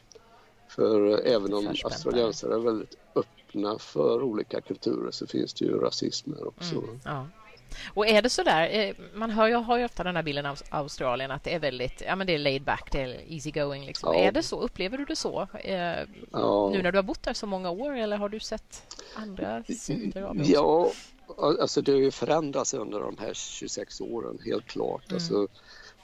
För 0.67 1.27
även 1.27 1.53
om 1.53 1.67
australiensare 1.67 2.53
är 2.53 2.59
väldigt 2.59 2.97
öppna 3.15 3.77
för 3.79 4.23
olika 4.23 4.61
kulturer 4.61 5.11
så 5.11 5.27
finns 5.27 5.53
det 5.53 5.65
ju 5.65 5.79
rasismer 5.79 6.47
också. 6.47 6.75
Mm, 6.75 6.99
ja. 7.05 7.25
Och 7.93 8.07
är 8.07 8.21
det 8.21 8.29
så 8.29 8.43
där, 8.43 8.69
eh, 8.79 8.95
man 9.13 9.31
hör, 9.31 9.47
jag 9.47 9.59
har 9.59 9.77
ju 9.77 9.85
ofta 9.85 10.03
den 10.03 10.15
här 10.15 10.23
bilden 10.23 10.45
av 10.45 10.59
Australien 10.69 11.31
att 11.31 11.43
det 11.43 11.53
är 11.53 11.59
väldigt, 11.59 12.01
ja 12.05 12.15
men 12.15 12.27
det 12.27 12.33
är 12.33 12.39
laid 12.39 12.63
back, 12.63 12.89
det 12.91 13.01
är 13.01 13.33
easy 13.33 13.51
going 13.51 13.85
liksom. 13.85 14.13
Ja. 14.13 14.19
Är 14.19 14.31
det 14.31 14.43
så? 14.43 14.61
Upplever 14.61 14.97
du 14.97 15.05
det 15.05 15.15
så? 15.15 15.47
Eh, 15.53 15.77
ja. 16.31 16.69
Nu 16.71 16.81
när 16.81 16.91
du 16.91 16.97
har 16.97 17.03
bott 17.03 17.23
där 17.23 17.33
så 17.33 17.47
många 17.47 17.69
år 17.69 17.97
eller 17.97 18.17
har 18.17 18.29
du 18.29 18.39
sett 18.39 18.95
andra 19.15 19.63
sidor 19.63 20.23
av 20.23 20.35
det? 20.35 20.41
Också? 20.41 20.51
Ja, 20.51 20.91
alltså 21.61 21.81
det 21.81 21.91
har 21.91 21.99
ju 21.99 22.11
förändrats 22.11 22.73
under 22.73 22.99
de 22.99 23.17
här 23.17 23.33
26 23.33 24.01
åren, 24.01 24.39
helt 24.45 24.65
klart. 24.65 25.03
Mm. 25.05 25.15
Alltså, 25.15 25.47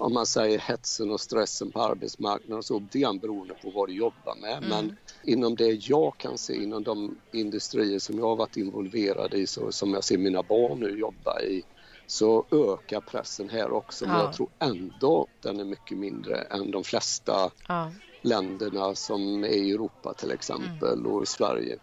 om 0.02 0.14
man 0.14 0.26
säger 0.26 0.60
hetsen 0.60 1.12
och 1.12 1.22
stressen 1.22 1.72
på 1.72 1.82
arbetsmarknaden 1.82 2.64
så 2.64 2.88
det 2.92 3.04
är 3.04 3.20
beroende 3.20 3.54
på 3.54 3.70
vad 3.70 3.90
du 3.90 3.94
jobbar 3.94 4.36
med. 4.42 4.58
Mm. 4.58 4.70
Men 4.70 4.98
inom 5.24 5.56
det 5.56 5.90
jag 5.90 6.18
kan 6.18 6.38
se, 6.38 6.64
inom 6.64 6.84
de 6.84 7.18
industrier 7.32 8.00
som 8.00 8.20
jag 8.20 8.26
har 8.26 8.36
varit 8.36 8.58
involverad 8.58 9.34
i, 9.34 9.48
så, 9.48 9.72
som 9.72 9.94
jag 9.94 10.04
ser 10.04 10.18
mina 10.18 10.44
barn 10.44 10.80
nu 10.80 11.00
jobba 11.00 11.42
i, 11.42 11.64
så 12.08 12.46
ökar 12.52 13.02
pressen 13.02 13.50
här 13.50 13.72
också. 13.72 14.06
Men 14.06 14.20
jag 14.20 14.34
tror 14.34 14.50
ändå 14.60 15.28
den 15.42 15.60
är 15.60 15.66
mycket 15.66 15.98
mindre 15.98 16.42
än 16.42 16.72
de 16.72 16.84
flesta 16.84 17.52
ja. 17.68 17.92
länderna 18.22 18.96
som 18.96 19.44
är 19.44 19.48
i 19.48 19.72
Europa 19.72 20.14
till 20.14 20.32
exempel 20.32 21.00
mm. 21.00 21.12
och 21.12 21.24
i 21.24 21.26
Sverige. 21.26 21.78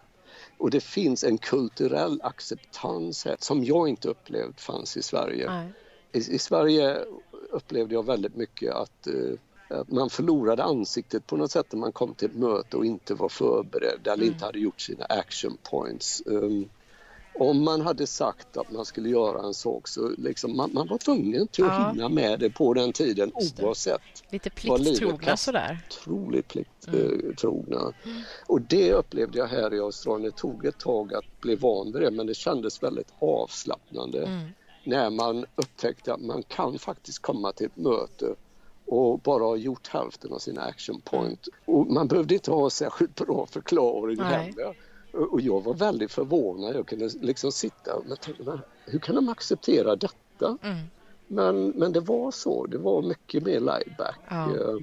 Och 0.57 0.69
det 0.69 0.81
finns 0.81 1.23
en 1.23 1.37
kulturell 1.37 2.21
acceptans 2.23 3.25
här 3.25 3.35
som 3.39 3.63
jag 3.63 3.89
inte 3.89 4.09
upplevt 4.09 4.61
fanns 4.61 4.97
i 4.97 5.01
Sverige. 5.01 5.71
I, 6.11 6.17
I, 6.17 6.39
Sverige 6.39 7.05
upplevde 7.51 7.93
jag 7.93 8.05
väldigt 8.05 8.35
mycket 8.35 8.73
att, 8.73 9.07
eh, 9.07 9.77
att 9.79 9.91
man 9.91 10.09
förlorade 10.09 10.63
ansiktet 10.63 11.27
på 11.27 11.37
något 11.37 11.51
sätt 11.51 11.65
när 11.71 11.79
man 11.79 11.91
kom 11.91 12.13
till 12.13 12.29
ett 12.29 12.35
möte 12.35 12.77
och 12.77 12.85
inte 12.85 13.13
var 13.13 13.29
förberedd 13.29 13.99
eller 14.07 14.23
mm. 14.23 14.27
inte 14.33 14.45
hade 14.45 14.59
gjort 14.59 14.81
sina 14.81 15.05
action 15.05 15.57
points. 15.63 16.23
Um, 16.25 16.69
om 17.33 17.63
man 17.63 17.81
hade 17.81 18.07
sagt 18.07 18.57
att 18.57 18.71
man 18.71 18.85
skulle 18.85 19.09
göra 19.09 19.41
en 19.47 19.53
sak 19.53 19.87
så 19.87 20.09
liksom 20.17 20.57
man, 20.57 20.73
man 20.73 20.87
var 20.87 20.97
tvungen 20.97 21.47
till 21.47 21.63
att 21.63 21.71
Ja. 21.79 21.89
hinna 21.91 22.09
med 22.09 22.39
det 22.39 22.49
på 22.49 22.73
den 22.73 22.93
tiden 22.93 23.31
oavsett. 23.61 24.01
Lite 24.31 24.49
plikttrogna 24.49 25.37
sådär. 25.37 25.79
Otroligt 25.89 26.55
Mm. 26.55 26.65
plikttrogna. 27.19 27.93
Och 28.47 28.61
det 28.61 28.93
upplevde 28.93 29.37
jag 29.37 29.47
här 29.47 29.73
i 29.73 29.79
Australien. 29.79 30.31
Det 30.31 30.37
tog 30.37 30.65
ett 30.65 30.79
tag 30.79 31.13
att 31.13 31.41
bli 31.41 31.55
van 31.55 31.91
vid 31.91 32.01
det 32.01 32.11
men 32.11 32.27
det 32.27 32.33
kändes 32.35 32.83
väldigt 32.83 33.13
avslappnande 33.19 34.23
Mm. 34.25 34.49
När 34.83 35.09
man 35.09 35.45
upptäckte 35.55 36.13
att 36.13 36.21
man 36.21 36.43
kan 36.43 36.79
faktiskt 36.79 37.19
komma 37.19 37.51
till 37.51 37.65
ett 37.65 37.77
möte 37.77 38.35
och 38.85 39.19
bara 39.19 39.43
ha 39.43 39.55
gjort 39.55 39.87
hälften 39.87 40.33
av 40.33 40.39
sina 40.39 40.61
action 40.61 41.01
point. 41.01 41.47
Och 41.65 41.87
man 41.87 42.07
behövde 42.07 42.33
inte 42.33 42.51
ha 42.51 42.69
särskilt 42.69 43.15
bra 43.15 43.45
förklaring 43.45 44.17
Nej. 44.17 44.33
heller. 44.33 44.75
Och 45.11 45.41
jag 45.41 45.63
var 45.63 45.73
väldigt 45.73 46.11
förvånad. 46.11 46.75
Jag 46.75 46.87
kunde 46.87 47.09
liksom 47.21 47.51
sitta 47.51 47.95
och 47.95 48.21
tänka, 48.21 48.43
men 48.43 48.59
hur 48.85 48.99
kan 48.99 49.15
de 49.15 49.29
acceptera 49.29 49.95
detta? 49.95 50.57
Mm. 50.61 50.77
Men, 51.27 51.69
men 51.69 51.91
det 51.91 51.99
var 51.99 52.31
så. 52.31 52.65
Det 52.65 52.77
var 52.77 53.01
mycket 53.01 53.43
mer 53.43 53.59
laid 53.59 53.93
back. 53.97 54.19
Ja. 54.29 54.55
Eh, 54.55 54.77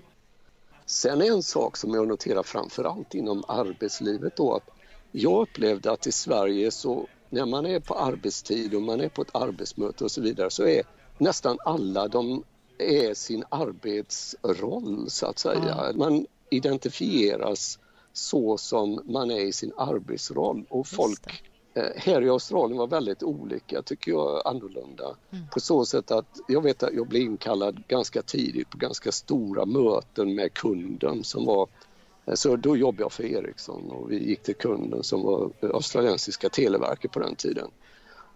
Sen 0.86 1.22
är 1.22 1.26
en 1.26 1.42
sak 1.42 1.76
som 1.76 1.94
jag 1.94 2.08
noterar 2.08 2.42
framför 2.42 2.84
allt 2.84 3.14
inom 3.14 3.44
arbetslivet 3.48 4.36
då 4.36 4.54
att 4.54 4.70
jag 5.12 5.42
upplevde 5.42 5.92
att 5.92 6.06
i 6.06 6.12
Sverige 6.12 6.70
så 6.70 7.06
när 7.30 7.46
man 7.46 7.66
är 7.66 7.80
på 7.80 7.94
arbetstid 7.94 8.74
och 8.74 8.82
man 8.82 9.00
är 9.00 9.08
på 9.08 9.22
ett 9.22 9.36
arbetsmöte 9.36 10.04
och 10.04 10.10
så 10.10 10.20
vidare 10.20 10.50
så 10.50 10.66
är 10.66 10.82
nästan 11.18 11.58
alla 11.64 12.08
de 12.08 12.44
är 12.78 13.14
sin 13.14 13.44
arbetsroll 13.48 15.10
så 15.10 15.26
att 15.26 15.38
säga. 15.38 15.92
Man 15.94 16.26
identifieras 16.50 17.78
så 18.12 18.58
som 18.58 19.00
man 19.04 19.30
är 19.30 19.40
i 19.40 19.52
sin 19.52 19.72
arbetsroll 19.76 20.64
och 20.68 20.86
folk 20.86 21.42
eh, 21.74 21.84
här 21.96 22.22
i 22.22 22.28
Australien 22.28 22.78
var 22.78 22.86
väldigt 22.86 23.22
olika 23.22 23.82
tycker 23.82 24.10
jag, 24.10 24.42
annorlunda. 24.46 25.16
På 25.52 25.60
så 25.60 25.84
sätt 25.84 26.10
att 26.10 26.40
jag 26.48 26.62
vet 26.62 26.82
att 26.82 26.94
jag 26.94 27.08
blev 27.08 27.22
inkallad 27.22 27.82
ganska 27.88 28.22
tidigt 28.22 28.70
på 28.70 28.78
ganska 28.78 29.12
stora 29.12 29.66
möten 29.66 30.34
med 30.34 30.54
kunden 30.54 31.24
som 31.24 31.44
var 31.44 31.68
så 32.34 32.56
då 32.56 32.76
jobbade 32.76 33.02
jag 33.02 33.12
för 33.12 33.24
Ericsson 33.24 33.90
och 33.90 34.10
vi 34.10 34.28
gick 34.28 34.42
till 34.42 34.54
kunden 34.54 35.02
som 35.02 35.22
var 35.22 35.50
australiensiska 35.74 36.48
televerket 36.48 37.12
på 37.12 37.18
den 37.18 37.36
tiden. 37.36 37.70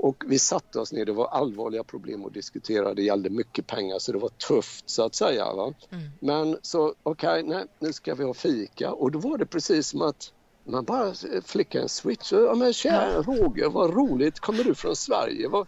Och 0.03 0.25
vi 0.27 0.39
satte 0.39 0.81
oss 0.81 0.93
ner, 0.93 1.05
det 1.05 1.13
var 1.13 1.27
allvarliga 1.27 1.85
problem 1.85 2.25
att 2.25 2.35
diskutera, 2.35 2.95
det 2.95 3.03
gällde 3.03 3.31
mycket 3.31 3.67
pengar 3.67 3.99
så 3.99 4.13
det 4.13 4.19
var 4.19 4.29
tufft 4.29 4.91
så 4.91 5.03
att 5.03 5.15
säga. 5.15 5.53
Va? 5.53 5.75
Men 6.21 6.57
så 6.63 6.95
okej, 7.03 7.43
nej, 7.43 7.65
nu 7.79 7.93
ska 7.93 8.15
vi 8.15 8.25
ha 8.25 8.35
fika 8.35 8.93
och 8.93 9.11
då 9.11 9.19
var 9.19 9.39
det 9.39 9.47
precis 9.47 9.87
som 9.87 10.03
att 10.03 10.33
man 10.65 10.85
bara 10.85 11.15
flickade 11.45 11.83
en 11.83 11.89
switch. 11.89 12.33
Ja, 12.33 12.55
men 12.55 12.73
tjena 12.73 13.23
Roger, 13.23 13.69
vad 13.69 13.95
roligt, 13.95 14.41
kommer 14.41 14.65
du 14.65 14.75
från 14.75 14.97
Sverige? 14.97 15.49
Vad, 15.49 15.67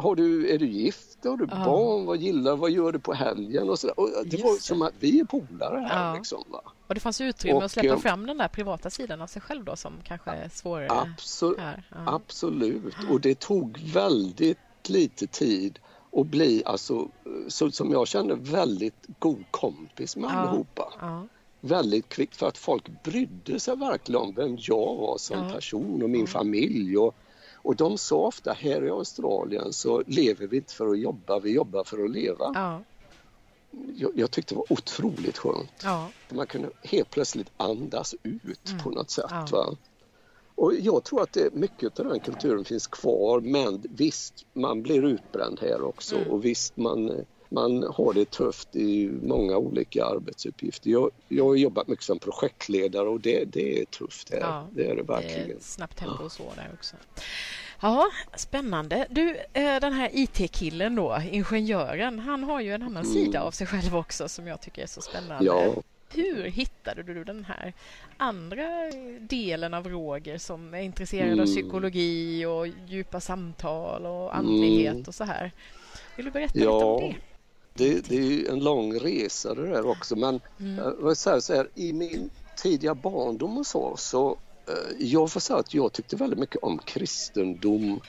har 0.00 0.14
du, 0.14 0.48
är 0.54 0.58
du 0.58 0.66
gift? 0.66 1.24
Har 1.24 1.36
du 1.36 1.46
Ja. 1.50 1.64
barn? 1.64 2.06
Vad 2.06 2.18
gillar 2.18 2.56
Vad 2.56 2.70
gör 2.70 2.92
du 2.92 2.98
på 2.98 3.12
helgen? 3.12 3.70
Och 3.70 3.78
så 3.78 3.88
och 3.88 4.10
det 4.24 4.32
Just 4.32 4.44
var 4.44 4.54
det. 4.54 4.60
som 4.62 4.82
att 4.82 4.94
vi 5.00 5.20
är 5.20 5.24
polare 5.24 5.78
här. 5.90 6.08
Ja. 6.08 6.14
Liksom? 6.16 6.44
Och 6.86 6.94
det 6.94 7.00
fanns 7.00 7.20
utrymme 7.20 7.56
Och, 7.56 7.64
att 7.64 7.70
släppa 7.70 7.88
eh, 7.88 7.98
fram 7.98 8.26
den 8.26 8.38
där 8.38 8.48
privata 8.48 8.90
sidan 8.90 9.20
av 9.22 9.26
sig 9.26 9.42
själv 9.42 9.64
då 9.64 9.76
som 9.76 9.92
kanske 10.04 10.30
är 10.30 10.48
svårare 10.48 10.88
Absolut. 10.90 11.58
här. 11.58 11.82
Ja. 11.90 11.96
Absolut, 12.14 12.94
och 13.10 13.20
det 13.20 13.38
tog 13.40 13.78
väldigt 13.78 14.58
lite 14.88 15.26
tid 15.26 15.78
att 16.12 16.26
bli, 16.26 16.62
alltså, 16.66 17.08
så 17.48 17.70
som 17.70 17.92
jag 17.92 18.08
kände, 18.08 18.34
väldigt 18.34 19.06
god 19.18 19.44
kompis 19.50 20.16
med 20.16 20.30
Ja. 20.30 20.34
allihopa. 20.34 20.92
Ja. 21.00 21.26
Väldigt 21.60 22.08
kvickt 22.08 22.36
för 22.36 22.46
att 22.48 22.58
folk 22.58 23.02
brydde 23.04 23.60
sig 23.60 23.76
verkligen 23.76 24.20
om 24.20 24.34
vem 24.34 24.56
jag 24.60 24.96
var 24.96 25.18
som 25.18 25.38
Ja. 25.46 25.50
person 25.54 26.02
och 26.02 26.10
min 26.10 26.26
familj. 26.26 26.98
Och, 26.98 27.14
och 27.62 27.76
de 27.76 27.98
sa 27.98 28.16
ofta, 28.16 28.52
här 28.52 28.84
i 28.84 28.90
Australien 28.90 29.72
så 29.72 30.02
lever 30.06 30.46
vi 30.46 30.56
inte 30.56 30.74
för 30.74 30.88
att 30.88 30.98
jobba, 30.98 31.38
vi 31.38 31.50
jobbar 31.50 31.84
för 31.84 32.04
att 32.04 32.10
leva. 32.10 32.52
Ja. 32.54 32.80
Jag, 33.94 34.12
jag 34.14 34.30
tyckte 34.30 34.54
det 34.54 34.58
var 34.58 34.72
otroligt 34.72 35.38
skönt. 35.38 35.70
Ja. 35.82 36.08
Man 36.28 36.46
kunde 36.46 36.70
helt 36.82 37.10
plötsligt 37.10 37.50
andas 37.56 38.14
ut 38.22 38.74
på 38.82 38.90
något 38.90 39.10
sätt. 39.10 39.30
Ja. 39.30 39.46
Va? 39.52 39.76
Och 40.54 40.74
jag 40.74 41.04
tror 41.04 41.22
att 41.22 41.32
det, 41.32 41.54
mycket 41.54 42.00
av 42.00 42.06
den 42.06 42.20
kulturen 42.20 42.64
finns 42.64 42.86
kvar 42.86 43.40
men 43.40 43.82
visst, 43.90 44.46
man 44.52 44.82
blir 44.82 45.04
utbränd 45.04 45.60
här 45.60 45.82
också 45.82 46.16
och 46.30 46.44
visst, 46.44 46.76
man, 46.76 47.24
man 47.48 47.82
har 47.82 48.12
det 48.12 48.30
tufft 48.30 48.76
i 48.76 49.10
många 49.22 49.56
olika 49.56 50.04
arbetsuppgifter. 50.04 50.90
Jag, 50.90 51.10
jag 51.28 51.44
har 51.44 51.54
jobbat 51.54 51.88
mycket 51.88 52.04
som 52.04 52.18
projektledare 52.18 53.08
och 53.08 53.20
det, 53.20 53.44
det 53.44 53.80
är 53.80 53.84
tufft 53.84 54.30
här. 54.32 54.40
Ja, 54.40 54.66
det 54.72 54.84
är 54.84 54.88
det 54.88 54.94
Det 54.94 55.00
är 55.00 55.04
verkligen. 55.06 55.60
snabbt 55.60 55.96
tempo 55.98 56.24
och 56.24 56.32
så 56.32 56.42
där 56.56 56.70
också. 56.74 56.96
Ja, 57.80 58.06
spännande. 58.36 59.06
Du, 59.10 59.36
eh, 59.52 59.80
den 59.80 59.92
här 59.92 60.10
IT-killen 60.12 60.94
då, 60.94 61.18
ingenjören, 61.30 62.18
han 62.18 62.44
har 62.44 62.60
ju 62.60 62.72
en 62.74 62.82
annan 62.82 63.04
sida 63.04 63.42
av 63.42 63.50
sig 63.50 63.66
själv 63.66 63.96
också 63.96 64.28
som 64.28 64.46
jag 64.46 64.60
tycker 64.60 64.82
är 64.82 64.86
så 64.86 65.00
spännande. 65.00 65.50
Mm. 65.50 65.72
Ja. 65.74 65.82
Hur 66.14 66.42
hittade 66.44 67.02
du 67.02 67.24
den 67.24 67.44
här 67.44 67.72
andra 68.16 68.66
delen 69.20 69.74
av 69.74 69.88
Roger 69.88 70.38
som 70.38 70.74
är 70.74 70.80
intresserad 70.80 71.26
av 71.28 71.32
Mm. 71.32 71.46
psykologi 71.46 72.44
och 72.46 72.66
djupa 72.66 73.20
samtal 73.20 74.06
och 74.06 74.36
andlighet 74.36 75.08
och 75.08 75.14
så 75.14 75.24
här? 75.24 75.52
Vill 76.16 76.24
du 76.24 76.30
berätta 76.30 76.54
lite 76.58 76.68
om 76.68 77.02
Ja, 77.02 77.08
det? 77.08 77.14
Det, 77.78 78.02
det 78.08 78.16
är 78.16 78.22
ju 78.22 78.46
en 78.48 78.60
lång 78.60 78.94
resa 79.00 79.54
det 79.56 79.68
där 79.70 79.86
också 79.86 80.16
men 80.16 80.40
Mm. 80.60 80.78
eh, 80.78 80.92
vad 80.98 81.18
säger 81.18 81.40
så 81.40 81.54
här, 81.54 81.70
i 81.76 81.94
min 81.94 82.30
tidiga 82.62 82.96
barndom 82.96 83.58
och 83.58 83.66
så, 83.66 83.96
så 83.98 84.40
eh, 84.70 84.96
jag 85.06 85.32
får 85.32 85.40
säga 85.40 85.58
att 85.60 85.74
jag 85.74 85.94
tyckte 85.94 86.16
väldigt 86.16 86.40
mycket 86.40 86.62
om 86.62 86.78
kristendom 86.86 88.02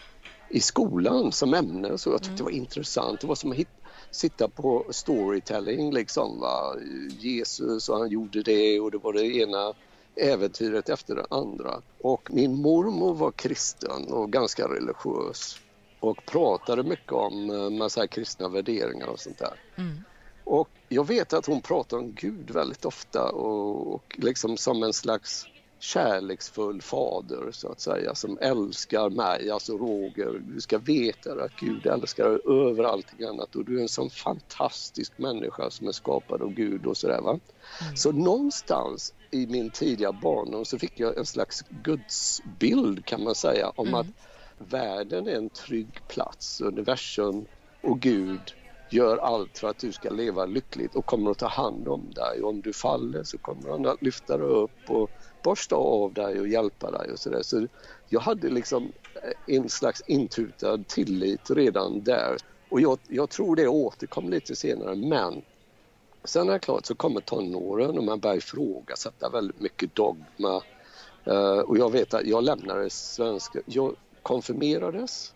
i 0.49 0.61
skolan 0.61 1.31
som 1.31 1.53
ämne 1.53 1.99
så 1.99 2.11
jag 2.11 2.23
tyckte 2.23 2.43
det 2.43 2.45
var 2.45 2.51
intressant. 2.51 3.21
Det 3.21 3.27
var 3.27 3.35
som 3.35 3.51
att 3.51 3.57
hit, 3.57 3.69
sitta 4.11 4.49
på 4.49 4.89
storytelling 4.93 5.93
liksom. 5.93 6.39
Va? 6.39 6.75
Jesus 7.19 7.89
och 7.89 7.97
han 7.99 8.09
gjorde 8.09 8.43
det 8.43 8.81
och 8.81 8.91
det 8.91 8.97
var 8.99 9.13
det 9.13 9.25
ena 9.37 9.73
äventyret 10.21 10.89
efter 10.89 11.15
det 11.15 11.25
andra. 11.29 11.81
Och 12.03 12.29
min 12.31 12.55
mormor 12.61 13.15
var 13.15 13.33
kristen 13.37 14.13
och 14.13 14.31
ganska 14.33 14.67
religiös 14.69 15.55
och 15.99 16.25
pratade 16.25 16.83
mycket 16.83 17.11
om 17.11 17.49
eh, 17.49 17.69
massa 17.69 18.07
kristna 18.07 18.49
värderingar 18.49 19.07
och 19.07 19.19
sånt 19.19 19.37
där. 19.37 19.53
Mm. 19.75 20.03
Och 20.43 20.69
jag 20.89 21.07
vet 21.07 21.33
att 21.33 21.45
hon 21.45 21.61
pratar 21.61 21.97
om 21.97 22.13
Gud 22.13 22.51
väldigt 22.51 22.85
ofta 22.85 23.31
och, 23.31 23.95
och 23.95 24.15
liksom 24.17 24.57
som 24.57 24.83
en 24.83 24.93
slags 24.93 25.47
kärleksfull 25.79 26.81
fader 26.81 27.51
så 27.51 27.71
att 27.71 27.79
säga 27.79 28.15
som 28.15 28.37
älskar 28.41 29.09
mig, 29.09 29.49
alltså 29.49 29.77
Roger. 29.77 30.39
Du 30.39 30.61
ska 30.61 30.77
veta 30.77 31.31
att 31.31 31.55
Gud 31.59 31.85
älskar 31.85 32.29
dig 32.29 32.39
över 32.67 32.83
allting 32.83 33.27
annat 33.27 33.55
och 33.55 33.65
du 33.65 33.77
är 33.77 33.81
en 33.81 33.89
sån 33.89 34.09
fantastisk 34.09 35.17
människa 35.17 35.69
som 35.69 35.87
är 35.87 35.91
skapad 35.91 36.41
av 36.41 36.53
Gud 36.53 36.85
och 36.85 36.97
sådär 36.97 37.21
va. 37.21 37.39
Så 37.95 38.11
någonstans 38.11 39.13
i 39.31 39.47
min 39.47 39.69
tidiga 39.69 40.11
barndom 40.11 40.65
så 40.65 40.79
fick 40.79 40.99
jag 40.99 41.17
en 41.17 41.25
slags 41.25 41.63
gudsbild 41.69 43.05
kan 43.05 43.23
man 43.23 43.35
säga 43.35 43.71
om 43.75 43.93
att 43.93 44.07
världen 44.59 45.27
är 45.27 45.35
en 45.35 45.49
trygg 45.49 46.07
plats, 46.07 46.61
universum 46.61 47.45
och 47.81 47.99
Gud 48.01 48.51
gör 48.89 49.17
allt 49.17 49.57
för 49.57 49.67
att 49.67 49.77
du 49.77 49.91
ska 49.91 50.09
leva 50.09 50.45
lyckligt 50.45 50.95
och 50.95 51.05
kommer 51.05 51.31
att 51.31 51.37
ta 51.37 51.47
hand 51.47 51.87
om 51.87 52.11
dig. 52.11 52.41
Och 52.41 52.49
om 52.49 52.61
du 52.61 52.73
faller 52.73 53.23
så 53.23 53.37
kommer 53.37 53.69
han 53.69 53.85
att 53.85 54.01
lyfta 54.01 54.37
dig 54.37 54.47
upp 54.47 54.89
och 54.89 55.09
borsta 55.43 55.75
av 55.75 56.13
dig 56.13 56.39
och 56.39 56.47
hjälpa 56.47 56.91
dig 56.91 57.11
och 57.11 57.19
sådär. 57.19 57.41
Så 57.41 57.67
jag 58.09 58.19
hade 58.19 58.49
liksom 58.49 58.93
eh, 59.23 59.55
en 59.55 59.69
slags 59.69 60.01
intutad 60.07 60.83
tillit 60.87 61.49
redan 61.49 62.03
där. 62.03 62.37
Och 62.69 62.81
jag, 62.81 62.99
jag 63.07 63.29
tror 63.29 63.55
det 63.55 63.67
återkom 63.67 64.29
lite 64.29 64.55
senare 64.55 64.95
men 64.95 65.41
sen 66.27 66.49
är 66.49 66.53
det 66.53 66.59
klart 66.59 66.85
så 66.85 66.95
kommer 66.95 67.21
tonåren 67.21 67.97
och 67.97 68.03
man 68.03 68.19
börjar 68.19 68.37
ifrågasätta 68.37 69.29
väldigt 69.29 69.59
mycket 69.59 69.95
dogma. 69.95 70.63
Uh, 71.29 71.59
och 71.59 71.77
jag 71.77 71.91
vet 71.91 72.13
att 72.13 72.25
jag 72.25 72.43
lämnade 72.43 72.89
svenska, 72.89 73.59
jag 73.65 73.95
konfirmerades 74.23 75.33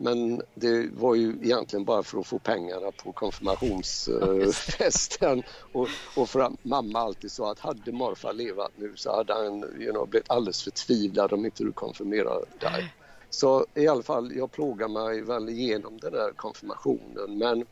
men 0.00 0.42
det 0.54 0.88
var 0.92 1.14
ju 1.14 1.38
egentligen 1.42 1.84
bara 1.84 2.02
för 2.02 2.20
att 2.20 2.26
få 2.26 2.38
pengarna 2.38 2.90
på 3.04 3.12
konfirmationsfesten 3.12 5.42
och, 5.72 5.88
och 6.16 6.28
för 6.28 6.40
att 6.40 6.64
mamma 6.64 6.98
alltid 6.98 7.32
sa 7.32 7.52
att 7.52 7.58
hade 7.58 7.92
morfar 7.92 8.32
levat 8.32 8.72
nu 8.76 8.92
så 8.96 9.16
hade 9.16 9.34
han 9.34 9.64
you 9.80 9.92
know, 9.92 10.08
blivit 10.08 10.30
alldeles 10.30 10.62
förtvivlad 10.62 11.32
om 11.32 11.44
inte 11.44 11.64
du 11.64 11.72
konfirmerade 11.72 12.44
dig. 12.60 12.94
Så 13.30 13.66
i 13.74 13.88
alla 13.88 14.02
fall, 14.02 14.36
jag 14.36 14.52
plågade 14.52 14.92
mig 14.92 15.20
väl 15.20 15.48
igenom 15.48 15.98
den 16.00 16.12
där 16.12 16.32
konfirmationen 16.36 17.38
men 17.38 17.64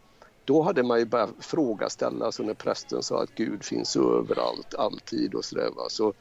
då 0.44 0.62
hade 0.62 0.82
man 0.82 0.98
ju 0.98 1.04
börjat 1.04 1.30
frågaställa, 1.40 2.32
så 2.32 2.42
när 2.42 2.54
prästen 2.54 3.02
sa 3.02 3.22
att 3.22 3.34
Gud 3.34 3.64
finns 3.64 3.96
överallt, 3.96 4.74
alltid 4.74 5.34
och 5.34 5.44
sådär. 5.44 5.70
Så 5.88 6.12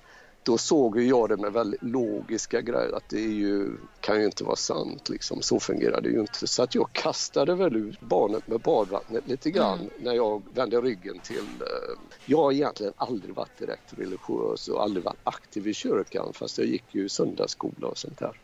då 0.46 0.58
såg 0.58 1.00
ju 1.00 1.08
jag 1.08 1.30
det 1.30 1.38
med 1.38 1.54
väldigt 1.54 1.84
logiska 1.84 2.62
grejer 2.62 2.96
att 2.96 3.10
det 3.10 3.20
ju, 3.20 3.78
kan 4.00 4.20
ju 4.20 4.26
inte 4.26 4.44
vara 4.44 4.56
sant 4.56 5.10
liksom. 5.10 5.42
Så 5.42 5.60
fungerar 5.60 6.02
det 6.02 6.10
ju 6.10 6.20
inte. 6.20 6.48
Så 6.48 6.64
att 6.64 6.76
jag 6.76 6.90
kastade 6.92 7.56
väl 7.56 7.76
ut 7.76 8.00
barnet 8.00 8.48
med 8.48 8.60
badvattnet 8.60 9.28
lite 9.28 9.52
grann 9.52 9.90
när 10.00 10.14
jag 10.14 10.42
vände 10.54 10.82
ryggen 10.82 11.20
till... 11.20 11.38
Eh, 11.38 12.00
jag 12.26 12.38
har 12.38 12.52
egentligen 12.52 12.94
aldrig 12.98 13.36
varit 13.36 13.58
direkt 13.58 13.94
religiös 13.98 14.68
och 14.68 14.84
aldrig 14.84 15.04
varit 15.04 15.20
aktiv 15.24 15.68
i 15.68 15.74
kyrkan 15.74 16.34
fast 16.34 16.58
jag 16.58 16.68
gick 16.68 16.86
ju 16.92 17.10
söndagsskola 17.10 17.88
och 17.88 17.98
sånt 17.98 18.20
där. 18.20 18.40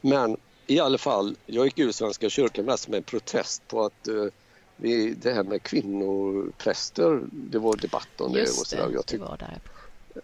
Men 0.00 0.36
i 0.66 0.80
alla 0.80 0.98
fall, 0.98 1.36
jag 1.46 1.64
gick 1.64 1.78
ur 1.78 1.92
Svenska 1.92 2.28
kyrkan 2.28 2.64
mest 2.64 2.88
med 2.88 2.96
en 2.96 3.02
protest 3.02 3.68
på 3.68 3.84
att 3.84 4.08
vi, 4.76 5.14
det 5.14 5.32
här 5.32 5.44
med 5.44 5.62
kvinnopräster, 5.62 7.20
det 7.32 7.58
var 7.58 7.76
debatt 7.76 8.20
om 8.20 8.34
Just 8.34 8.54
det. 8.54 8.60
Och, 8.60 8.66
så 8.66 8.76
där. 8.76 8.94
jag 8.94 9.04
det 9.06 9.18
var 9.18 9.36
där. 9.36 9.60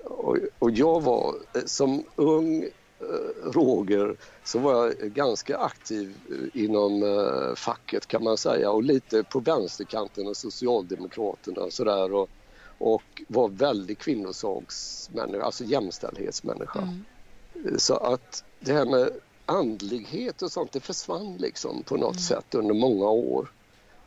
Och, 0.04 0.36
och, 0.58 0.70
jag 0.70 1.00
var 1.00 1.34
eh, 1.54 1.62
som 1.64 2.04
ung 2.16 2.62
uh, 2.62 3.50
Roger 3.52 4.16
så 4.44 4.58
var 4.58 4.86
jag 4.86 5.12
ganska 5.12 5.58
aktiv 5.58 6.14
inom 6.54 7.02
uh, 7.02 7.54
facket 7.54 8.06
kan 8.06 8.24
man 8.24 8.36
säga 8.36 8.70
och 8.70 8.82
lite 8.82 9.22
på 9.22 9.40
vänsterkanten 9.40 10.28
och 10.28 10.36
Socialdemokraterna 10.36 11.60
och 11.60 11.72
sådär 11.72 12.14
och, 12.14 12.30
och 12.78 13.22
var 13.28 13.48
väldigt 13.48 13.98
kvinnosaksmänniska, 13.98 15.44
alltså 15.44 15.64
jämställdhetsmänniska. 15.64 16.80
Mm. 16.80 17.78
Så 17.78 17.94
att 17.94 18.44
det 18.60 18.72
här 18.72 18.86
med 18.86 19.10
andlighet 19.46 20.42
och 20.42 20.52
sånt 20.52 20.72
det 20.72 20.80
försvann 20.80 21.36
liksom 21.36 21.82
på 21.82 21.96
något 21.96 22.12
mm. 22.12 22.22
sätt 22.22 22.54
under 22.54 22.74
många 22.74 23.08
år. 23.08 23.52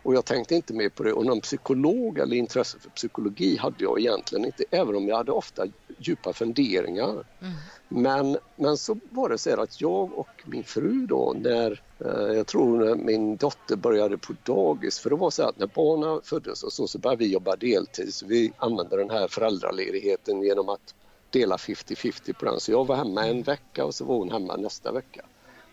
Och 0.03 0.15
jag 0.15 0.25
tänkte 0.25 0.55
inte 0.55 0.73
mer 0.73 0.89
på 0.89 1.03
det 1.03 1.13
och 1.13 1.25
någon 1.25 1.41
psykolog 1.41 2.19
eller 2.19 2.35
intresse 2.35 2.79
för 2.79 2.89
psykologi 2.89 3.57
hade 3.57 3.83
jag 3.83 3.99
egentligen 3.99 4.45
inte 4.45 4.63
även 4.71 4.95
om 4.95 5.07
jag 5.07 5.17
hade 5.17 5.31
ofta 5.31 5.65
djupa 5.97 6.33
funderingar. 6.33 7.09
Mm. 7.11 7.53
Men, 7.89 8.37
men 8.55 8.77
så 8.77 8.97
var 9.11 9.29
det 9.29 9.37
så 9.37 9.61
att 9.61 9.81
jag 9.81 10.13
och 10.13 10.29
min 10.45 10.63
fru 10.63 11.05
då 11.05 11.35
när 11.39 11.81
eh, 12.05 12.35
jag 12.35 12.47
tror 12.47 12.85
när 12.85 12.95
min 12.95 13.37
dotter 13.37 13.75
började 13.75 14.17
på 14.17 14.33
dagis 14.43 14.99
för 14.99 15.09
det 15.09 15.15
var 15.15 15.29
så 15.29 15.43
att 15.43 15.59
när 15.59 15.67
barnen 15.67 16.21
föddes 16.23 16.63
och 16.63 16.73
så, 16.73 16.87
så 16.87 16.99
började 16.99 17.23
vi 17.23 17.31
jobba 17.31 17.55
deltid 17.55 18.13
så 18.13 18.25
vi 18.25 18.53
använde 18.57 18.97
den 18.97 19.09
här 19.09 19.27
föräldraledigheten 19.27 20.41
genom 20.41 20.69
att 20.69 20.95
dela 21.29 21.57
50-50 21.57 22.33
på 22.33 22.45
den. 22.45 22.59
Så 22.59 22.71
jag 22.71 22.87
var 22.87 22.95
hemma 22.95 23.25
en 23.27 23.43
vecka 23.43 23.85
och 23.85 23.95
så 23.95 24.05
var 24.05 24.15
hon 24.15 24.31
hemma 24.31 24.55
nästa 24.55 24.91
vecka. 24.91 25.25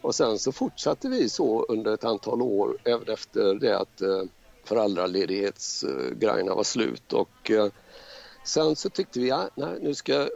Och 0.02 0.14
sen 0.14 0.38
så 0.38 0.52
fortsatte 0.52 1.08
vi 1.08 1.28
så 1.28 1.64
under 1.64 1.94
ett 1.94 2.04
antal 2.04 2.42
år 2.42 2.76
även 2.84 3.08
efter 3.08 3.54
det 3.54 3.78
att 3.78 4.00
eh, 4.00 4.22
föräldraledighetsgrejerna 4.64 6.54
var 6.54 6.64
slut. 6.64 7.12
Och, 7.12 7.50
eh, 7.50 7.68
sen 8.44 8.76
så 8.76 8.90
tyckte 8.90 9.20
vi, 9.20 9.28
ja, 9.28 9.48
nej, 9.54 9.78
nu 9.80 9.94
ska 9.94 10.28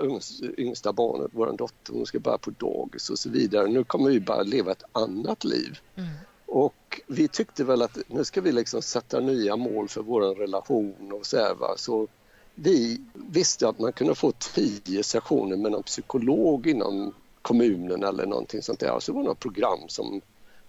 yngsta 0.59 0.93
barnet, 0.93 1.31
vår 1.33 1.53
dotter, 1.53 1.93
hon 1.93 2.07
ska 2.07 2.19
börja 2.19 2.39
på 2.39 2.51
dagis 2.51 3.11
och 3.11 3.19
så 3.19 3.31
vidare. 3.31 3.69
Nu 3.69 3.85
kommer 3.85 4.11
vi 4.11 4.21
bara 4.21 4.43
leva 4.43 4.73
ett 4.73 4.85
annat 4.93 5.45
liv. 5.45 5.79
Mm. 5.95 6.09
Och 6.47 7.01
vi 7.07 7.29
tyckte 7.29 7.65
väl 7.65 7.83
att 7.83 7.99
nu 8.07 8.25
ska 8.25 8.41
vi 8.41 8.53
liksom 8.53 8.83
sätta 8.83 9.21
nya 9.21 9.57
mål 9.57 9.89
för 9.89 10.03
vår 10.03 10.35
relation 10.35 11.13
och 11.13 11.27
så 11.27 11.37
här, 11.37 11.55
va? 11.55 11.75
Så 11.77 12.09
vi 12.55 13.01
visste 13.15 13.69
att 13.69 13.79
man 13.79 13.93
kunde 13.93 14.15
få 14.15 14.33
tio 14.33 15.03
sessioner 15.03 15.57
med 15.57 15.73
någon 15.73 15.83
psykolog 15.83 16.67
inom 16.67 17.15
kommunen 17.45 18.03
eller 18.03 18.27
någonting 18.27 18.63
sånt 18.63 18.81
där. 18.81 19.01
Så 19.01 19.13
det 19.13 19.17
var 19.17 19.25
något 19.25 19.41
program 19.41 19.89
som 19.89 20.21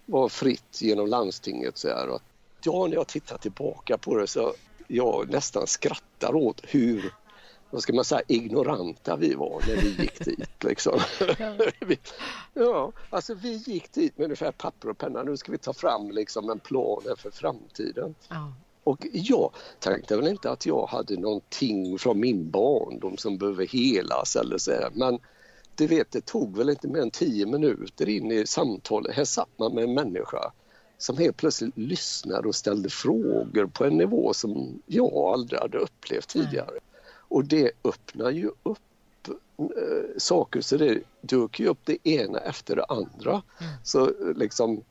var 0.06 0.30
fritt 0.30 0.82
genom 0.82 1.08
landstinget. 1.08 1.78
Så 1.78 1.88
här. 1.88 2.20
Ja, 2.64 2.88
när 2.88 2.96
jag 2.96 3.08
tittar 3.08 3.38
tillbaka 3.38 3.98
på 3.98 4.18
det 4.18 4.28
så 4.28 4.54
jag 4.88 5.32
nästan 5.32 5.68
skrattar 5.68 6.36
åt 6.36 6.62
hur 6.64 7.14
vad 7.70 7.82
ska 7.82 7.94
man 7.94 8.06
säga, 8.06 8.22
ignoranta 8.28 9.16
vi 9.16 9.34
var 9.34 9.62
när 9.68 9.76
vi 9.76 10.02
gick 10.02 10.26
dit. 10.26 10.64
Liksom. 10.64 11.00
ja, 12.54 12.92
alltså 13.10 13.34
vi 13.34 13.54
gick 13.54 13.92
dit 13.92 14.18
med 14.18 14.26
ungefär 14.26 14.52
papper 14.52 14.90
och 14.90 14.98
penna. 14.98 15.24
Nu 15.24 15.38
ska 15.38 15.52
vi 15.52 15.58
ta 15.58 15.74
fram 15.74 16.12
liksom 16.12 16.50
en 16.50 16.60
plan 16.60 17.04
för 17.18 17.32
framtiden. 17.32 18.16
Ja. 18.30 18.54
Och 18.84 19.08
jag 19.12 19.52
tänkte 19.80 20.18
väl 20.18 20.28
inte 20.28 20.52
att 20.52 20.66
jag 20.66 20.86
hade 20.88 21.18
någonting 21.18 22.00
från 22.00 22.20
min 22.20 22.50
barndom 22.50 23.18
som 23.18 23.38
behöver 23.38 23.68
helas 23.68 24.36
eller 24.36 24.58
så 24.58 24.72
här. 24.72 24.90
Men 24.94 25.20
du 25.76 25.88
vet, 25.88 26.12
det 26.12 26.26
tog 26.26 26.58
väl 26.58 26.70
inte 26.70 26.88
mer 26.88 27.02
än 27.02 27.12
tio 27.12 27.46
minuter 27.46 28.10
in 28.10 28.32
i 28.32 28.48
samtalet. 28.48 29.16
Här 29.16 29.26
satt 29.26 29.50
man 29.60 29.76
med 29.76 29.84
en 29.84 29.94
människa 29.94 30.52
som 30.98 31.18
helt 31.18 31.38
plötsligt 31.38 31.78
lyssnade 31.78 32.48
och 32.48 32.56
ställde 32.56 32.90
frågor 32.90 33.66
på 33.66 33.86
en 33.86 33.98
nivå 33.98 34.34
som 34.34 34.82
jag 34.86 35.14
aldrig 35.14 35.60
hade 35.60 35.78
upplevt 35.78 36.28
tidigare. 36.28 36.70
Mm. 36.70 36.82
Och 37.28 37.46
det 37.46 37.72
öppnar 37.84 38.32
ju 38.32 38.52
upp 38.64 38.80
äh, 39.58 40.18
saker 40.18 40.62
så 40.62 40.78
det 40.78 41.00
dök 41.22 41.60
ju 41.60 41.68
upp 41.68 41.80
det 41.84 42.08
ena 42.08 42.40
efter 42.40 42.76
det 42.76 42.86
andra. 42.86 43.32
Mm. 43.32 43.74
Så 43.84 44.12
liksom 44.36 44.84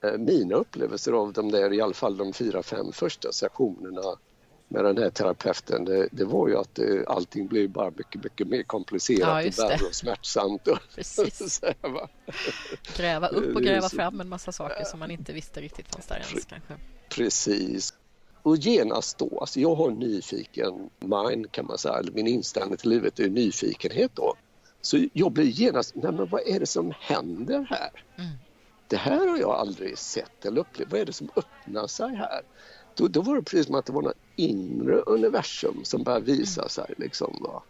äh, 0.00 0.18
mina 0.18 0.54
upplevelser 0.54 1.12
av 1.12 1.32
de 1.32 1.50
där 1.50 1.72
i 1.72 1.80
alla 1.80 1.94
fall 1.94 2.16
de 2.16 2.32
fyra, 2.32 2.62
fem 2.62 2.92
första 2.92 3.32
sessionerna 3.32 4.16
med 4.68 4.84
den 4.84 4.98
här 4.98 5.10
terapeuten 5.10 5.84
det, 5.84 6.08
det 6.12 6.24
var 6.24 6.48
ju 6.48 6.56
att 6.56 6.74
det, 6.74 7.06
allting 7.06 7.46
blev 7.46 7.70
bara 7.70 7.90
mycket, 7.96 8.24
mycket 8.24 8.48
mer 8.48 8.62
komplicerat 8.62 9.44
ja, 9.44 9.48
och 9.48 9.70
värre 9.70 9.86
och 9.86 9.94
smärtsamt. 9.94 10.68
Precis. 10.94 11.60
gräva 12.96 13.28
upp 13.28 13.56
och 13.56 13.62
gräva 13.62 13.88
fram 13.88 14.20
en 14.20 14.28
massa 14.28 14.52
saker 14.52 14.84
som 14.84 14.98
man 14.98 15.10
inte 15.10 15.32
visste 15.32 15.60
riktigt 15.60 15.94
fanns 15.94 16.06
där 16.06 16.24
ens 16.30 16.44
kanske. 16.44 16.74
Precis. 17.08 17.94
Och 18.42 18.56
genast 18.56 19.18
då, 19.18 19.40
alltså 19.40 19.60
jag 19.60 19.74
har 19.74 19.90
en 19.90 19.98
nyfiken 19.98 20.90
mind 20.98 21.52
kan 21.52 21.66
man 21.66 21.78
säga, 21.78 21.94
eller 21.94 22.12
min 22.12 22.26
inställning 22.26 22.76
till 22.76 22.90
livet 22.90 23.18
är 23.18 23.28
nyfikenhet 23.28 24.10
då. 24.14 24.34
Så 24.80 25.08
jag 25.12 25.32
blir 25.32 25.44
genast, 25.44 25.94
nej 25.94 26.12
men 26.12 26.28
vad 26.28 26.40
är 26.46 26.60
det 26.60 26.66
som 26.66 26.94
händer 27.00 27.66
här? 27.70 27.90
Mm. 28.18 28.30
Det 28.88 28.96
här 28.96 29.26
har 29.26 29.38
jag 29.38 29.50
aldrig 29.50 29.98
sett 29.98 30.44
eller 30.44 30.60
upplevt, 30.60 30.92
vad 30.92 31.00
är 31.00 31.04
det 31.04 31.12
som 31.12 31.28
öppnar 31.36 31.86
sig 31.86 32.14
här? 32.14 32.42
Då, 32.96 33.08
då 33.08 33.20
var 33.20 33.36
det 33.36 33.42
precis 33.42 33.66
som 33.66 33.74
att 33.74 33.86
det 33.86 33.92
var 33.92 34.02
något 34.02 34.16
inre 34.36 34.96
universum 34.96 35.84
som 35.84 36.02
började 36.02 36.24
visa 36.24 36.60
mm. 36.60 36.68
sig. 36.68 36.94
Liksom, 36.96 37.38
va? 37.40 37.62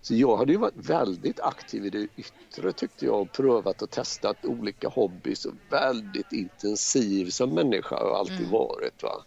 Så 0.00 0.14
jag 0.14 0.36
hade 0.36 0.52
ju 0.52 0.58
varit 0.58 0.76
väldigt 0.76 1.40
aktiv 1.40 1.86
i 1.86 1.90
det 1.90 2.08
yttre 2.16 2.72
tyckte 2.72 3.06
jag 3.06 3.20
och 3.20 3.32
prövat 3.32 3.82
och 3.82 3.90
testat 3.90 4.44
olika 4.44 4.88
hobbys 4.88 5.44
och 5.44 5.54
väldigt 5.70 6.32
intensiv 6.32 7.30
som 7.30 7.54
människa 7.54 7.96
har 7.96 8.18
alltid 8.18 8.38
mm. 8.38 8.50
varit. 8.50 9.02
Va? 9.02 9.24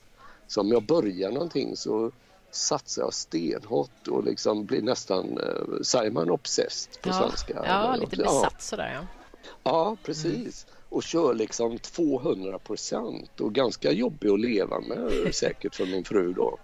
Så 0.48 0.62
om 0.62 0.70
jag 0.70 0.84
börjar 0.84 1.32
någonting 1.32 1.76
så 1.76 2.12
satsar 2.52 3.02
jag 3.02 3.14
stenhårt 3.14 4.08
och 4.08 4.24
liksom 4.24 4.66
blir 4.66 4.82
nästan, 4.82 5.38
eh, 5.38 5.82
säger 5.82 6.12
man 6.12 6.30
obsessed 6.30 7.02
på 7.02 7.10
ja. 7.10 7.14
svenska? 7.14 7.66
Ja, 7.66 7.96
lite 7.96 8.18
besatt 8.18 8.62
sådär 8.62 8.94
ja. 8.94 9.08
Ja, 9.64 9.98
precis. 10.04 10.66
Mm 10.68 10.79
och 10.90 11.04
kör 11.04 11.34
liksom 11.34 11.80
200 11.80 12.60
procent 12.60 13.42
och 13.42 13.54
ganska 13.54 13.92
jobbig 13.92 14.30
att 14.30 14.40
leva 14.40 14.80
med 14.80 15.12
säkert 15.36 15.76
för 15.76 15.86
min 15.86 16.04
fru 16.04 16.34
då. 16.34 16.58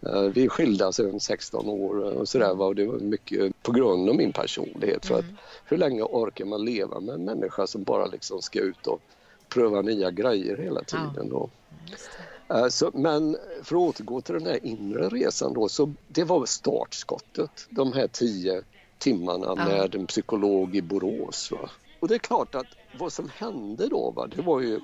Ja. 0.00 0.28
Vi 0.34 0.44
är 0.44 0.48
skilda 0.48 0.92
sedan 0.92 1.20
16 1.20 1.68
år 1.68 2.00
och 2.00 2.28
sådär 2.28 2.60
och 2.60 2.74
det 2.74 2.86
var 2.86 2.98
mycket 2.98 3.62
på 3.62 3.72
grund 3.72 4.08
av 4.08 4.16
min 4.16 4.32
personlighet. 4.32 5.06
För 5.06 5.18
mm. 5.18 5.26
att 5.26 5.40
hur 5.64 5.76
länge 5.76 6.02
orkar 6.02 6.44
man 6.44 6.64
leva 6.64 7.00
med 7.00 7.14
en 7.14 7.24
människa 7.24 7.66
som 7.66 7.82
bara 7.82 8.06
liksom 8.06 8.42
ska 8.42 8.60
ut 8.60 8.86
och 8.86 9.00
pröva 9.48 9.82
nya 9.82 10.10
grejer 10.10 10.56
hela 10.56 10.82
tiden 10.82 11.28
då. 11.28 11.50
Ja. 12.48 12.70
Så, 12.70 12.90
men 12.94 13.36
för 13.62 13.76
att 13.76 13.82
återgå 13.82 14.20
till 14.20 14.34
den 14.34 14.46
här 14.46 14.66
inre 14.66 15.08
resan 15.08 15.54
då, 15.54 15.68
så 15.68 15.92
det 16.08 16.24
var 16.24 16.46
startskottet, 16.46 17.66
de 17.70 17.92
här 17.92 18.08
tio 18.08 18.62
timmarna 18.98 19.46
ja. 19.46 19.54
med 19.54 19.94
en 19.94 20.06
psykolog 20.06 20.76
i 20.76 20.82
Borås. 20.82 21.50
Va? 21.50 21.70
Och 22.00 22.08
det 22.08 22.14
är 22.14 22.18
klart 22.18 22.54
att 22.54 22.66
vad 22.98 23.12
som 23.12 23.30
hände 23.36 23.88
då, 23.88 24.10
va, 24.10 24.26
det 24.26 24.42
var 24.42 24.60
ju 24.60 24.80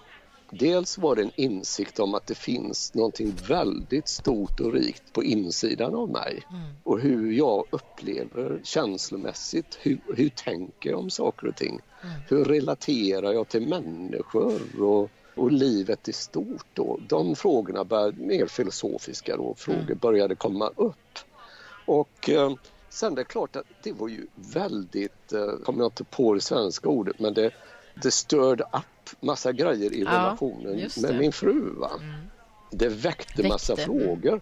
Dels 0.54 0.98
var 0.98 1.16
det 1.16 1.22
en 1.22 1.30
insikt 1.36 1.98
om 1.98 2.14
att 2.14 2.26
det 2.26 2.34
finns 2.34 2.94
någonting 2.94 3.32
väldigt 3.48 4.08
stort 4.08 4.60
och 4.60 4.72
rikt 4.72 5.12
på 5.12 5.24
insidan 5.24 5.94
av 5.94 6.10
mig 6.10 6.42
mm. 6.50 6.74
och 6.82 7.00
hur 7.00 7.32
jag 7.32 7.64
upplever 7.70 8.60
känslomässigt, 8.64 9.78
hur, 9.80 10.00
hur 10.16 10.28
tänker 10.28 10.90
jag 10.90 10.98
om 10.98 11.10
saker 11.10 11.46
och 11.46 11.56
ting? 11.56 11.80
Mm. 12.02 12.14
Hur 12.28 12.44
relaterar 12.44 13.32
jag 13.32 13.48
till 13.48 13.68
människor 13.68 14.82
och, 14.82 15.10
och 15.34 15.52
livet 15.52 16.08
i 16.08 16.12
stort 16.12 16.66
då? 16.74 17.00
De 17.08 17.36
frågorna, 17.36 17.84
började, 17.84 18.22
mer 18.22 18.46
filosofiska 18.46 19.36
då, 19.36 19.54
frågor 19.56 19.82
mm. 19.82 19.98
började 19.98 20.34
komma 20.34 20.70
upp. 20.76 21.18
Och 21.86 22.30
eh, 22.30 22.52
sen 22.88 23.14
det 23.14 23.22
är 23.22 23.24
klart 23.24 23.56
att 23.56 23.66
det 23.82 23.92
var 23.92 24.08
ju 24.08 24.26
väldigt, 24.34 25.32
eh, 25.32 25.52
kommer 25.64 25.78
jag 25.78 25.86
inte 25.86 26.04
på 26.04 26.34
det 26.34 26.40
svenska 26.40 26.88
ordet, 26.88 27.18
men 27.18 27.34
det 27.34 27.50
det 27.94 28.10
störde 28.10 28.64
upp 28.64 29.10
massa 29.20 29.52
grejer 29.52 29.92
i 29.92 30.02
ja, 30.02 30.10
relationen 30.10 30.90
med 31.02 31.18
min 31.18 31.32
fru. 31.32 31.74
Va? 31.74 31.90
Mm. 32.00 32.14
Det 32.70 32.88
väckte 32.88 33.48
massa 33.48 33.74
väckte. 33.74 33.92
frågor. 33.92 34.40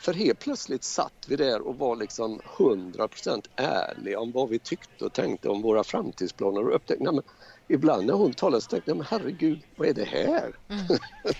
För 0.00 0.14
helt 0.14 0.38
plötsligt 0.38 0.84
satt 0.84 1.26
vi 1.28 1.36
där 1.36 1.60
och 1.60 1.78
var 1.78 1.96
liksom 1.96 2.40
100% 2.56 3.48
ärliga 3.56 4.20
om 4.20 4.32
vad 4.32 4.48
vi 4.48 4.58
tyckte 4.58 5.04
och 5.04 5.12
tänkte 5.12 5.48
om 5.48 5.62
våra 5.62 5.84
framtidsplaner 5.84 6.68
och 6.68 6.74
upptäckte 6.74 7.04
nej, 7.04 7.12
men 7.12 7.22
ibland 7.68 8.06
när 8.06 8.14
hon 8.14 8.32
talade 8.32 8.60
så 8.60 8.70
tänkte 8.70 8.90
jag, 8.90 8.96
men 8.96 9.06
herregud, 9.10 9.60
vad 9.76 9.88
är 9.88 9.94
det 9.94 10.04
här? 10.04 10.56
Mm. 10.68 10.86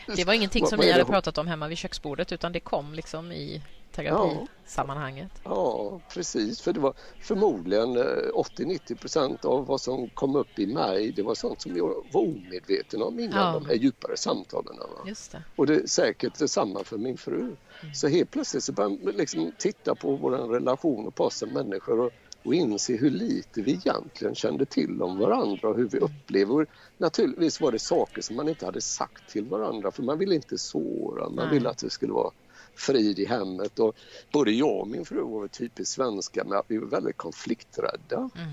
Det 0.17 0.25
var 0.25 0.35
ingenting 0.35 0.67
som 0.67 0.79
ni 0.79 0.91
hade 0.93 1.05
pratat 1.05 1.38
om 1.38 1.47
hemma 1.47 1.69
vid 1.69 1.79
köksbordet 1.79 2.33
utan 2.33 2.53
det 2.53 2.61
kom 2.61 2.95
liksom 2.95 3.33
i 3.33 3.62
terapisammanhanget. 3.92 5.31
Ja, 5.44 5.50
ja, 5.90 6.00
precis. 6.14 6.61
För 6.61 6.72
det 6.72 6.81
var 6.81 6.94
förmodligen 7.20 7.96
80-90 7.96 8.81
eh, 8.90 8.96
procent 8.96 9.44
av 9.44 9.66
vad 9.66 9.81
som 9.81 10.09
kom 10.09 10.37
upp 10.37 10.59
i 10.59 10.66
mig, 10.66 11.12
det 11.12 11.22
var 11.22 11.35
sånt 11.35 11.61
som 11.61 11.76
jag 11.76 12.05
var 12.12 12.20
omedveten 12.20 13.02
om 13.02 13.18
innan 13.18 13.52
ja. 13.52 13.61
de 13.61 13.66
här 13.66 13.74
djupare 13.74 14.16
samtalen. 14.16 14.76
Just 15.07 15.33
det. 15.33 15.42
Och 15.57 15.66
det 15.66 15.74
är 15.74 15.87
säkert 15.87 16.38
detsamma 16.38 16.85
för 16.85 16.98
min 16.98 17.16
fru. 17.16 17.40
Mm. 17.40 17.57
Så 17.94 18.09
helt 18.09 18.31
plötsligt 18.31 18.64
så 18.64 18.72
började 18.72 19.05
man 19.05 19.14
liksom 19.14 19.52
titta 19.59 19.94
på 19.94 20.16
vår 20.16 20.31
relation 20.31 21.07
och 21.07 21.14
på 21.14 21.24
oss 21.24 21.38
som 21.38 21.48
människor 21.48 22.00
och 22.00 22.11
och 22.44 22.55
inse 22.55 22.96
hur 22.96 23.11
lite 23.11 23.62
vi 23.62 23.72
egentligen 23.72 24.35
kände 24.35 24.64
till 24.64 25.02
om 25.02 25.18
varandra 25.18 25.68
och 25.68 25.76
hur 25.76 25.88
vi 25.88 25.98
upplever. 25.98 26.66
Naturligtvis 26.98 27.61
var 27.61 27.72
det 27.72 27.78
saker 27.78 28.22
som 28.22 28.37
man 28.37 28.48
inte 28.48 28.66
hade 28.66 28.81
sagt 28.81 29.28
till 29.28 29.44
varandra 29.44 29.90
för 29.90 30.02
man 30.02 30.18
ville 30.18 30.35
inte 30.35 30.59
såra, 30.59 31.31
man 31.31 31.50
ville 31.50 31.68
att 31.68 31.78
det 31.78 31.90
skulle 31.90 32.12
vara 32.12 32.31
frid 32.75 33.19
i 33.19 33.25
hemmet. 33.25 33.79
Och 33.79 33.97
både 34.33 34.51
jag 34.51 34.81
och 34.81 34.89
min 34.89 35.05
fru 35.05 35.23
var 35.23 35.49
typiskt 35.49 35.95
svenska 35.95 36.43
att 36.43 36.65
vi 36.69 36.79
var 36.79 36.87
väldigt 36.87 37.17
konflikträdda. 37.17 38.17
Mm. 38.17 38.51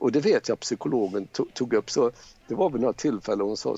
Och 0.00 0.12
det 0.12 0.20
vet 0.20 0.48
jag 0.48 0.60
psykologen 0.60 1.26
tog 1.26 1.74
upp. 1.74 1.90
Så 1.90 2.10
det 2.48 2.54
var 2.54 2.70
vid 2.70 2.80
några 2.80 2.92
tillfällen 2.92 3.46
hon 3.46 3.56
sa 3.56 3.76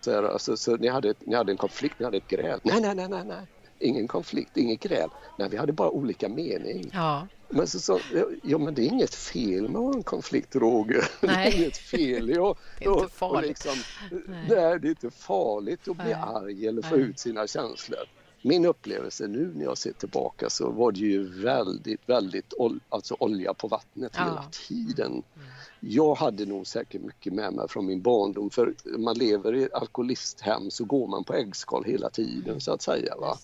så 0.00 0.10
här, 0.10 0.22
alltså, 0.22 0.56
så 0.56 0.76
ni, 0.76 0.88
hade, 0.88 1.14
ni 1.20 1.34
hade 1.34 1.52
en 1.52 1.58
konflikt, 1.58 1.94
ni 1.98 2.04
hade 2.04 2.16
ett 2.16 2.28
gräl. 2.28 2.60
Nej, 2.62 2.80
nej, 2.80 2.94
nej, 2.94 3.08
nej, 3.08 3.24
nej. 3.24 3.46
Ingen 3.78 4.08
konflikt, 4.08 4.56
inget 4.56 4.80
gräl. 4.80 5.08
Nej, 5.38 5.48
vi 5.48 5.56
hade 5.56 5.72
bara 5.72 5.90
olika 5.90 6.28
mening. 6.28 6.90
Ja. 6.92 7.26
Men 7.48 7.66
så 7.66 7.80
sa 7.80 7.98
ja 8.42 8.58
men 8.58 8.74
det 8.74 8.82
är 8.82 8.86
inget 8.86 9.14
fel 9.14 9.68
med 9.68 9.76
att 9.76 9.84
ha 9.86 9.94
en 9.94 10.02
konflikt 10.02 10.56
Roger. 10.56 11.04
Nej. 11.20 11.50
Det 11.50 11.56
är 11.56 11.60
inget 11.60 11.76
fel. 11.76 12.28
Ja, 12.28 12.54
det 12.78 12.84
är 12.84 13.00
inte 13.00 13.14
farligt. 13.14 13.48
Liksom, 13.48 13.74
nej. 14.10 14.44
nej. 14.48 14.78
det 14.80 14.88
är 14.88 14.90
inte 14.90 15.10
farligt 15.10 15.88
att 15.88 15.96
bli 15.96 16.04
nej. 16.04 16.14
arg 16.14 16.66
eller 16.66 16.82
få 16.82 16.96
nej. 16.96 17.04
ut 17.04 17.18
sina 17.18 17.46
känslor 17.46 18.00
min 18.42 18.64
upplevelse 18.64 19.28
nu 19.28 19.52
när 19.54 19.64
jag 19.64 19.78
ser 19.78 19.92
tillbaka 19.92 20.50
så 20.50 20.70
var 20.70 20.92
det 20.92 20.98
ju 20.98 21.42
väldigt, 21.42 22.00
väldigt 22.08 22.54
ol 22.58 22.80
alltså 22.88 23.16
olja 23.18 23.54
på 23.54 23.68
vattnet 23.68 24.12
ja. 24.16 24.24
hela 24.24 24.44
tiden. 24.68 25.12
Mm. 25.12 25.48
Jag 25.80 26.14
hade 26.14 26.46
nog 26.46 26.66
säkert 26.66 27.02
mycket 27.02 27.32
med 27.32 27.52
mig 27.52 27.68
från 27.68 27.86
min 27.86 28.02
barndom 28.02 28.50
för 28.50 28.74
man 28.98 29.18
lever 29.18 29.54
i 29.54 29.62
ett 29.62 29.74
alkoholisthem 29.74 30.70
så 30.70 30.84
går 30.84 31.06
man 31.06 31.24
på 31.24 31.34
äggskal 31.34 31.84
hela 31.84 32.10
tiden 32.10 32.60
så 32.60 32.72
att 32.72 32.82
säga. 32.82 33.16
Va? 33.16 33.38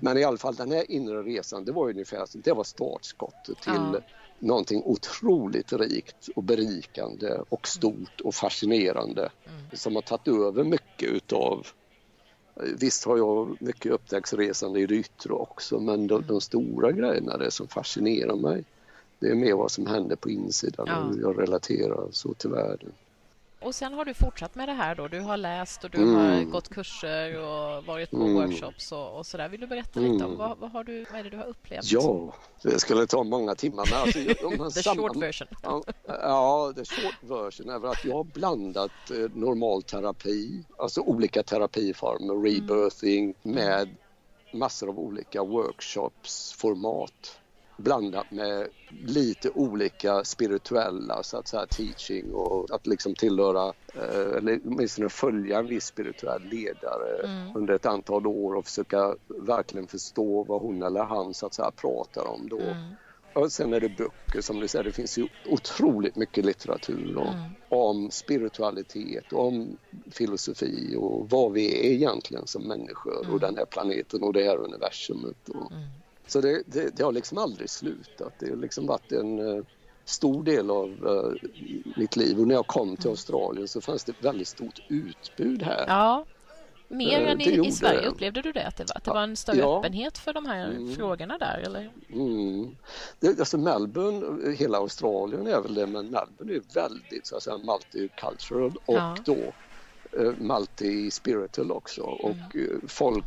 Men 0.00 0.18
i 0.18 0.24
alla 0.24 0.38
fall 0.38 0.54
den 0.54 0.72
här 0.72 0.90
inre 0.90 1.22
resan 1.22 1.64
det 1.64 1.72
var 1.72 1.88
ungefär 1.88 2.26
det 2.32 2.52
var 2.52 2.64
startskottet 2.64 3.60
till 3.60 3.72
ja. 3.92 4.00
någonting 4.38 4.82
otroligt 4.84 5.72
rikt 5.72 6.28
och 6.36 6.42
berikande 6.42 7.38
och 7.48 7.68
stort 7.68 8.20
och 8.20 8.34
fascinerande 8.34 9.30
mm. 9.46 9.60
som 9.72 9.94
har 9.94 10.02
tagit 10.02 10.28
över 10.28 10.64
mycket 10.64 11.08
utav 11.10 11.66
Visst 12.54 13.04
har 13.04 13.16
jag 13.16 13.56
mycket 13.60 13.92
upptäcktsresande 13.92 14.80
i 14.80 14.86
det 14.86 14.94
yttre 14.94 15.32
också 15.32 15.80
men 15.80 16.06
de, 16.06 16.24
de, 16.26 16.40
stora 16.40 16.92
grejerna, 16.92 17.36
det 17.36 17.50
som 17.50 17.68
fascinerar 17.68 18.36
mig 18.36 18.64
det 19.18 19.28
är 19.28 19.34
mer 19.34 19.54
vad 19.54 19.70
som 19.70 19.86
händer 19.86 20.16
på 20.16 20.30
insidan 20.30 20.86
ja. 20.88 20.98
och 20.98 21.14
hur 21.14 21.20
jag 21.20 21.38
relaterar 21.38 22.08
så 22.10 22.34
till 22.34 22.50
världen. 22.50 22.92
Och 23.64 23.74
sen 23.74 23.94
har 23.94 24.04
du 24.04 24.14
fortsatt 24.14 24.54
med 24.54 24.68
det 24.68 24.72
här 24.72 24.94
då. 24.94 25.08
Du 25.08 25.20
har 25.20 25.36
läst 25.36 25.84
och 25.84 25.90
du 25.90 25.98
mm. 25.98 26.14
har 26.14 26.44
gått 26.44 26.68
kurser 26.68 27.38
och 27.38 27.84
varit 27.84 28.10
på 28.10 28.16
mm. 28.16 28.34
workshops 28.34 28.92
och, 28.92 29.18
och 29.18 29.26
där. 29.32 29.48
Vill 29.48 29.60
du 29.60 29.66
berätta 29.66 30.00
mm. 30.00 30.12
lite 30.12 30.24
om 30.24 30.36
vad, 30.36 30.58
vad, 30.58 30.70
har 30.70 30.84
du, 30.84 31.06
vad 31.10 31.20
är 31.20 31.24
det 31.24 31.30
du 31.30 31.36
har 31.36 31.46
upplevt? 31.46 31.92
Ja, 31.92 32.34
det 32.62 32.78
skulle 32.78 33.06
ta 33.06 33.24
många 33.24 33.54
timmar. 33.54 33.88
Men 33.90 34.00
alltså, 34.00 34.74
the 34.80 34.82
samma, 34.82 35.02
short 35.02 35.16
version. 35.16 35.48
Ja, 36.06 36.72
the 36.76 36.84
short 36.84 37.18
version 37.20 37.68
är 37.68 37.90
att 37.90 38.04
jag 38.04 38.14
har 38.14 38.24
blandat 38.24 39.10
eh, 39.10 39.16
normal 39.34 39.82
terapi, 39.82 40.64
alltså 40.78 41.00
olika 41.00 41.42
terapiformer, 41.42 42.34
mm. 42.34 42.44
rebirthing 42.44 43.34
med 43.42 43.88
massor 44.52 44.88
av 44.88 44.98
olika 44.98 45.44
workshops, 45.44 46.52
format 46.52 47.41
blandat 47.76 48.30
med 48.30 48.68
lite 49.04 49.50
olika 49.50 50.24
spirituella 50.24 51.22
så 51.22 51.36
att 51.36 51.48
säga, 51.48 51.66
teaching 51.66 52.34
och 52.34 52.70
att 52.70 52.86
liksom 52.86 53.14
tillhöra 53.14 53.72
eh, 53.94 54.36
eller 54.36 54.60
åtminstone 54.64 55.08
följa 55.08 55.58
en 55.58 55.66
viss 55.66 55.86
spirituell 55.86 56.42
ledare 56.42 57.22
mm. 57.24 57.56
under 57.56 57.74
ett 57.74 57.86
antal 57.86 58.26
år 58.26 58.54
och 58.54 58.64
försöka 58.64 59.14
verkligen 59.28 59.86
förstå 59.86 60.44
vad 60.44 60.60
hon 60.62 60.82
eller 60.82 61.04
han 61.04 61.34
så 61.34 61.46
att 61.46 61.54
säga 61.54 61.70
pratar 61.70 62.26
om 62.26 62.48
då. 62.48 62.60
Mm. 62.60 62.94
Och 63.34 63.52
sen 63.52 63.72
är 63.72 63.80
det 63.80 63.88
böcker 63.88 64.40
som 64.40 64.60
du 64.60 64.68
säger, 64.68 64.84
det 64.84 64.92
finns 64.92 65.18
ju 65.18 65.28
otroligt 65.46 66.16
mycket 66.16 66.44
litteratur 66.44 67.16
och, 67.16 67.32
mm. 67.32 67.50
om 67.68 68.10
spiritualitet, 68.10 69.32
om 69.32 69.76
filosofi 70.10 70.96
och 70.98 71.30
vad 71.30 71.52
vi 71.52 71.86
är 71.86 71.92
egentligen 71.92 72.46
som 72.46 72.68
människor 72.68 73.18
och 73.18 73.24
mm. 73.24 73.38
den 73.38 73.56
här 73.56 73.64
planeten 73.64 74.22
och 74.22 74.32
det 74.32 74.44
här 74.44 74.56
universumet. 74.56 75.48
Och, 75.48 75.72
mm. 75.72 75.84
Så 76.32 76.40
det, 76.40 76.62
det, 76.66 76.96
det, 76.96 77.02
har 77.02 77.12
liksom 77.12 77.38
aldrig 77.38 77.70
slutat. 77.70 78.32
Det 78.38 78.50
har 78.50 78.56
liksom 78.56 78.86
varit 78.86 79.12
en 79.12 79.38
uh, 79.38 79.64
stor 80.04 80.44
del 80.44 80.70
av 80.70 80.88
uh, 80.88 81.34
mitt 81.96 82.16
liv 82.16 82.40
och 82.40 82.46
när 82.46 82.54
jag 82.54 82.66
kom 82.66 82.96
till 82.96 83.10
Australien 83.10 83.68
så 83.68 83.80
fanns 83.80 84.04
det 84.04 84.12
väldigt 84.20 84.48
stort 84.48 84.80
utbud 84.88 85.62
här. 85.62 85.84
Ja, 85.86 86.24
mer 86.88 87.20
uh, 87.20 87.30
än 87.30 87.40
i, 87.40 87.66
i 87.66 87.72
Sverige. 87.72 88.06
Upplevde 88.06 88.42
du 88.42 88.52
det? 88.52 88.66
Att 88.66 88.76
det 88.76 88.84
var, 88.84 88.96
att 88.96 89.04
det 89.04 89.10
var 89.10 89.22
en 89.22 89.36
större 89.36 89.58
ja. 89.58 89.78
öppenhet 89.78 90.18
för 90.18 90.32
de 90.32 90.46
här 90.46 90.70
mm. 90.70 90.94
frågorna 90.94 91.38
där? 91.38 91.62
Eller? 91.66 91.90
Mm. 92.12 92.76
Det, 93.20 93.38
alltså 93.40 93.58
Melbourne, 93.58 94.52
hela 94.56 94.78
Australien 94.78 95.46
är 95.46 95.60
väl 95.60 95.74
det, 95.74 95.86
men 95.86 96.04
Melbourne 96.04 96.54
är 96.54 96.74
väldigt 96.74 97.26
så 97.26 97.36
att 97.36 97.42
säga, 97.42 97.58
multicultural 97.58 98.76
och 98.86 98.94
ja. 98.94 99.16
då 99.24 99.52
multi-spiritual 100.38 101.70
också. 101.70 102.02
Och 102.02 102.54
mm. 102.54 102.80
folk 102.88 103.24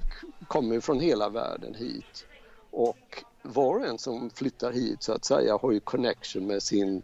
kommer 0.47 0.79
från 0.79 0.99
hela 0.99 1.29
världen 1.29 1.75
hit 1.75 2.25
och 2.75 3.23
var 3.41 3.75
och 3.79 3.85
en 3.85 3.97
som 3.97 4.29
flyttar 4.29 4.71
hit 4.71 5.03
så 5.03 5.13
att 5.13 5.25
säga 5.25 5.57
har 5.61 5.71
ju 5.71 5.79
connection 5.79 6.47
med 6.47 6.63
sin, 6.63 7.03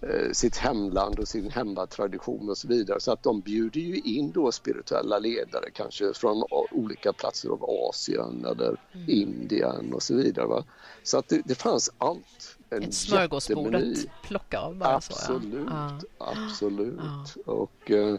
eh, 0.00 0.32
sitt 0.32 0.56
hemland 0.56 1.18
och 1.18 1.28
sin 1.28 1.50
hemmatradition 1.50 2.50
och 2.50 2.58
så 2.58 2.68
vidare. 2.68 3.00
Så 3.00 3.12
att 3.12 3.22
de 3.22 3.40
bjuder 3.40 3.80
ju 3.80 3.96
in 3.96 4.32
då 4.32 4.52
spirituella 4.52 5.18
ledare 5.18 5.70
kanske 5.74 6.12
från 6.14 6.44
olika 6.70 7.12
platser 7.12 7.48
av 7.48 7.64
Asien 7.64 8.44
eller 8.44 8.76
mm. 8.92 9.08
Indien 9.08 9.94
och 9.94 10.02
så 10.02 10.14
vidare. 10.14 10.46
Va? 10.46 10.64
Så 11.02 11.18
att 11.18 11.28
det, 11.28 11.42
det 11.44 11.54
fanns 11.54 11.90
allt. 11.98 12.56
En 12.70 12.82
Ett 12.82 12.94
smörgåsbord 12.94 13.74
att 13.74 14.22
plocka 14.22 14.60
av 14.60 14.76
bara 14.76 14.94
absolut, 14.94 15.68
så, 15.68 16.06
ja. 16.18 16.34
Absolut, 16.46 17.00
ja. 17.46 17.52
Och 17.52 17.90
eh, 17.90 18.16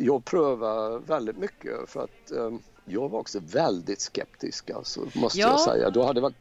jag 0.00 0.24
prövar 0.24 0.98
väldigt 0.98 1.38
mycket 1.38 1.90
för 1.90 2.04
att 2.04 2.30
eh, 2.30 2.50
jag 2.90 3.08
var 3.08 3.18
också 3.18 3.40
väldigt 3.40 4.00
skeptisk 4.00 4.70
alltså, 4.70 5.00
måste 5.14 5.38
ja, 5.38 5.48
jag 5.48 5.60
säga. 5.60 5.90
Då 5.90 6.04
hade 6.04 6.20
varit, 6.20 6.36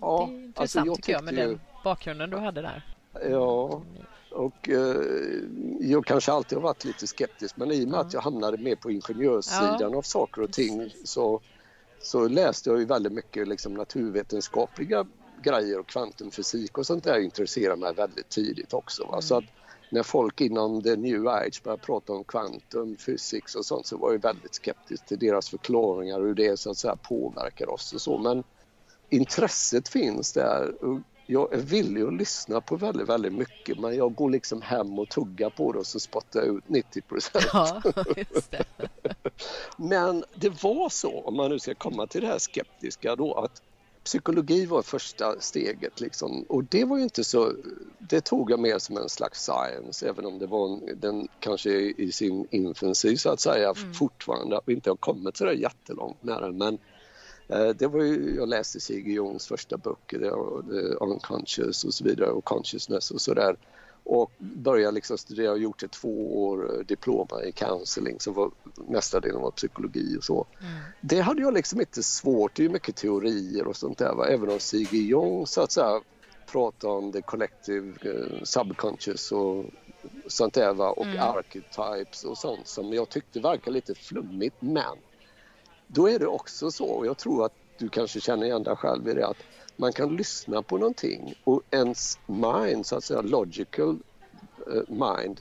ja, 0.00 0.28
det 0.30 0.34
är 0.34 0.44
intressant 0.44 0.58
alltså, 0.58 0.78
jag 0.78 0.96
tycker 0.96 1.12
jag 1.12 1.24
med 1.24 1.34
ju, 1.34 1.40
den 1.40 1.60
bakgrunden 1.84 2.30
du 2.30 2.36
hade 2.36 2.62
där. 2.62 2.82
Ja, 3.30 3.82
och 4.30 4.68
eh, 4.68 4.96
jag 5.80 6.06
kanske 6.06 6.32
alltid 6.32 6.58
har 6.58 6.62
varit 6.62 6.84
lite 6.84 7.06
skeptisk 7.06 7.56
men 7.56 7.72
i 7.72 7.84
och 7.84 7.88
med 7.88 7.96
ja. 7.96 8.00
att 8.00 8.12
jag 8.12 8.20
hamnade 8.20 8.58
mer 8.58 8.76
på 8.76 8.90
ingenjörssidan 8.90 9.92
ja. 9.92 9.96
av 9.96 10.02
saker 10.02 10.42
och 10.42 10.52
ting 10.52 10.94
så, 11.04 11.40
så 12.02 12.28
läste 12.28 12.70
jag 12.70 12.78
ju 12.78 12.84
väldigt 12.84 13.12
mycket 13.12 13.48
liksom, 13.48 13.74
naturvetenskapliga 13.74 15.06
grejer 15.42 15.78
och 15.78 15.86
kvantumfysik 15.86 16.78
och 16.78 16.86
sånt 16.86 17.04
där 17.04 17.18
intresserar 17.18 17.76
mig 17.76 17.94
väldigt 17.94 18.28
tidigt 18.28 18.74
också. 18.74 19.08
Mm. 19.08 19.22
Så 19.22 19.36
att 19.36 19.44
när 19.92 20.02
folk 20.02 20.40
inom 20.40 20.82
the 20.82 20.96
new 20.96 21.28
age 21.28 21.60
började 21.64 21.82
prata 21.82 22.12
om 22.12 22.24
quantum 22.24 22.96
physics 22.96 23.54
och 23.54 23.64
sånt 23.64 23.86
så 23.86 23.96
var 23.96 24.12
jag 24.12 24.22
väldigt 24.22 24.54
skeptisk 24.54 25.06
till 25.06 25.18
deras 25.18 25.48
förklaringar 25.48 26.20
och 26.20 26.26
hur 26.26 26.34
det 26.34 26.60
så 26.60 26.70
att 26.70 26.78
säga 26.78 26.96
påverkar 26.96 27.70
oss 27.70 27.92
och 27.92 28.00
så. 28.00 28.18
Men 28.18 28.44
intresset 29.10 29.88
finns 29.88 30.32
där. 30.32 30.74
Jag 31.26 31.54
är 31.54 31.58
villig 31.58 32.02
att 32.02 32.14
lyssna 32.14 32.60
på 32.60 32.76
väldigt, 32.76 33.08
väldigt 33.08 33.32
mycket 33.32 33.78
men 33.78 33.96
jag 33.96 34.14
går 34.14 34.30
liksom 34.30 34.62
hem 34.62 34.98
och 34.98 35.08
tuggar 35.08 35.50
på 35.50 35.72
det 35.72 35.78
och 35.78 35.86
så 35.86 36.00
spottar 36.00 36.40
jag 36.40 36.56
ut 36.56 36.68
90 36.68 37.02
procent. 37.02 37.44
Ja, 37.52 37.82
men 39.76 40.24
det 40.34 40.62
var 40.62 40.88
så, 40.88 41.20
om 41.20 41.36
man 41.36 41.50
nu 41.50 41.58
ska 41.58 41.74
komma 41.74 42.06
till 42.06 42.20
det 42.20 42.26
här 42.26 42.38
skeptiska 42.38 43.16
då, 43.16 43.34
att 43.34 43.62
psykologi 44.04 44.66
var 44.66 44.82
första 44.82 45.40
steget 45.40 46.00
liksom. 46.00 46.42
och 46.48 46.64
det 46.64 46.84
var 46.84 46.96
ju 46.96 47.02
inte 47.02 47.24
så, 47.24 47.52
det 47.98 48.20
tog 48.20 48.50
jag 48.50 48.60
mer 48.60 48.78
som 48.78 48.96
en 48.96 49.08
slags 49.08 49.44
science 49.44 50.08
även 50.08 50.26
om 50.26 50.38
det 50.38 50.46
var 50.46 50.68
en, 50.68 51.00
den 51.00 51.28
kanske 51.40 51.70
i 51.72 52.12
sin 52.12 52.46
infancy 52.50 53.16
så 53.16 53.30
att 53.30 53.40
säga 53.40 53.70
mm. 53.70 53.94
fortfarande, 53.94 54.56
att 54.56 54.62
vi 54.66 54.72
inte 54.72 54.90
har 54.90 54.96
kommit 54.96 55.36
så 55.36 55.44
där 55.44 55.52
jättelångt 55.52 56.22
med 56.22 56.42
den 56.42 56.58
men 56.58 56.78
eh, 57.48 57.68
det 57.68 57.86
var 57.86 58.02
ju, 58.02 58.34
jag 58.36 58.48
läste 58.48 58.80
C.G. 58.80 59.12
Jungs 59.12 59.46
första 59.46 59.76
böcker, 59.76 60.18
det, 60.18 60.74
det, 60.74 60.94
Unconscious 60.94 61.84
och 61.84 61.94
så 61.94 62.04
vidare 62.04 62.30
och 62.30 62.44
Consciousness 62.44 63.10
och 63.10 63.20
sådär 63.20 63.56
och 64.04 64.32
började 64.38 64.94
liksom 64.94 65.18
studera 65.18 65.52
och 65.52 65.58
gjort 65.58 65.82
ett 65.82 65.90
två 65.90 66.44
år 66.44 66.74
eh, 66.74 66.86
diploma 66.86 67.44
i 67.44 67.52
counseling 67.52 68.20
som 68.20 68.34
var 68.34 68.50
nästa 68.88 69.20
delen 69.20 69.40
var 69.40 69.50
psykologi 69.50 70.16
och 70.18 70.24
så. 70.24 70.46
Mm. 70.60 70.80
Det 71.00 71.20
hade 71.20 71.42
jag 71.42 71.54
liksom 71.54 71.80
inte 71.80 72.02
svårt, 72.02 72.54
det 72.54 72.64
är 72.64 72.68
mycket 72.68 72.96
teorier 72.96 73.66
och 73.66 73.76
sånt 73.76 73.98
där 73.98 74.14
va? 74.14 74.26
även 74.26 74.50
om 74.50 74.60
C.G. 74.60 74.96
Jung 74.96 75.46
så 75.46 75.60
att 75.60 75.72
säga 75.72 76.00
pratar 76.46 76.88
om 76.88 77.12
the 77.12 77.22
collective 77.22 78.10
uh, 78.10 78.42
subconscious 78.42 79.32
och 79.32 79.64
sånt 80.26 80.54
där 80.54 80.74
va? 80.74 80.90
och 80.90 81.06
mm. 81.06 81.20
archetypes 81.20 82.24
och 82.24 82.38
sånt 82.38 82.68
som 82.68 82.92
jag 82.92 83.08
tyckte 83.08 83.40
verkar 83.40 83.70
lite 83.70 83.94
flummigt 83.94 84.56
men 84.60 84.96
då 85.86 86.08
är 86.08 86.18
det 86.18 86.26
också 86.26 86.70
så 86.70 86.86
och 86.86 87.06
jag 87.06 87.18
tror 87.18 87.44
att 87.44 87.52
du 87.78 87.88
kanske 87.88 88.20
känner 88.20 88.46
igen 88.46 88.62
dig 88.62 88.76
själv 88.76 89.08
i 89.08 89.14
det 89.14 89.26
att 89.26 89.36
man 89.76 89.92
kan 89.92 90.16
lyssna 90.16 90.62
på 90.62 90.78
någonting 90.78 91.34
och 91.44 91.62
ens 91.70 92.18
mind, 92.26 92.86
så 92.86 92.96
att 92.96 93.04
säga 93.04 93.20
logical 93.20 93.98
uh, 94.68 94.82
mind 94.88 95.40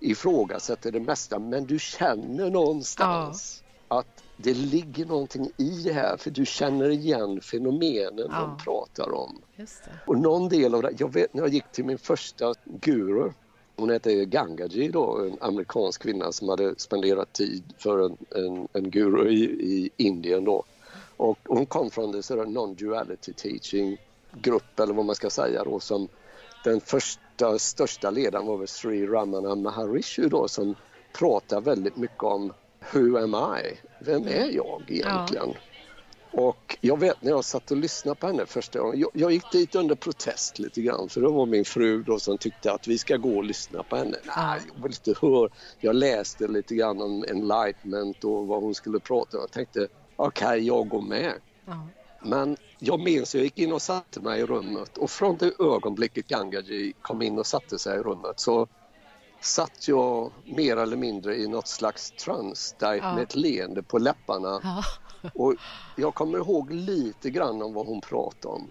ifrågasätter 0.00 0.92
det 0.92 1.00
mesta 1.00 1.38
men 1.38 1.66
du 1.66 1.78
känner 1.78 2.50
någonstans 2.50 3.62
ja. 3.88 3.98
att 3.98 4.24
det 4.36 4.54
ligger 4.54 5.06
någonting 5.06 5.50
i 5.56 5.82
det 5.84 5.92
här 5.92 6.16
för 6.16 6.30
du 6.30 6.46
känner 6.46 6.90
igen 6.90 7.40
fenomenen 7.40 8.26
Ja. 8.30 8.40
de 8.40 8.64
pratar 8.64 9.14
om. 9.14 9.38
Och 10.06 10.18
någon 10.18 10.48
del 10.48 10.74
av 10.74 10.82
det, 10.82 10.92
jag 10.98 11.12
vet 11.12 11.34
när 11.34 11.42
jag 11.42 11.54
gick 11.54 11.72
till 11.72 11.84
min 11.84 11.98
första 11.98 12.54
guru, 12.64 13.30
hon 13.76 13.90
hette 13.90 14.24
Gangaji 14.24 14.88
då, 14.88 15.18
en 15.18 15.36
amerikansk 15.40 16.02
kvinna 16.02 16.32
som 16.32 16.48
hade 16.48 16.74
spenderat 16.78 17.32
tid 17.32 17.62
för 17.78 17.98
en, 17.98 18.16
en, 18.30 18.68
en 18.72 18.90
guru 18.90 19.30
i, 19.30 19.44
i 19.44 19.90
Indien 19.96 20.44
då. 20.44 20.64
Och 21.20 21.38
hon 21.48 21.66
kom 21.66 21.90
från 21.90 22.12
det 22.12 22.18
non-duality 22.30 23.32
teaching 23.34 23.98
grupp 24.32 24.80
eller 24.80 24.94
vad 24.94 25.04
man 25.04 25.14
ska 25.14 25.30
säga 25.30 25.64
då 25.64 25.80
som 25.80 26.08
den 26.62 26.80
första 26.80 27.58
största 27.58 28.10
ledaren 28.10 28.46
var 28.46 28.56
väl 28.56 28.68
Sri 28.68 29.06
Ramana 29.06 29.54
Maharishi 29.54 30.28
då 30.28 30.48
som 30.48 30.74
pratar 31.12 31.60
väldigt 31.60 31.96
mycket 31.96 32.22
om 32.22 32.52
Who 32.92 33.18
am 33.18 33.34
I? 33.34 33.78
Vem 33.98 34.26
är 34.26 34.50
jag 34.50 34.84
egentligen? 34.88 35.54
Och 36.32 36.78
jag 36.80 37.00
vet 37.00 37.22
när 37.22 37.30
jag 37.30 37.44
satt 37.44 37.70
och 37.70 37.76
lyssnade 37.76 38.16
på 38.16 38.26
henne 38.26 38.46
första 38.46 38.78
gången, 38.78 39.00
jag, 39.00 39.10
jag 39.14 39.32
gick 39.32 39.50
dit 39.50 39.74
under 39.74 39.94
protest 39.94 40.58
lite 40.58 40.82
grann 40.82 41.08
för 41.08 41.20
det 41.20 41.28
var 41.28 41.46
min 41.46 41.64
fru 41.64 42.02
då 42.02 42.18
som 42.18 42.38
tyckte 42.38 42.72
att 42.72 42.88
vi 42.88 42.98
ska 42.98 43.16
gå 43.16 43.36
och 43.36 43.44
lyssna 43.44 43.82
på 43.82 43.96
henne. 43.96 44.16
Nej, 44.36 44.60
jag 44.74 44.82
vill 44.82 44.92
inte 44.92 45.26
höra. 45.26 45.48
Jag 45.80 45.96
läste 45.96 46.48
lite 46.48 46.74
grann 46.74 47.02
om 47.02 47.24
enlightenment 47.28 48.24
och 48.24 48.46
vad 48.46 48.62
hon 48.62 48.74
skulle 48.74 49.00
prata 49.00 49.36
om. 49.36 49.40
Jag 49.40 49.50
tänkte 49.50 49.88
okej, 50.26 50.66
jag 50.66 50.88
går 50.88 51.02
med. 51.02 51.32
Ja. 51.66 51.86
Men 52.22 52.56
jag 52.78 53.00
minns, 53.00 53.34
jag 53.34 53.44
gick 53.44 53.58
in 53.58 53.72
och 53.72 53.82
satte 53.82 54.20
mig 54.20 54.40
i 54.40 54.44
rummet 54.46 54.98
och 54.98 55.10
från 55.10 55.36
det 55.36 55.52
ögonblicket 55.60 56.28
Gangaji 56.28 56.92
kom 57.02 57.22
in 57.22 57.38
och 57.38 57.46
satte 57.46 57.78
sig 57.78 57.98
i 57.98 58.02
rummet 58.02 58.40
så 58.40 58.66
satt 59.40 59.88
jag 59.88 60.30
mer 60.44 60.76
eller 60.76 60.96
mindre 60.96 61.36
i 61.36 61.48
något 61.48 61.68
slags 61.68 62.10
trans 62.10 62.74
där 62.78 62.94
Ja. 62.94 63.14
med 63.14 63.22
ett 63.22 63.34
leende 63.34 63.82
på 63.82 63.98
läpparna. 63.98 64.60
Ja. 64.62 64.82
Och 65.34 65.54
jag 65.96 66.14
kommer 66.14 66.38
ihåg 66.38 66.70
lite 66.70 67.30
grann 67.30 67.62
om 67.62 67.72
vad 67.74 67.86
hon 67.86 68.00
pratade 68.00 68.54
om. 68.54 68.70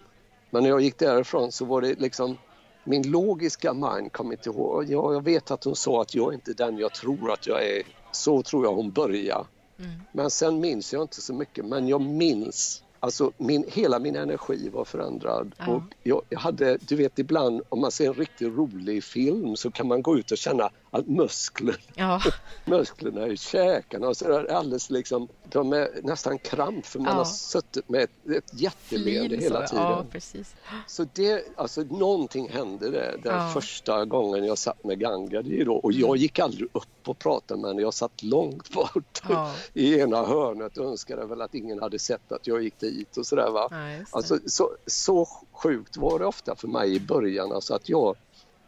Men 0.50 0.62
när 0.62 0.70
jag 0.70 0.80
gick 0.80 0.98
därifrån 0.98 1.52
så 1.52 1.64
var 1.64 1.80
det 1.80 2.00
liksom 2.00 2.38
min 2.84 3.10
logiska 3.10 3.74
mind 3.74 4.12
kom 4.12 4.32
inte 4.32 4.50
ihåg. 4.50 4.84
Ja, 4.88 5.12
jag 5.12 5.24
vet 5.24 5.50
att 5.50 5.64
hon 5.64 5.76
sa 5.76 6.02
att 6.02 6.14
jag 6.14 6.28
är 6.28 6.34
inte 6.34 6.52
den 6.52 6.78
jag 6.78 6.94
tror 6.94 7.32
att 7.32 7.46
jag 7.46 7.64
är. 7.64 7.82
Så 8.12 8.42
tror 8.42 8.64
jag 8.64 8.74
hon 8.74 8.90
började. 8.90 9.44
Mm. 9.80 10.00
Men 10.12 10.30
sen 10.30 10.60
minns 10.60 10.92
jag 10.92 11.02
inte 11.02 11.20
så 11.20 11.34
mycket. 11.34 11.64
Men 11.64 11.88
jag 11.88 12.00
minns, 12.00 12.82
alltså 13.00 13.32
min, 13.38 13.64
hela 13.68 13.98
min 13.98 14.16
energi 14.16 14.68
var 14.68 14.84
förändrad. 14.84 15.54
Ja. 15.58 15.68
Och 15.68 15.82
jag, 16.02 16.22
jag 16.28 16.40
hade, 16.40 16.76
du 16.76 16.96
vet 16.96 17.18
ibland 17.18 17.62
om 17.68 17.80
man 17.80 17.90
ser 17.90 18.06
en 18.06 18.14
riktigt 18.14 18.48
rolig 18.48 19.04
film 19.04 19.56
så 19.56 19.70
kan 19.70 19.88
man 19.88 20.02
gå 20.02 20.18
ut 20.18 20.30
och 20.30 20.38
känna 20.38 20.70
att 20.90 21.06
muskler 21.06 21.76
Ja. 21.94 22.20
musklerna 22.64 23.26
i 23.26 23.36
käkarna 23.36 24.08
och 24.08 24.16
så 24.16 24.28
där, 24.28 24.44
alldeles 24.52 24.90
liksom, 24.90 25.28
de 25.48 25.72
är 25.72 25.88
nästan 26.02 26.38
kramp 26.38 26.86
för 26.86 26.98
man 26.98 27.08
Ja. 27.08 27.14
har 27.14 27.24
suttit 27.24 27.88
med 27.88 28.02
ett, 28.02 28.10
ett 28.36 28.60
jätteleende 28.60 29.36
hela 29.36 29.66
tiden. 29.66 29.84
Ja, 29.84 30.04
precis. 30.10 30.54
Så 30.86 31.06
det, 31.14 31.44
alltså 31.56 31.80
någonting 31.82 32.48
hände 32.50 32.90
där, 32.90 33.20
den 33.22 33.34
Ja. 33.36 33.50
första 33.54 34.04
gången 34.04 34.44
jag 34.44 34.58
satt 34.58 34.84
med 34.84 34.98
Gangadi 35.00 35.64
då 35.64 35.74
och 35.76 35.92
jag 35.92 36.16
gick 36.16 36.38
aldrig 36.38 36.68
upp 36.72 37.08
och 37.08 37.18
pratade 37.18 37.60
med 37.60 37.70
henne, 37.70 37.82
jag 37.82 37.94
satt 37.94 38.22
långt 38.22 38.70
bort 38.72 39.22
i 39.72 40.00
ena 40.00 40.24
hörnet 40.26 40.78
och 40.78 40.86
önskade 40.86 41.26
väl 41.26 41.40
att 41.42 41.54
ingen 41.54 41.80
hade 41.80 41.98
sett 41.98 42.32
att 42.32 42.46
jag 42.46 42.62
gick 42.62 42.78
dit 42.80 43.16
och 43.16 43.26
sådär 43.26 43.50
va. 43.50 43.68
Ja. 43.70 44.04
Alltså, 44.10 44.38
så, 44.46 44.70
så 44.86 45.28
sjukt 45.52 45.96
var 45.96 46.18
det 46.18 46.26
ofta 46.26 46.56
för 46.56 46.68
mig 46.68 46.94
i 46.94 47.00
början. 47.00 47.52
Alltså 47.52 47.74
att 47.74 47.88
jag, 47.88 48.16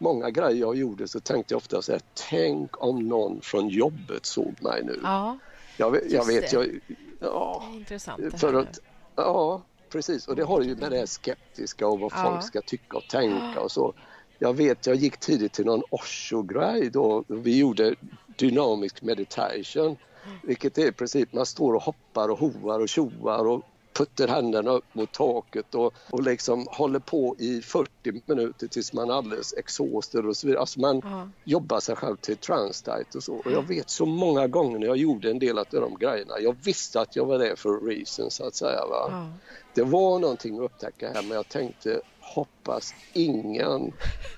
många 0.03 0.31
grejer 0.31 0.61
jag 0.61 0.77
gjorde 0.77 1.09
så 1.09 1.21
tänkte 1.21 1.55
jag 1.55 1.57
ofta 1.57 1.83
så 1.83 1.93
här, 1.93 2.01
tänk 2.31 2.85
om 2.85 3.09
någon 3.09 3.41
från 3.41 3.69
jobbet 3.69 4.27
såg 4.27 4.55
mig 4.61 4.83
nu. 4.85 5.01
Ja, 5.03 5.39
jag, 5.77 5.99
jag 6.11 6.27
vet, 6.27 6.51
det. 6.51 6.53
jag, 6.53 6.81
ja, 7.21 7.63
det 7.69 7.75
är 7.77 7.79
intressant 7.79 8.23
det 8.23 8.39
för 8.39 8.55
att, 8.55 8.79
ja, 9.17 9.63
precis. 9.93 10.29
Och 10.29 10.37
det 10.37 10.43
har 10.43 10.63
ju 10.63 10.77
med 10.77 10.91
det 10.91 10.99
här 10.99 11.07
skeptiska 11.07 11.87
och 11.87 12.01
vad 12.01 12.13
Ja. 12.15 12.31
folk 12.31 12.45
ska 12.45 12.61
tycka 12.63 12.97
och 12.97 13.09
tänka 13.11 13.61
och 13.61 13.71
så. 13.73 13.93
Jag 14.39 14.55
vet, 14.55 14.87
jag 14.87 14.97
gick 14.97 15.17
tidigt 15.17 15.53
till 15.53 15.65
någon 15.67 15.83
Osho-grej 15.91 16.91
då. 16.91 17.25
Vi 17.29 17.59
gjorde 17.59 17.95
dynamisk 18.39 19.03
meditation, 19.03 19.97
vilket 20.43 20.79
är 20.79 20.87
i 20.87 20.93
princip 20.93 21.33
man 21.33 21.47
står 21.47 21.75
och 21.75 21.83
hoppar 21.83 22.29
och 22.29 22.39
hoar 22.39 22.81
och 22.81 22.89
tjoar 22.89 23.47
och 23.47 23.63
puttar 23.93 24.28
händerna 24.28 24.70
upp 24.70 24.95
mot 24.95 25.12
taket 25.12 25.74
och, 25.74 25.95
och 26.11 26.22
liksom 26.22 26.66
håller 26.70 26.99
på 26.99 27.36
i 27.38 27.61
40 27.62 28.22
minuter 28.26 28.66
tills 28.68 28.93
man 28.93 29.11
är 29.11 29.14
alldeles 29.14 29.53
exhauster 29.53 30.26
och 30.28 30.36
så 30.36 30.47
vidare. 30.47 30.61
Alltså 30.61 30.80
man 30.80 31.01
Ja. 31.05 31.28
jobbar 31.45 31.80
sig 31.80 31.97
själv 31.97 32.16
till 32.16 32.36
trans-diet 32.36 33.14
och 33.14 33.22
så. 33.22 33.34
Och 33.34 33.53
jag 33.53 33.62
vet 33.68 33.90
så 33.90 34.07
många 34.07 34.47
gånger 34.49 34.78
när 34.78 34.86
jag 34.86 34.97
gjorde 34.97 35.30
en 35.30 35.38
del 35.38 35.59
av 35.59 35.66
de 35.70 35.95
grejerna, 36.01 36.34
jag 36.40 36.57
visste 36.64 37.01
att 37.01 37.16
jag 37.16 37.24
var 37.26 37.38
där 37.38 37.57
för 37.57 37.70
a 37.70 37.80
reason 37.82 38.30
så 38.30 38.47
att 38.47 38.55
säga. 38.55 38.86
Va? 38.86 39.07
Ja. 39.11 39.26
Det 39.74 39.82
var 39.82 40.18
någonting 40.18 40.57
att 40.59 40.64
upptäcka 40.64 41.09
här 41.14 41.22
men 41.22 41.30
jag 41.36 41.49
tänkte 41.49 42.01
hoppas 42.20 42.95
ingen 43.12 43.93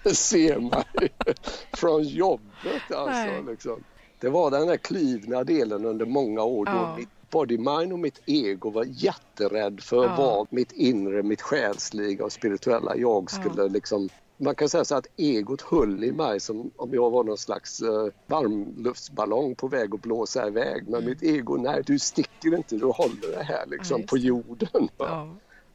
ser 0.14 0.58
mig 0.58 1.12
från 1.76 2.02
jobbet 2.02 2.92
alltså. 2.94 3.50
Liksom. 3.50 3.84
Det 4.20 4.28
var 4.30 4.50
den 4.50 4.66
där 4.66 4.76
klivna 4.76 5.44
delen 5.44 5.84
under 5.84 6.06
många 6.06 6.42
år 6.42 6.64
då 6.66 6.72
Ja. 6.72 6.96
mitt 6.96 7.13
body 7.34 7.58
mind 7.58 7.92
och 7.92 7.98
mitt 7.98 8.20
ego 8.26 8.70
var 8.70 8.84
jätterädd 8.88 9.80
för 9.80 10.04
Ja. 10.04 10.14
vad 10.18 10.46
mitt 10.50 10.72
inre, 10.72 11.22
mitt 11.22 11.42
själsliga 11.42 12.24
och 12.24 12.32
spirituella 12.32 12.96
jag 12.96 13.22
Ja. 13.24 13.28
skulle 13.40 13.68
liksom 13.68 14.08
man 14.36 14.54
kan 14.54 14.68
säga 14.68 14.84
så 14.84 14.94
att 14.94 15.06
egot 15.16 15.62
höll 15.62 16.04
i 16.04 16.12
mig 16.12 16.40
som 16.40 16.70
om 16.76 16.94
jag 16.94 17.10
var 17.10 17.24
någon 17.24 17.38
slags 17.38 17.82
uh, 17.82 18.08
varmluftsballong 18.26 19.54
på 19.54 19.68
väg 19.68 19.94
att 19.94 20.02
blåsa 20.02 20.46
iväg. 20.48 20.82
Men 20.88 20.94
Mm. 20.94 21.04
mitt 21.10 21.22
ego, 21.22 21.56
nej 21.56 21.82
du 21.86 21.98
sticker 21.98 22.56
inte, 22.56 22.76
du 22.76 22.86
håller 22.86 23.36
det 23.38 23.42
här 23.44 23.66
liksom 23.66 23.98
just 24.00 24.10
på 24.10 24.18
jorden. 24.18 24.88
Ja. 24.98 25.28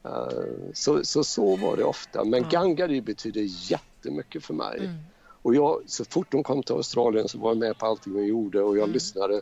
Eh, 0.04 0.44
så, 0.74 1.04
så 1.04 1.24
så 1.24 1.56
var 1.56 1.76
det 1.76 1.84
ofta. 1.84 2.24
Men 2.24 2.42
Ja. 2.42 2.48
Gangari 2.50 3.00
betyder 3.00 3.70
jättemycket 3.72 4.44
för 4.44 4.54
mig. 4.54 4.78
Mm. 4.78 4.94
Och 5.42 5.54
jag, 5.54 5.80
så 5.86 6.04
fort 6.04 6.32
de 6.32 6.42
kom 6.42 6.62
till 6.62 6.74
Australien 6.74 7.28
så 7.28 7.38
var 7.38 7.50
jag 7.50 7.58
med 7.58 7.78
på 7.78 7.86
allting 7.86 8.14
de 8.14 8.24
gjorde 8.26 8.62
och 8.62 8.76
jag 8.76 8.82
Mm. 8.84 8.92
lyssnade 8.94 9.40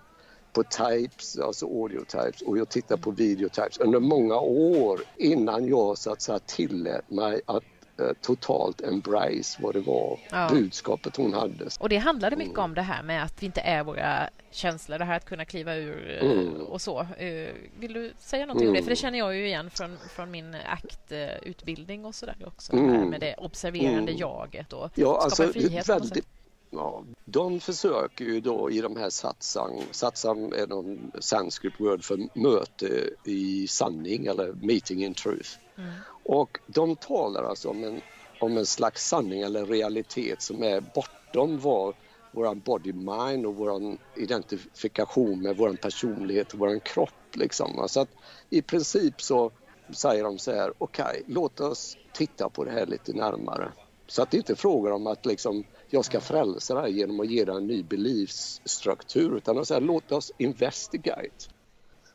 på 0.58 0.64
tapes, 0.64 1.38
alltså 1.38 1.66
audio 1.66 2.04
tapes 2.08 2.42
och 2.42 2.58
jag 2.58 2.68
tittade 2.68 3.02
på 3.02 3.10
video 3.10 3.48
tapes 3.48 3.78
under 3.78 4.00
många 4.00 4.34
år 4.40 5.00
innan 5.16 5.66
jag 5.68 5.98
så 5.98 6.12
att 6.12 6.22
säga 6.22 6.38
tillät 6.38 7.10
mig 7.10 7.40
att 7.46 7.64
eh, 8.00 8.06
totalt 8.20 8.80
embrace 8.80 9.58
vad 9.62 9.74
det 9.74 9.80
var, 9.80 10.18
Ja. 10.30 10.48
budskapet 10.52 11.16
hon 11.16 11.32
hade. 11.34 11.68
Och 11.80 11.88
det 11.88 11.96
handlade 11.96 12.36
mycket 12.36 12.52
Mm. 12.58 12.64
om 12.64 12.74
det 12.74 12.82
här 12.82 13.02
med 13.02 13.22
att 13.24 13.42
vi 13.42 13.46
inte 13.46 13.60
är 13.60 13.84
våra 13.84 14.28
känslor, 14.50 14.98
det 14.98 15.04
här 15.04 15.16
att 15.16 15.24
kunna 15.24 15.44
kliva 15.44 15.74
ur 15.74 16.18
eh, 16.22 16.30
Mm. 16.30 16.54
och 16.62 16.80
så. 16.80 17.00
Eh, 17.00 17.48
Vill 17.78 17.92
du 17.92 18.12
säga 18.18 18.46
någonting 18.46 18.68
om 18.68 18.74
det? 18.74 18.78
Mm. 18.78 18.84
För 18.84 18.90
det 18.90 18.96
känner 18.96 19.18
jag 19.18 19.36
ju 19.36 19.46
igen 19.46 19.70
från, 19.70 19.96
från 20.16 20.30
min 20.30 20.56
aktutbildning 20.66 22.04
och 22.04 22.14
så 22.14 22.26
där 22.26 22.36
också. 22.46 22.72
Det 22.76 22.82
här 22.82 22.88
Mm. 22.96 23.08
med 23.08 23.20
det 23.20 23.34
observerande 23.38 23.98
Mm. 24.12 24.16
jaget 24.16 24.72
och 24.72 24.90
Ja, 24.94 25.06
skapa 25.12 25.24
alltså 25.24 25.48
frihet. 25.48 25.88
väldigt. 25.88 26.26
Ja, 26.70 27.04
de 27.24 27.60
försöker 27.60 28.24
ju 28.24 28.40
då 28.40 28.70
i 28.70 28.80
de 28.80 28.96
här 28.96 29.10
satsang, 29.10 29.82
satsang 29.90 30.52
är 30.52 30.66
någon 30.66 31.12
sanskrit 31.20 31.80
word 31.80 32.04
för 32.04 32.38
möte 32.38 33.10
i 33.24 33.66
sanning 33.66 34.26
eller 34.26 34.52
meeting 34.52 35.04
in 35.04 35.14
truth. 35.14 35.50
Mm. 35.78 35.90
Och 36.24 36.58
de 36.66 36.96
talar 36.96 37.44
alltså 37.44 37.68
om 37.68 37.84
en, 37.84 38.00
om 38.40 38.56
en 38.56 38.66
slags 38.66 39.08
sanning 39.08 39.40
eller 39.40 39.66
realitet 39.66 40.42
som 40.42 40.62
är 40.62 40.80
bortom 40.80 41.58
vad 41.58 41.94
vår 42.32 42.54
body 42.54 42.92
mind 42.92 43.46
och 43.46 43.56
vår 43.56 43.96
identifikation 44.16 45.42
med 45.42 45.56
vår 45.56 45.72
personlighet 45.72 46.52
och 46.52 46.58
vår 46.58 46.78
kropp. 46.78 47.10
Liksom. 47.32 47.78
Alltså 47.78 48.00
att 48.00 48.10
I 48.50 48.62
princip 48.62 49.22
så 49.22 49.50
säger 49.90 50.24
de 50.24 50.38
så 50.38 50.52
här, 50.52 50.72
okej, 50.78 51.22
låt 51.26 51.60
oss 51.60 51.96
titta 52.12 52.48
på 52.48 52.64
det 52.64 52.70
här 52.70 52.86
lite 52.86 53.12
närmare. 53.12 53.72
Så 54.06 54.22
att 54.22 54.30
det 54.30 54.36
inte 54.36 54.52
är 54.52 54.56
frågan 54.56 54.92
om 54.92 55.06
att 55.06 55.26
liksom, 55.26 55.64
jag 55.90 56.04
ska 56.04 56.20
frälsa 56.20 56.82
dig 56.82 56.98
genom 56.98 57.20
att 57.20 57.30
ge 57.30 57.44
dig 57.44 57.56
en 57.56 57.66
ny 57.66 57.82
beliefsstruktur 57.82 59.36
utan 59.36 59.56
de 59.56 59.66
säger, 59.66 59.80
låt 59.80 60.12
oss 60.12 60.32
investigate. 60.38 61.46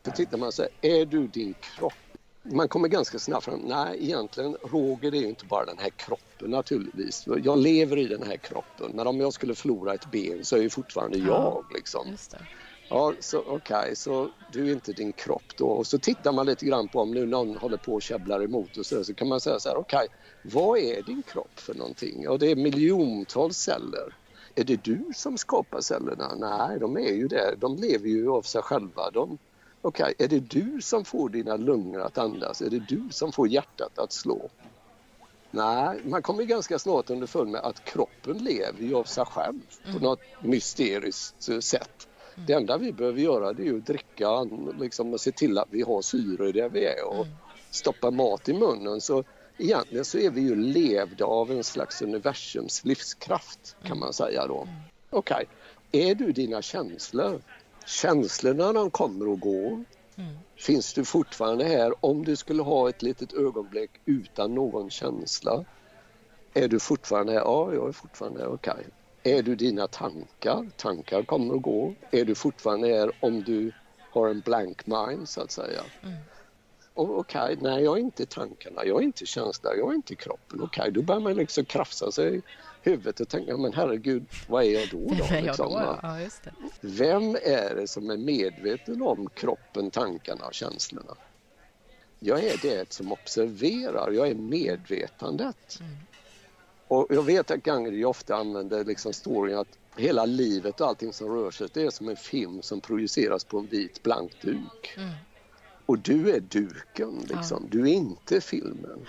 Då 0.05 0.11
tittar 0.11 0.38
man 0.38 0.51
så 0.51 0.61
här, 0.61 0.71
är 0.82 1.05
du 1.05 1.28
din 1.28 1.53
kropp? 1.53 1.93
Man 2.53 2.67
kommer 2.67 2.88
ganska 2.88 3.19
snabbt 3.19 3.45
fram, 3.45 3.59
nej 3.59 3.97
egentligen 4.03 4.53
Roger 4.53 5.11
det 5.11 5.17
är 5.17 5.21
ju 5.21 5.30
inte 5.30 5.45
bara 5.45 5.65
den 5.65 5.78
här 5.78 5.89
kroppen 5.89 6.51
naturligtvis. 6.51 7.24
Jag 7.43 7.57
lever 7.57 7.97
i 7.97 8.07
den 8.07 8.24
här 8.24 8.38
kroppen 8.38 8.91
men 8.95 9.07
om 9.07 9.19
jag 9.19 9.34
skulle 9.34 9.55
förlora 9.55 9.93
ett 9.93 10.05
ben 10.11 10.45
så 10.45 10.55
är 10.57 10.61
jag 10.61 10.71
fortfarande 10.71 11.17
Ja. 11.17 11.26
jag 11.26 11.78
liksom. 11.78 12.17
Ja, 12.90 13.16
så 13.20 13.40
okej, 13.40 13.96
så 13.96 14.30
du 14.48 14.70
är 14.70 14.74
inte 14.74 14.94
din 14.94 15.14
kropp 15.14 15.52
då. 15.58 15.68
Och 15.68 15.88
så 15.88 16.00
tittar 16.00 16.32
man 16.32 16.46
lite 16.46 16.66
grann 16.66 16.90
på 16.90 17.00
om 17.00 17.12
nu 17.12 17.26
någon 17.26 17.58
håller 17.58 17.78
på 17.78 17.94
och 17.94 18.02
käbblar 18.02 18.44
emot 18.44 18.78
och 18.78 18.86
så, 18.86 18.96
där, 18.96 19.04
så 19.04 19.16
kan 19.16 19.28
man 19.28 19.42
säga 19.42 19.60
så 19.60 19.70
här, 19.70 19.78
okej, 19.78 20.08
vad 20.42 20.80
är 20.80 21.04
din 21.04 21.24
kropp 21.24 21.60
för 21.60 21.74
någonting? 21.74 22.24
Ja, 22.24 22.38
det 22.38 22.52
är 22.52 22.56
miljontals 22.56 23.58
celler. 23.58 24.18
Är 24.56 24.64
det 24.64 24.84
du 24.84 25.10
som 25.16 25.38
skapar 25.38 25.82
cellerna? 25.82 26.36
Nej, 26.36 26.80
de 26.80 26.98
är 26.98 27.14
ju 27.14 27.28
det. 27.28 27.56
De 27.58 27.76
lever 27.76 28.08
ju 28.10 28.30
av 28.30 28.42
sig 28.42 28.62
själva. 28.62 29.12
De, 29.12 29.38
okej, 29.82 30.14
är 30.20 30.28
det 30.28 30.40
du 30.40 30.82
som 30.82 31.06
får 31.06 31.30
dina 31.30 31.58
lungor 31.58 32.02
att 32.02 32.18
andas? 32.18 32.62
Är 32.62 32.70
det 32.70 32.80
du 32.80 33.08
som 33.12 33.32
får 33.32 33.48
hjärtat 33.48 33.98
att 34.00 34.14
slå? 34.14 34.52
Nej, 35.52 36.02
man 36.04 36.22
kommer 36.22 36.44
ganska 36.44 36.80
snart 36.80 37.10
underfund 37.10 37.52
med 37.52 37.62
att 37.62 37.84
kroppen 37.84 38.38
lever 38.38 38.84
ju 38.84 38.96
av 38.96 39.04
sig 39.04 39.26
själv 39.26 39.62
på 39.94 40.00
något 40.00 40.22
mysteriskt 40.40 41.50
eh, 41.50 41.60
sätt. 41.60 42.08
Mm. 42.36 42.46
Det 42.46 42.54
enda 42.54 42.78
vi 42.78 42.94
behöver 42.94 43.22
göra 43.22 43.54
det 43.54 43.68
är 43.68 43.74
att 43.74 43.86
dricka 43.86 44.44
liksom, 44.80 45.14
och 45.14 45.22
se 45.22 45.32
till 45.32 45.58
att 45.58 45.68
vi 45.70 45.82
har 45.82 46.02
syre 46.02 46.52
där 46.52 46.70
vi 46.70 46.86
är 46.86 47.08
och 47.08 47.26
mm. 47.26 47.38
stoppa 47.70 48.12
mat 48.12 48.50
i 48.50 48.54
munnen. 48.54 49.02
Så 49.02 49.24
egentligen 49.58 50.06
så 50.06 50.18
är 50.18 50.30
vi 50.30 50.42
ju 50.42 50.56
levda 50.56 51.26
av 51.26 51.52
en 51.52 51.64
slags 51.64 52.02
universums 52.02 52.86
livskraft 52.86 53.76
kan 53.84 54.00
man 54.00 54.14
säga 54.14 54.48
då. 54.48 54.62
Mm. 54.62 54.76
Okej, 55.10 55.46
okay. 55.90 56.10
är 56.10 56.16
du 56.16 56.32
dina 56.32 56.62
känslor? 56.62 57.42
Känslorna 57.86 58.74
de 58.74 58.92
kommer 58.92 59.28
och 59.28 59.40
går. 59.40 59.84
Mm. 60.16 60.38
Finns 60.56 60.94
du 60.94 61.06
fortfarande 61.06 61.66
här 61.66 62.06
om 62.06 62.26
du 62.26 62.36
skulle 62.36 62.64
ha 62.64 62.90
ett 62.90 63.02
litet 63.02 63.34
ögonblick 63.34 63.92
utan 64.06 64.56
någon 64.56 64.90
känsla? 64.90 65.66
Är 66.54 66.68
du 66.68 66.80
fortfarande 66.80 67.32
här? 67.32 67.40
Ja, 67.40 67.74
jag 67.74 67.88
är 67.88 67.92
fortfarande 67.92 68.40
här. 68.40 68.48
Okej. 68.48 68.74
Okay. 68.74 68.86
Är 69.24 69.43
du 69.43 69.55
dina 69.55 69.88
tankar? 69.88 70.69
Tankar 70.78 71.24
kommer 71.24 71.53
och 71.53 71.61
går. 71.61 71.95
Är 72.11 72.26
du 72.26 72.36
fortfarande 72.36 72.88
här 72.88 73.11
om 73.19 73.43
du 73.43 73.71
har 74.11 74.30
en 74.30 74.39
blank 74.39 74.86
mind 74.86 75.30
så 75.30 75.41
att 75.41 75.51
säga? 75.51 75.82
Mm. 76.03 76.15
Okej, 76.93 77.41
okay, 77.41 77.57
nej 77.61 77.84
jag 77.84 77.97
är 77.97 78.01
inte 78.01 78.26
tankarna, 78.26 78.86
jag 78.86 79.01
är 79.01 79.03
inte 79.03 79.26
känslan, 79.26 79.74
jag 79.78 79.91
är 79.91 79.95
inte 79.95 80.15
kroppen. 80.15 80.61
Okej, 80.61 80.82
okay, 80.82 80.91
då 80.91 81.01
börjar 81.01 81.21
man 81.21 81.34
liksom 81.34 81.65
krafsa 81.65 82.11
sig 82.11 82.38
i 82.38 82.41
huvudet 82.82 83.19
och 83.19 83.30
tänka, 83.30 83.57
men 83.57 83.74
herregud, 83.74 84.26
vad 84.47 84.63
är 84.63 84.69
jag 84.69 84.89
då? 84.89 84.97
då? 84.97 85.26
Vem 85.30 85.38
är 85.38 85.41
liksom, 85.41 85.71
då? 85.71 85.99
Ja, 86.03 86.19
Vem 86.82 87.36
är 87.36 87.76
det 87.76 87.88
som 87.88 88.09
är 88.09 88.17
medveten 88.17 89.01
om 89.01 89.30
kroppen, 89.30 89.91
tankarna 89.91 90.45
och 90.45 90.53
känslorna? 90.53 91.15
Jag 92.19 92.43
är 92.43 92.57
det 92.61 92.93
som 92.93 93.11
observerar, 93.11 94.11
jag 94.11 94.28
är 94.28 94.36
medvetandet. 94.36 95.80
Mm. 95.80 95.95
Och 96.88 97.08
jag 97.10 97.24
vet 97.24 97.52
att 97.52 97.64
Gangri 97.64 98.06
ofta 98.06 98.36
använder 98.36 98.86
liksom 98.86 99.14
storyn 99.14 99.58
att 99.58 99.78
hela 99.96 100.26
livet 100.26 100.82
och 100.82 100.88
allting 100.88 101.14
som 101.14 101.36
rör 101.36 101.52
sig, 101.52 101.68
det 101.74 101.82
är 101.82 101.90
som 101.90 102.10
en 102.10 102.16
film 102.16 102.62
som 102.62 102.82
projiceras 102.82 103.44
på 103.44 103.60
en 103.60 103.66
vit 103.66 104.04
blank 104.04 104.32
duk. 104.42 104.94
Mm. 104.98 105.10
Och 105.86 106.00
du 106.00 106.32
är 106.32 106.40
duken, 106.40 107.26
liksom. 107.30 107.68
Du 107.70 107.82
är 107.82 107.94
inte 107.94 108.42
filmen. 108.42 109.06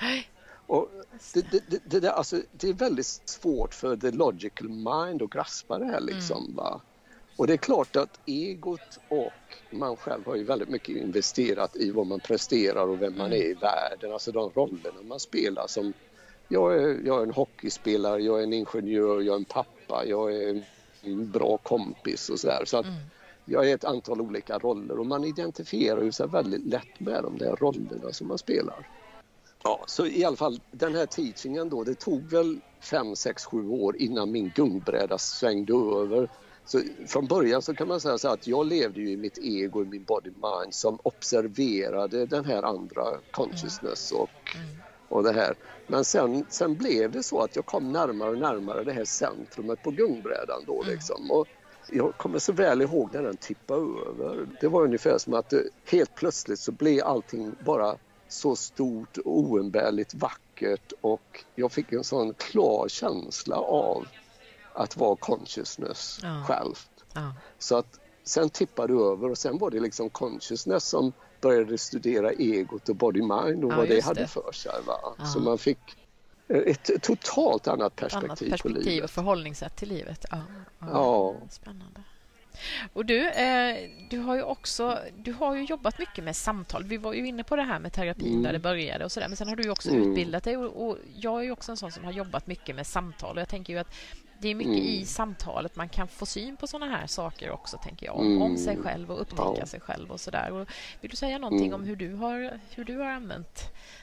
Och 0.66 0.90
det, 1.34 1.50
det, 1.50 1.80
det, 1.84 2.00
det, 2.00 2.12
alltså, 2.12 2.42
det 2.52 2.68
är 2.68 2.72
väldigt 2.72 3.20
svårt 3.24 3.74
för 3.74 3.96
the 3.96 4.10
logical 4.10 4.68
mind 4.68 5.22
att 5.22 5.30
graspa 5.30 5.78
det 5.78 5.84
här. 5.84 6.00
Liksom, 6.00 6.44
mm. 6.44 6.56
va? 6.56 6.80
Och 7.36 7.46
det 7.46 7.52
är 7.52 7.56
klart 7.56 7.96
att 7.96 8.20
egot 8.26 8.98
och 9.08 9.32
man 9.70 9.96
själv 9.96 10.26
har 10.26 10.36
ju 10.36 10.44
väldigt 10.44 10.68
mycket 10.68 10.96
investerat 10.96 11.76
i 11.76 11.90
vad 11.90 12.06
man 12.06 12.20
presterar 12.20 12.88
och 12.88 13.02
vem 13.02 13.08
mm. 13.08 13.18
man 13.18 13.32
är 13.32 13.44
i 13.44 13.54
världen, 13.54 14.12
alltså 14.12 14.32
de 14.32 14.50
rollerna 14.50 15.02
man 15.02 15.20
spelar 15.20 15.66
som 15.66 15.92
jag 16.54 16.74
är, 16.74 17.00
jag 17.04 17.18
är 17.18 17.22
en 17.22 17.30
hockeyspelare, 17.30 18.22
jag 18.22 18.38
är 18.38 18.42
en 18.42 18.52
ingenjör, 18.52 19.20
jag 19.20 19.34
är 19.34 19.38
en 19.38 19.44
pappa, 19.44 20.04
jag 20.06 20.34
är 20.34 20.64
en 21.02 21.30
bra 21.30 21.56
kompis 21.56 22.28
och 22.28 22.40
sådär. 22.40 22.64
Så 22.64 22.78
att 22.78 22.86
mm. 22.86 22.98
jag 23.44 23.70
är 23.70 23.74
ett 23.74 23.84
antal 23.84 24.20
olika 24.20 24.58
roller 24.58 24.98
och 24.98 25.06
man 25.06 25.24
identifierar 25.24 26.02
ju 26.02 26.12
sig 26.12 26.28
väldigt 26.28 26.66
lätt 26.66 27.00
med 27.00 27.22
de 27.22 27.38
där 27.38 27.56
rollerna 27.56 28.12
som 28.12 28.28
man 28.28 28.38
spelar. 28.38 28.88
Ja, 29.62 29.84
så 29.86 30.06
i 30.06 30.24
alla 30.24 30.36
fall 30.36 30.60
den 30.70 30.94
här 30.94 31.06
teachingen 31.06 31.68
då, 31.68 31.84
det 31.84 31.94
tog 31.94 32.22
väl 32.22 32.60
5, 32.80 33.16
6, 33.16 33.44
7 33.44 33.68
år 33.68 33.96
innan 33.96 34.32
min 34.32 34.52
gungbräda 34.54 35.18
svängde 35.18 35.72
över. 35.72 36.28
Så 36.64 36.80
från 37.06 37.26
början 37.26 37.62
så 37.62 37.74
kan 37.74 37.88
man 37.88 38.00
säga 38.00 38.18
så 38.18 38.28
att 38.28 38.46
jag 38.46 38.66
levde 38.66 39.00
ju 39.00 39.10
i 39.10 39.16
mitt 39.16 39.38
ego, 39.38 39.82
i 39.82 39.86
min 39.86 40.04
body 40.04 40.30
mind 40.30 40.74
som 40.74 40.98
observerade 41.02 42.26
den 42.26 42.44
här 42.44 42.62
andra 42.62 43.04
consciousness 43.30 44.12
och 44.12 44.56
mm 44.56 44.93
och 45.14 45.22
det 45.22 45.32
här. 45.32 45.54
Men 45.86 46.04
sen, 46.04 46.46
sen 46.48 46.74
blev 46.74 47.10
det 47.10 47.22
så 47.22 47.40
att 47.40 47.56
jag 47.56 47.66
kom 47.66 47.92
närmare 47.92 48.30
och 48.30 48.38
närmare 48.38 48.84
det 48.84 48.92
här 48.92 49.04
centrumet 49.04 49.82
på 49.82 49.90
gungbrädan 49.90 50.62
då 50.66 50.82
mm. 50.82 50.94
liksom. 50.94 51.30
Och 51.30 51.46
jag 51.90 52.16
kommer 52.16 52.38
så 52.38 52.52
väl 52.52 52.82
ihåg 52.82 53.10
när 53.12 53.22
den 53.22 53.36
tippade 53.36 53.80
över. 53.80 54.46
Det 54.60 54.68
var 54.68 54.82
ungefär 54.82 55.18
som 55.18 55.34
att 55.34 55.50
det, 55.50 55.62
helt 55.84 56.14
plötsligt 56.14 56.58
så 56.58 56.72
blev 56.72 57.04
allting 57.04 57.54
bara 57.64 57.96
så 58.28 58.56
stort 58.56 59.16
och 59.16 59.38
oumbärligt 59.38 60.14
vackert 60.14 60.92
och 61.00 61.44
jag 61.54 61.72
fick 61.72 61.92
en 61.92 62.04
sån 62.04 62.34
klar 62.34 62.88
känsla 62.88 63.56
av 63.56 64.06
att 64.72 64.96
vara 64.96 65.16
consciousness 65.16 66.20
ja. 66.22 66.44
själv. 66.48 66.74
Ja. 67.14 67.34
Så 67.58 67.76
att 67.76 68.00
sen 68.24 68.50
tippade 68.50 68.94
det 68.94 69.00
över 69.00 69.30
och 69.30 69.38
sen 69.38 69.58
var 69.58 69.70
det 69.70 69.80
liksom 69.80 70.10
consciousness 70.10 70.88
som 70.88 71.12
började 71.44 71.78
studera 71.78 72.32
egot 72.32 72.88
och 72.88 72.96
body 72.96 73.20
mind 73.20 73.64
och 73.64 73.72
ja, 73.72 73.76
vad 73.76 73.88
det 73.88 74.04
hade 74.04 74.26
för 74.26 74.52
sig. 74.52 74.72
Va? 74.86 75.26
Så 75.26 75.40
man 75.40 75.58
fick 75.58 75.78
ett 76.48 77.02
totalt 77.02 77.68
annat 77.68 77.96
perspektiv, 77.96 78.30
annat 78.30 78.38
perspektiv 78.38 78.82
på 78.82 78.90
livet. 78.90 79.04
och 79.04 79.10
förhållningssätt 79.10 79.76
till 79.76 79.88
livet. 79.88 80.24
Ja, 80.30 80.38
ja. 80.80 81.34
Spännande. 81.50 82.00
Och 82.92 83.06
du, 83.06 83.28
eh, 83.28 83.90
du 84.10 84.18
har 84.18 84.34
ju 84.34 84.42
också 84.42 84.98
du 85.16 85.32
har 85.32 85.54
ju 85.54 85.64
jobbat 85.64 85.98
mycket 85.98 86.24
med 86.24 86.36
samtal. 86.36 86.84
Vi 86.84 86.96
var 86.96 87.12
ju 87.12 87.26
inne 87.26 87.44
på 87.44 87.56
det 87.56 87.62
här 87.62 87.78
med 87.78 87.92
terapin 87.92 88.30
mm. 88.30 88.42
där 88.42 88.52
det 88.52 88.58
började 88.58 89.04
och 89.04 89.12
sådär. 89.12 89.28
Men 89.28 89.36
sen 89.36 89.48
har 89.48 89.56
du 89.56 89.70
också 89.70 89.90
mm. 89.90 90.10
utbildat 90.10 90.44
dig 90.44 90.56
och, 90.56 90.88
och, 90.88 90.98
jag 91.14 91.40
är 91.40 91.44
ju 91.44 91.50
också 91.50 91.70
en 91.72 91.76
sån 91.76 91.92
som 91.92 92.04
har 92.04 92.12
jobbat 92.12 92.46
mycket 92.46 92.76
med 92.76 92.86
samtal 92.86 93.36
och 93.36 93.40
jag 93.40 93.48
tänker 93.48 93.72
ju 93.72 93.78
att 93.78 93.94
det 94.40 94.48
är 94.48 94.54
mycket 94.54 94.72
mm. 94.72 94.86
i 94.86 95.04
samtalet 95.04 95.76
man 95.76 95.88
kan 95.88 96.08
få 96.08 96.26
syn 96.26 96.56
på 96.56 96.66
såna 96.66 96.86
här 96.86 97.06
saker 97.06 97.50
också, 97.50 97.78
tänker 97.82 98.06
jag. 98.06 98.20
Mm. 98.20 98.42
Om 98.42 98.56
sig 98.56 98.76
själv 98.76 99.10
och 99.10 99.20
upptäcka 99.20 99.54
ja. 99.58 99.66
sig 99.66 99.80
själv 99.80 100.10
och 100.10 100.20
sådär. 100.20 100.66
Vill 101.00 101.10
du 101.10 101.16
säga 101.16 101.38
någonting 101.38 101.66
mm. 101.66 101.80
om 101.80 101.86
hur 101.86 101.96
du, 101.96 102.14
har, 102.14 102.60
hur 102.70 102.84
du 102.84 102.98
har 102.98 103.06
använt 103.06 103.58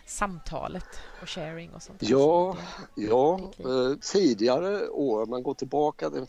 samtalet 0.06 0.88
och 1.22 1.30
sharing 1.30 1.74
och 1.74 1.82
sånt? 1.82 2.04
Ja, 2.04 2.58
ja 2.96 3.40
eh, 3.60 3.98
tidigare 4.02 4.90
år, 4.90 5.26
man 5.26 5.44
går 5.44 5.54
tillbaka 5.54 6.10
till 6.10 6.22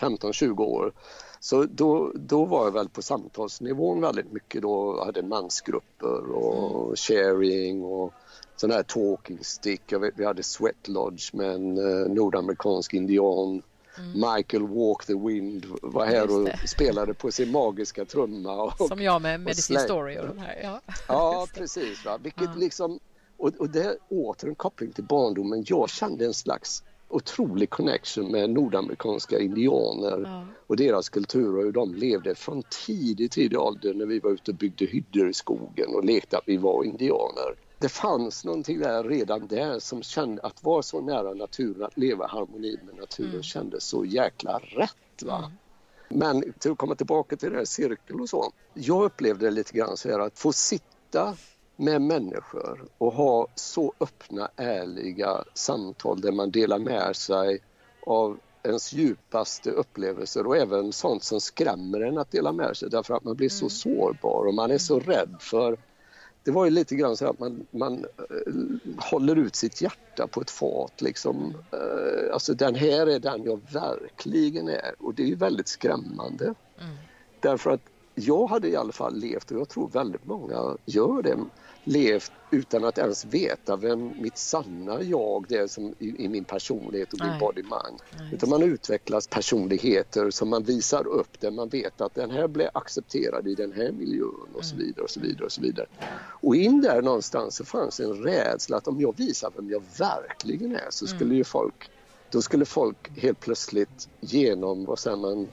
15-20 0.00 0.60
år, 0.60 0.92
så 1.40 1.64
då, 1.64 2.12
då 2.14 2.44
var 2.44 2.64
jag 2.64 2.72
väl 2.72 2.88
på 2.88 3.02
samtalsnivån 3.02 4.00
väldigt 4.00 4.32
mycket. 4.32 4.62
Då 4.62 5.04
hade 5.04 5.22
mansgrupper 5.22 6.30
och 6.32 6.84
mm. 6.84 6.96
sharing 6.96 7.84
och 7.84 8.14
sån 8.60 8.70
här 8.70 8.82
talking 8.82 9.38
stick. 9.42 9.82
Jag 9.86 10.00
vet, 10.00 10.14
vi 10.16 10.24
hade 10.24 10.42
Sweat 10.42 10.88
Lodge 10.88 11.34
med 11.34 11.50
en 11.50 11.78
uh, 11.78 12.08
nordamerikansk 12.08 12.94
indian. 12.94 13.62
Mm. 13.98 14.34
Michael 14.34 14.62
Walk 14.62 15.06
the 15.06 15.14
Wind 15.14 15.66
var 15.82 16.06
här 16.06 16.40
och 16.40 16.68
spelade 16.68 17.14
på 17.14 17.32
sin 17.32 17.50
magiska 17.50 18.04
trumma. 18.04 18.62
Och, 18.62 18.88
Som 18.88 19.02
jag 19.02 19.22
med 19.22 19.40
Medicine 19.40 19.80
Story 19.80 20.18
och 20.18 20.26
de 20.26 20.38
här. 20.38 20.60
Ja, 20.62 20.80
ja 21.08 21.46
precis. 21.54 22.04
Va? 22.04 22.18
Vilket 22.22 22.50
ja. 22.54 22.54
liksom, 22.56 22.98
och, 23.36 23.52
och 23.58 23.70
det 23.70 23.82
är 23.82 23.96
åter 24.08 24.48
en 24.48 24.54
koppling 24.54 24.92
till 24.92 25.04
barndomen. 25.04 25.64
Jag 25.66 25.90
kände 25.90 26.24
en 26.24 26.34
slags 26.34 26.82
otrolig 27.08 27.70
connection 27.70 28.32
med 28.32 28.50
nordamerikanska 28.50 29.38
indianer 29.38 30.22
ja. 30.24 30.44
och 30.66 30.76
deras 30.76 31.08
kultur 31.08 31.56
och 31.56 31.64
hur 31.64 31.72
de 31.72 31.94
levde 31.94 32.34
från 32.34 32.62
tidig, 32.86 33.30
tidig 33.30 33.58
ålder 33.58 33.94
när 33.94 34.06
vi 34.06 34.18
var 34.18 34.30
ute 34.30 34.50
och 34.50 34.56
byggde 34.56 34.84
hyddor 34.84 35.28
i 35.28 35.34
skogen 35.34 35.94
och 35.94 36.04
lekte 36.04 36.38
att 36.38 36.44
vi 36.46 36.56
var 36.56 36.84
indianer 36.84 37.69
det 37.80 37.88
fanns 37.88 38.44
någonting 38.44 38.78
där 38.78 39.04
redan 39.04 39.46
där 39.46 39.78
som 39.78 40.02
kände 40.02 40.42
att 40.42 40.64
vara 40.64 40.82
så 40.82 41.00
nära 41.00 41.34
naturen, 41.34 41.82
att 41.82 41.96
leva 41.96 42.24
i 42.24 42.28
harmoni 42.28 42.78
med 42.86 42.96
naturen 42.96 43.30
mm. 43.30 43.42
kändes 43.42 43.84
så 43.84 44.04
jäkla 44.04 44.58
rätt. 44.58 45.22
Va? 45.22 45.38
Mm. 45.38 45.50
Men 46.08 46.52
till 46.52 46.70
att 46.70 46.78
komma 46.78 46.94
tillbaka 46.94 47.36
till 47.36 47.50
det 47.50 47.56
här 47.56 47.64
cirkeln 47.64 48.20
och 48.20 48.28
så. 48.28 48.52
Jag 48.74 49.04
upplevde 49.04 49.44
det 49.46 49.50
lite 49.50 49.72
grann 49.72 49.96
så 49.96 50.08
här 50.08 50.18
att 50.18 50.38
få 50.38 50.52
sitta 50.52 51.36
med 51.76 52.02
människor 52.02 52.84
och 52.98 53.12
ha 53.12 53.46
så 53.54 53.92
öppna, 54.00 54.50
ärliga 54.56 55.44
samtal 55.54 56.20
där 56.20 56.32
man 56.32 56.50
delar 56.50 56.78
med 56.78 57.16
sig 57.16 57.58
av 58.06 58.38
ens 58.62 58.92
djupaste 58.92 59.70
upplevelser 59.70 60.46
och 60.46 60.56
även 60.56 60.92
sånt 60.92 61.24
som 61.24 61.40
skrämmer 61.40 62.00
en 62.00 62.18
att 62.18 62.30
dela 62.30 62.52
med 62.52 62.76
sig 62.76 62.90
därför 62.90 63.14
att 63.14 63.24
man 63.24 63.36
blir 63.36 63.48
så 63.48 63.64
mm. 63.64 63.70
sårbar 63.70 64.44
och 64.46 64.54
man 64.54 64.70
är 64.70 64.78
så 64.78 65.00
rädd 65.00 65.36
för 65.40 65.78
det 66.44 66.50
var 66.50 66.64
ju 66.64 66.70
lite 66.70 66.96
grann 66.96 67.16
så 67.16 67.30
att 67.30 67.38
man, 67.38 67.66
man 67.70 68.04
uh, 68.46 68.92
håller 68.96 69.36
ut 69.36 69.56
sitt 69.56 69.82
hjärta 69.82 70.26
på 70.26 70.40
ett 70.40 70.50
fat. 70.50 71.00
Liksom. 71.00 71.54
Uh, 71.74 72.34
alltså 72.34 72.54
den 72.54 72.74
här 72.74 73.06
är 73.06 73.18
den 73.18 73.44
jag 73.44 73.60
verkligen 73.72 74.68
är 74.68 74.94
och 74.98 75.14
det 75.14 75.22
är 75.22 75.26
ju 75.26 75.34
väldigt 75.34 75.68
skrämmande. 75.68 76.44
Mm. 76.44 76.96
Därför 77.40 77.70
att 77.70 77.80
jag 78.14 78.46
hade 78.46 78.68
i 78.68 78.76
alla 78.76 78.92
fall 78.92 79.16
levt, 79.16 79.50
och 79.50 79.60
jag 79.60 79.68
tror 79.68 79.88
väldigt 79.88 80.26
många 80.26 80.76
gör 80.84 81.22
det, 81.22 81.38
levt 81.84 82.32
utan 82.50 82.84
att 82.84 82.98
ens 82.98 83.24
veta 83.24 83.76
vem 83.76 84.12
mitt 84.20 84.38
sanna 84.38 85.02
jag 85.02 85.44
det 85.48 85.56
är 85.56 85.66
som 85.66 85.94
i, 85.98 86.24
i 86.24 86.28
min 86.28 86.44
personlighet 86.44 87.12
och 87.12 87.18
min 87.20 87.38
body 87.38 87.62
mind. 87.62 88.00
Utan 88.32 88.50
man 88.50 88.62
utvecklas 88.62 89.26
personligheter 89.26 90.30
som 90.30 90.48
man 90.48 90.62
visar 90.62 91.06
upp 91.06 91.40
där 91.40 91.50
man 91.50 91.68
vet 91.68 92.00
att 92.00 92.14
den 92.14 92.30
här 92.30 92.48
blir 92.48 92.70
accepterad 92.74 93.48
i 93.48 93.54
den 93.54 93.72
här 93.72 93.92
miljön 93.92 94.48
och 94.54 94.64
så 94.64 94.74
mm. 94.74 94.86
vidare 94.86 95.04
och 95.04 95.10
så 95.10 95.20
vidare 95.20 95.44
och 95.44 95.52
så 95.52 95.60
vidare. 95.60 95.86
Och 96.42 96.56
in 96.56 96.80
där 96.80 97.02
någonstans 97.02 97.56
så 97.56 97.64
fanns 97.64 98.00
en 98.00 98.14
rädsla 98.14 98.76
att 98.76 98.88
om 98.88 99.00
jag 99.00 99.16
visar 99.16 99.52
vem 99.56 99.70
jag 99.70 99.82
verkligen 99.98 100.76
är 100.76 100.90
så 100.90 101.06
skulle 101.06 101.24
mm. 101.24 101.36
ju 101.36 101.44
folk 101.44 101.90
då 102.30 102.42
skulle 102.42 102.64
folk 102.64 103.18
helt 103.18 103.40
plötsligt 103.40 104.08
genom, 104.20 104.84
vad 104.84 104.98
säger 104.98 105.16
man? 105.16 105.48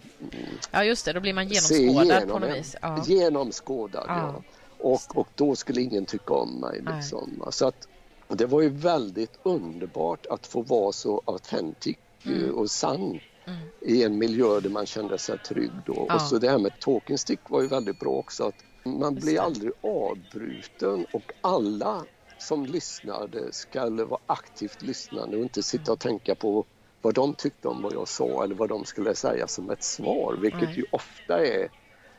Ja 0.72 0.84
just 0.84 1.06
det, 1.06 1.14
då 1.14 1.20
blir 1.20 1.34
man 1.34 1.48
genomskådad 1.48 2.30
på 2.30 2.40
något 2.40 2.58
vis. 2.58 2.76
Ja. 2.82 3.04
Genomskådad, 3.08 4.06
ja. 4.08 4.34
ja. 4.36 4.44
Och, 4.80 5.00
och 5.16 5.28
då 5.36 5.56
skulle 5.56 5.82
ingen 5.82 6.06
tycka 6.06 6.34
om 6.34 6.60
mig. 6.60 6.82
Liksom. 6.96 7.44
Så 7.52 7.68
att, 7.68 7.88
det 8.28 8.46
var 8.46 8.62
ju 8.62 8.70
väldigt 8.70 9.40
underbart 9.44 10.26
att 10.26 10.48
få 10.48 10.62
vara 10.62 10.92
så 10.92 11.22
autentisk 11.26 12.00
mm. 12.26 12.56
och 12.56 12.72
sann 12.72 13.20
mm. 13.46 13.60
i 13.82 14.04
en 14.04 14.18
miljö 14.18 14.60
där 14.60 14.70
man 14.70 14.86
kände 14.86 15.18
sig 15.18 15.38
trygg. 15.38 15.72
Då. 15.86 16.06
Ja. 16.10 16.16
Och 16.16 16.22
så 16.22 16.38
det 16.38 16.50
här 16.50 16.58
med 16.58 16.80
talking 16.80 17.18
stick 17.18 17.40
var 17.50 17.62
ju 17.62 17.68
väldigt 17.68 18.00
bra 18.00 18.12
också. 18.12 18.44
Att 18.44 18.64
man 18.84 19.16
blir 19.16 19.40
aldrig 19.40 19.72
avbruten 19.82 21.06
och 21.14 21.34
alla 21.42 22.06
som 22.38 22.66
lyssnade 22.66 23.54
skulle 23.54 24.04
vara 24.04 24.22
aktivt 24.26 24.82
lyssnande 24.82 25.38
och 25.38 25.44
inte 25.44 25.64
sitta 25.64 25.92
och 25.92 26.00
tänka 26.00 26.36
på 26.36 26.66
vad 27.02 27.14
de 27.14 27.34
tyckte 27.34 27.68
om 27.68 27.82
vad 27.82 27.94
jag 27.94 28.08
sa 28.08 28.44
eller 28.44 28.56
vad 28.56 28.70
de 28.70 28.86
skulle 28.86 29.16
säga 29.16 29.48
som 29.48 29.70
ett 29.70 29.84
svar, 29.84 30.38
vilket 30.42 30.62
Nej. 30.62 30.78
ju 30.78 30.86
ofta 30.92 31.46
är 31.46 31.70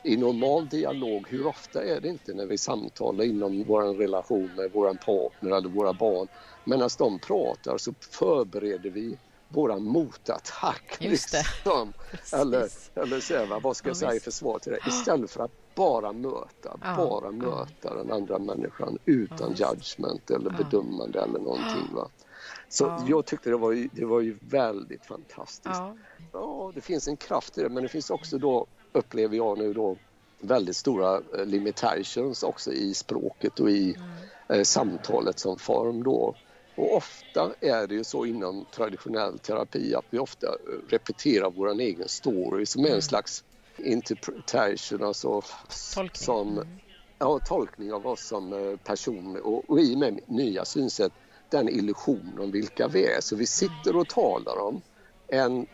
i 0.08 0.16
normal 0.16 0.68
dialog, 0.68 1.26
hur 1.28 1.46
ofta 1.46 1.84
är 1.84 2.00
det 2.00 2.08
inte 2.08 2.34
när 2.34 2.46
vi 2.46 2.58
samtalar 2.58 3.24
inom 3.24 3.64
vår 3.64 3.82
relation 3.82 4.50
med 4.56 4.70
vår 4.72 4.94
partner 4.94 5.56
eller 5.56 5.68
våra 5.68 5.92
barn. 5.92 6.28
Medan 6.64 6.90
de 6.98 7.18
pratar 7.18 7.78
så 7.78 7.94
förbereder 8.00 8.90
vi 8.90 9.18
våran 9.48 9.84
motattack. 9.84 10.96
Liksom. 11.00 11.92
Eller, 12.32 12.68
eller 12.94 13.20
så 13.20 13.60
vad 13.62 13.76
ska 13.76 13.88
jag 13.88 13.96
säga 13.96 14.14
i 14.14 14.20
försvar 14.20 14.58
till 14.58 14.72
det? 14.72 14.78
Istället 14.88 15.30
för 15.30 15.44
att 15.44 15.74
bara 15.74 16.12
möta, 16.12 16.78
ja, 16.82 16.96
bara 16.96 17.30
möta 17.30 17.66
ja. 17.80 17.94
den 17.94 18.12
andra 18.12 18.38
människan 18.38 18.98
utan 19.04 19.54
ja, 19.56 19.74
judgment 19.74 20.30
eller 20.30 20.50
bedömande 20.50 21.20
eller 21.20 21.38
någonting. 21.38 21.94
Va? 21.94 22.08
Så 22.68 23.04
jag 23.08 23.26
tyckte 23.26 23.50
det 23.50 23.56
var, 23.56 23.72
ju, 23.72 23.88
det 23.92 24.04
var 24.04 24.20
ju 24.20 24.38
väldigt 24.40 25.06
fantastiskt. 25.06 25.80
Ja. 26.32 26.72
det 26.74 26.80
finns 26.80 27.08
en 27.08 27.16
kraft 27.16 27.58
i 27.58 27.62
det 27.62 27.68
men 27.68 27.82
det 27.82 27.88
finns 27.88 28.10
också 28.10 28.38
då, 28.38 28.66
upplever 28.92 29.36
jag 29.36 29.58
nu 29.58 29.72
då, 29.72 29.96
väldigt 30.40 30.76
stora 30.76 31.20
eh, 31.38 31.46
limitations 31.46 32.42
också 32.42 32.72
i 32.72 32.94
språket 32.94 33.60
och 33.60 33.70
i 33.70 33.94
mm. 33.94 34.10
eh, 34.48 34.62
samtalet 34.62 35.38
som 35.38 35.58
form 35.58 36.02
då. 36.02 36.34
Och 36.74 36.96
ofta 36.96 37.52
är 37.60 37.86
det 37.86 37.94
ju 37.94 38.04
så 38.04 38.26
inom 38.26 38.66
traditionell 38.74 39.38
terapi 39.38 39.94
att 39.94 40.04
vi 40.10 40.18
ofta 40.18 40.46
eh, 40.46 40.54
repeterar 40.88 41.50
vår 41.50 41.80
egen 41.80 42.08
story 42.08 42.66
som 42.66 42.82
är 42.82 42.86
en 42.86 42.92
mm. 42.92 43.02
slags 43.02 43.44
interpretation, 43.76 45.02
alltså 45.02 45.42
tolkning. 45.94 46.24
Som, 46.24 46.52
mm. 46.52 46.68
ja, 47.18 47.38
tolkning 47.38 47.92
av 47.92 48.06
oss 48.06 48.26
som 48.26 48.52
eh, 48.52 48.76
person 48.76 49.36
och, 49.36 49.70
och 49.70 49.80
i 49.80 49.94
och 49.94 49.98
med 49.98 50.20
nya 50.26 50.64
synsätt 50.64 51.12
den 51.50 51.68
illusion 51.68 52.38
om 52.40 52.50
vilka 52.50 52.88
vi 52.88 53.06
är. 53.06 53.20
Så 53.20 53.36
vi 53.36 53.46
sitter 53.46 53.96
och 53.96 54.08
talar 54.08 54.60
om 54.60 54.80
en 55.26 55.66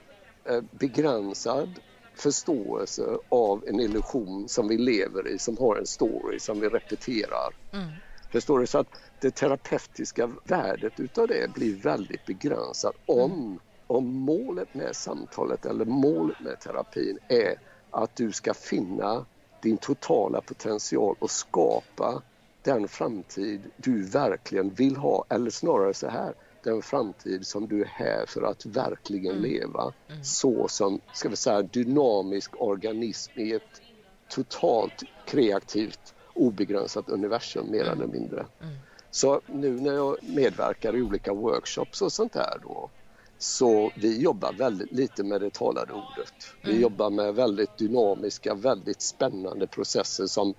begränsad 0.70 1.68
förståelse 2.14 3.18
av 3.28 3.64
en 3.66 3.80
illusion 3.80 4.48
som 4.48 4.68
vi 4.68 4.78
lever 4.78 5.28
i, 5.28 5.38
som 5.38 5.56
har 5.58 5.76
en 5.76 5.86
story 5.86 6.38
som 6.38 6.60
vi 6.60 6.68
repeterar. 6.68 7.54
Mm. 7.72 7.88
Förstår 8.32 8.58
du? 8.58 8.66
Så 8.66 8.78
att 8.78 8.88
det 9.20 9.30
terapeutiska 9.30 10.30
värdet 10.44 11.00
utav 11.00 11.28
det 11.28 11.54
blir 11.54 11.76
väldigt 11.76 12.26
begränsat 12.26 12.94
om, 13.06 13.32
mm. 13.32 13.58
om 13.86 14.06
målet 14.06 14.74
med 14.74 14.96
samtalet 14.96 15.66
eller 15.66 15.84
målet 15.84 16.40
med 16.40 16.60
terapin 16.60 17.18
är 17.28 17.54
att 17.90 18.16
du 18.16 18.32
ska 18.32 18.54
finna 18.54 19.26
din 19.62 19.76
totala 19.76 20.40
potential 20.40 21.16
och 21.18 21.30
skapa 21.30 22.22
den 22.62 22.88
framtid 22.88 23.70
du 23.76 24.02
verkligen 24.02 24.70
vill 24.70 24.96
ha 24.96 25.24
eller 25.28 25.50
snarare 25.50 25.94
så 25.94 26.08
här 26.08 26.34
den 26.64 26.82
framtid 26.82 27.46
som 27.46 27.68
du 27.68 27.80
är 27.80 27.86
här 27.86 28.26
för 28.26 28.42
att 28.42 28.66
verkligen 28.66 29.36
mm. 29.36 29.50
leva 29.50 29.92
mm. 30.08 30.24
så 30.24 30.68
som 30.68 31.00
ska 31.12 31.28
vi 31.28 31.36
säga 31.36 31.62
dynamisk 31.62 32.50
organism 32.60 33.40
i 33.40 33.52
ett 33.52 33.82
totalt 34.28 35.02
kreativt 35.26 36.14
obegränsat 36.34 37.08
universum 37.08 37.70
mer 37.70 37.82
mm. 37.82 37.92
eller 37.92 38.06
mindre. 38.06 38.46
Mm. 38.60 38.74
Så 39.10 39.40
nu 39.46 39.80
när 39.80 39.92
jag 39.92 40.16
medverkar 40.22 40.96
i 40.96 41.02
olika 41.02 41.32
workshops 41.32 42.02
och 42.02 42.12
sånt 42.12 42.32
där 42.32 42.58
då 42.62 42.90
så 43.38 43.90
vi 43.96 44.20
jobbar 44.20 44.52
väldigt 44.52 44.92
lite 44.92 45.24
med 45.24 45.40
det 45.40 45.52
talade 45.52 45.92
ordet. 45.92 46.34
Vi 46.62 46.70
mm. 46.70 46.82
jobbar 46.82 47.10
med 47.10 47.34
väldigt 47.34 47.78
dynamiska, 47.78 48.54
väldigt 48.54 49.02
spännande 49.02 49.66
processer 49.66 50.26
som, 50.26 50.54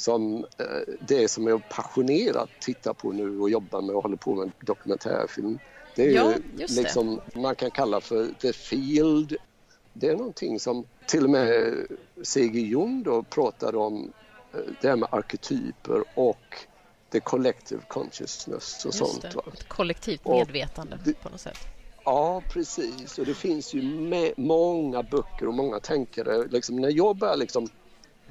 som 0.00 0.44
eh, 0.58 0.94
det 1.00 1.28
som 1.28 1.46
jag 1.46 1.68
passionerat 1.68 2.48
tittar 2.60 2.92
på 2.94 3.12
nu 3.12 3.40
och 3.40 3.50
jobbar 3.50 3.82
med 3.82 3.94
och 3.94 4.02
håller 4.02 4.16
på 4.16 4.34
med 4.34 4.52
dokumentärfilm. 4.60 5.58
Det 5.96 6.02
är 6.02 6.14
ja, 6.14 6.34
liksom, 6.56 7.20
det. 7.34 7.40
man 7.40 7.54
kan 7.54 7.70
kalla 7.70 8.00
för 8.00 8.28
the 8.40 8.52
field. 8.52 9.36
Det 9.92 10.08
är 10.08 10.16
någonting 10.16 10.60
som 10.60 10.84
till 11.06 11.24
och 11.24 11.30
med 11.30 11.74
C.G. 12.22 12.60
Jung 12.60 13.02
då 13.02 13.22
pratade 13.22 13.78
om 13.78 14.12
eh, 14.54 14.60
det 14.80 14.88
här 14.88 14.96
med 14.96 15.08
arketyper 15.12 16.04
och 16.14 16.56
the 17.12 17.20
collective 17.20 17.82
consciousness 17.88 18.84
och 18.84 18.94
Just 18.94 18.98
sånt. 18.98 19.22
Det. 19.22 19.28
Ett 19.28 19.68
kollektivt 19.68 20.24
medvetande 20.24 20.98
och, 21.06 21.22
på 21.22 21.28
något 21.28 21.40
sätt. 21.40 21.58
Ja, 22.04 22.42
precis. 22.52 23.18
Och 23.18 23.26
det 23.26 23.34
finns 23.34 23.74
ju 23.74 23.82
många 24.36 25.02
böcker 25.02 25.48
och 25.48 25.54
många 25.54 25.80
tänkare. 25.80 26.48
Liksom, 26.48 26.76
när 26.76 26.90
jag 26.90 27.16
började 27.16 27.38
liksom 27.38 27.68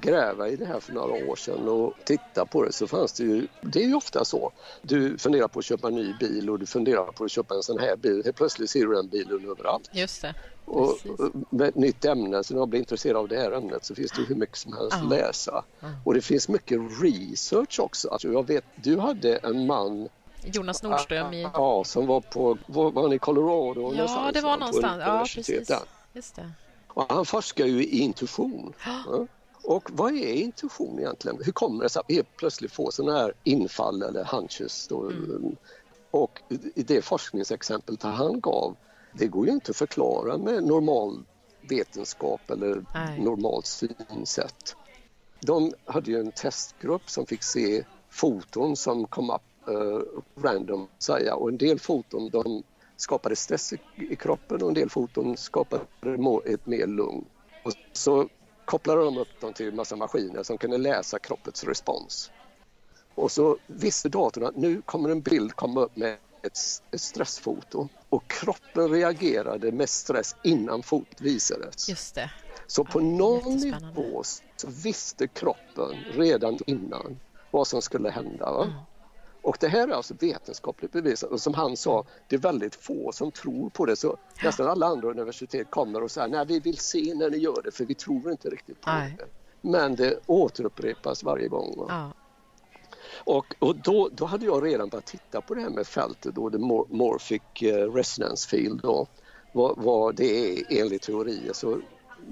gräva 0.00 0.48
i 0.48 0.56
det 0.56 0.66
här 0.66 0.80
för 0.80 0.92
några 0.92 1.26
år 1.26 1.36
sedan 1.36 1.68
och 1.68 1.94
titta 2.04 2.46
på 2.46 2.64
det 2.64 2.72
så 2.72 2.86
fanns 2.86 3.12
det 3.12 3.24
ju, 3.24 3.46
det 3.60 3.82
är 3.82 3.86
ju 3.86 3.94
ofta 3.94 4.24
så. 4.24 4.52
Du 4.82 5.18
funderar 5.18 5.48
på 5.48 5.58
att 5.58 5.64
köpa 5.64 5.88
en 5.88 5.94
ny 5.94 6.14
bil 6.20 6.50
och 6.50 6.58
du 6.58 6.66
funderar 6.66 7.12
på 7.12 7.24
att 7.24 7.30
köpa 7.30 7.54
en 7.54 7.62
sån 7.62 7.78
här 7.78 7.96
bil. 7.96 8.22
Helt 8.24 8.36
plötsligt 8.36 8.70
ser 8.70 8.86
du 8.86 8.94
den 8.94 9.08
bilen 9.08 9.50
överallt. 9.50 9.90
Just 9.92 10.22
det. 10.22 10.34
Och, 10.64 10.98
med 11.50 11.68
ett 11.68 11.74
nytt 11.74 12.04
ämne, 12.04 12.44
så 12.44 12.54
när 12.54 12.60
jag 12.60 12.68
blir 12.68 12.80
intresserad 12.80 13.16
av 13.16 13.28
det 13.28 13.36
här 13.36 13.52
ämnet 13.52 13.84
så 13.84 13.94
finns 13.94 14.12
det 14.12 14.22
hur 14.22 14.34
mycket 14.34 14.56
som 14.56 14.72
helst 14.72 14.96
att 14.96 15.08
läsa. 15.08 15.64
Och 16.04 16.14
det 16.14 16.20
finns 16.20 16.48
mycket 16.48 16.80
research 17.02 17.80
också. 17.80 18.08
Alltså 18.08 18.28
jag 18.28 18.46
vet, 18.46 18.64
du 18.74 18.98
hade 18.98 19.36
en 19.36 19.66
man 19.66 20.08
Jonas 20.44 20.82
Nordström 20.82 21.32
i... 21.32 21.42
Ja, 21.42 21.84
som 21.84 22.06
var 22.06 22.20
på, 22.20 22.58
var, 22.66 22.90
var 22.90 23.02
han 23.02 23.12
i 23.12 23.18
Colorado? 23.18 23.94
Ja, 23.94 24.30
det 24.34 24.40
var 24.40 24.56
någonstans. 24.56 25.02
Ja, 25.06 25.26
precis. 25.34 25.70
Just 26.12 26.36
det. 26.36 26.50
Och 26.88 27.12
han 27.12 27.26
forskar 27.26 27.66
ju 27.66 27.84
i 27.84 27.98
intuition. 28.00 28.72
Ja. 28.86 29.26
Och 29.62 29.88
vad 29.92 30.14
är 30.14 30.34
intuition 30.34 30.98
egentligen? 30.98 31.38
Hur 31.44 31.52
kommer 31.52 31.82
det 31.82 31.88
sig 31.88 32.00
att 32.00 32.06
vi 32.08 32.22
plötsligt 32.22 32.72
får 32.72 32.90
sådana 32.90 33.18
här 33.18 33.32
infall 33.44 34.02
eller 34.02 34.24
hunches? 34.24 34.86
Då? 34.88 35.02
Mm. 35.02 35.56
Och 36.10 36.42
i 36.74 36.82
det 36.82 37.02
forskningsexemplet 37.02 38.02
han 38.02 38.40
gav, 38.40 38.76
det 39.12 39.26
går 39.26 39.46
ju 39.46 39.52
inte 39.52 39.70
att 39.70 39.76
förklara 39.76 40.38
med 40.38 40.64
normal 40.64 41.24
vetenskap 41.68 42.50
eller 42.50 42.84
Nej. 42.94 43.20
normalt 43.20 43.66
synsätt. 43.66 44.76
De 45.40 45.72
hade 45.84 46.10
ju 46.10 46.20
en 46.20 46.32
testgrupp 46.32 47.10
som 47.10 47.26
fick 47.26 47.42
se 47.42 47.84
foton 48.10 48.76
som 48.76 49.06
kom 49.06 49.30
upp 49.30 49.42
uh, 49.68 50.00
random 50.42 50.88
säga 50.98 51.34
och 51.34 51.48
en 51.48 51.56
del 51.56 51.78
foton 51.78 52.30
de 52.30 52.62
skapade 52.96 53.36
stress 53.36 53.72
i, 53.72 53.78
i 53.96 54.16
kroppen 54.16 54.62
och 54.62 54.68
en 54.68 54.74
del 54.74 54.90
foton 54.90 55.36
skapade 55.36 55.84
ett 56.44 56.66
mer 56.66 56.86
lugn. 56.86 57.24
Och 57.64 57.72
så 57.92 58.28
kopplade 58.70 59.04
de 59.04 59.18
upp 59.18 59.40
dem 59.40 59.52
till 59.52 59.68
en 59.68 59.76
massa 59.76 59.96
maskiner 59.96 60.42
som 60.42 60.58
kunde 60.58 60.78
läsa 60.78 61.18
kroppens 61.18 61.64
respons. 61.64 62.30
Och 63.14 63.32
så 63.32 63.58
visste 63.66 64.08
datorn 64.08 64.44
att 64.44 64.56
nu 64.56 64.82
kommer 64.82 65.08
en 65.08 65.20
bild 65.20 65.52
komma 65.52 65.80
upp 65.80 65.96
med 65.96 66.16
ett, 66.42 66.58
ett 66.90 67.00
stressfoto 67.00 67.88
och 68.08 68.30
kroppen 68.30 68.88
reagerade 68.88 69.72
med 69.72 69.88
stress 69.88 70.36
innan 70.44 70.82
fotot 70.82 71.20
visades. 71.20 71.88
Just 71.88 72.14
det. 72.14 72.30
Så 72.66 72.84
på 72.84 73.00
ja, 73.00 73.04
någon 73.04 73.56
nivå 73.56 74.22
så 74.56 74.68
visste 74.68 75.28
kroppen 75.28 75.94
redan 76.12 76.58
innan 76.66 77.20
vad 77.50 77.66
som 77.66 77.82
skulle 77.82 78.10
hända. 78.10 78.62
Mm. 78.62 78.72
Och 79.42 79.56
det 79.60 79.68
här 79.68 79.88
är 79.88 79.92
alltså 79.92 80.14
vetenskapligt 80.20 80.92
bevisat 80.92 81.30
och 81.30 81.40
som 81.40 81.54
han 81.54 81.76
sa, 81.76 82.04
det 82.28 82.36
är 82.36 82.40
väldigt 82.40 82.74
få 82.74 83.12
som 83.12 83.32
tror 83.32 83.70
på 83.70 83.86
det. 83.86 83.96
Så 83.96 84.18
ja. 84.36 84.44
nästan 84.44 84.66
alla 84.66 84.86
andra 84.86 85.10
universitet 85.10 85.70
kommer 85.70 86.02
och 86.02 86.10
säger 86.10 86.28
nej 86.28 86.46
vi 86.46 86.60
vill 86.60 86.78
se 86.78 87.14
när 87.14 87.30
ni 87.30 87.36
gör 87.36 87.62
det 87.64 87.70
för 87.70 87.84
vi 87.84 87.94
tror 87.94 88.30
inte 88.30 88.48
riktigt 88.50 88.80
på 88.80 88.90
nej. 88.90 89.16
det. 89.18 89.24
Men 89.68 89.96
det 89.96 90.20
återupprepas 90.26 91.22
varje 91.22 91.48
gång. 91.48 91.86
Ja. 91.88 92.12
Och, 93.24 93.54
och 93.58 93.76
då, 93.76 94.08
då 94.12 94.24
hade 94.24 94.46
jag 94.46 94.66
redan 94.66 94.88
börjat 94.88 95.06
titta 95.06 95.40
på 95.40 95.54
det 95.54 95.60
här 95.60 95.70
med 95.70 95.86
fältet, 95.86 96.34
då, 96.34 96.48
det 96.48 96.58
morphic 96.58 97.42
eh, 97.62 97.92
resonance 97.92 98.48
field, 98.48 98.80
då, 98.82 99.06
vad, 99.52 99.78
vad 99.78 100.14
det 100.16 100.58
är 100.58 100.80
enligt 100.80 101.02
teorier. 101.02 101.52
Så 101.52 101.80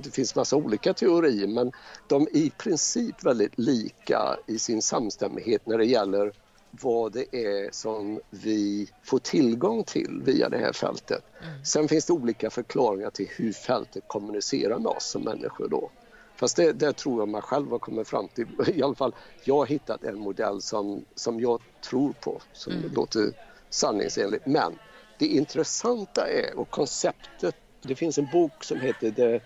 det 0.02 0.10
finns 0.10 0.34
massa 0.34 0.56
olika 0.56 0.94
teorier 0.94 1.46
men 1.46 1.72
de 2.06 2.22
är 2.22 2.36
i 2.36 2.50
princip 2.50 3.24
väldigt 3.24 3.58
lika 3.58 4.36
i 4.46 4.58
sin 4.58 4.82
samstämmighet 4.82 5.66
när 5.66 5.78
det 5.78 5.84
gäller 5.84 6.32
vad 6.70 7.12
det 7.12 7.36
är 7.36 7.68
som 7.72 8.20
vi 8.30 8.90
får 9.02 9.18
tillgång 9.18 9.84
till 9.84 10.22
via 10.24 10.48
det 10.48 10.58
här 10.58 10.72
fältet. 10.72 11.24
Mm. 11.42 11.64
Sen 11.64 11.88
finns 11.88 12.06
det 12.06 12.12
olika 12.12 12.50
förklaringar 12.50 13.10
till 13.10 13.28
hur 13.36 13.52
fältet 13.52 14.04
kommunicerar 14.06 14.78
med 14.78 14.90
oss 14.90 15.10
som 15.10 15.22
människor 15.22 15.68
då. 15.68 15.90
Fast 16.36 16.56
det, 16.56 16.72
det 16.72 16.92
tror 16.92 17.20
jag 17.20 17.28
man 17.28 17.42
själv 17.42 17.70
har 17.70 17.78
kommit 17.78 18.08
fram 18.08 18.28
till. 18.28 18.46
I 18.74 18.82
alla 18.82 18.94
fall, 18.94 19.14
jag 19.44 19.54
har 19.54 19.66
hittat 19.66 20.04
en 20.04 20.18
modell 20.18 20.62
som, 20.62 21.04
som 21.14 21.40
jag 21.40 21.62
tror 21.80 22.12
på, 22.12 22.42
som 22.52 22.72
mm. 22.72 22.92
låter 22.94 23.32
sanningsenligt. 23.70 24.46
Men 24.46 24.78
det 25.18 25.26
intressanta 25.26 26.28
är, 26.28 26.58
och 26.58 26.70
konceptet, 26.70 27.56
det 27.82 27.94
finns 27.94 28.18
en 28.18 28.28
bok 28.32 28.64
som 28.64 28.80
heter 28.80 29.10
The 29.10 29.40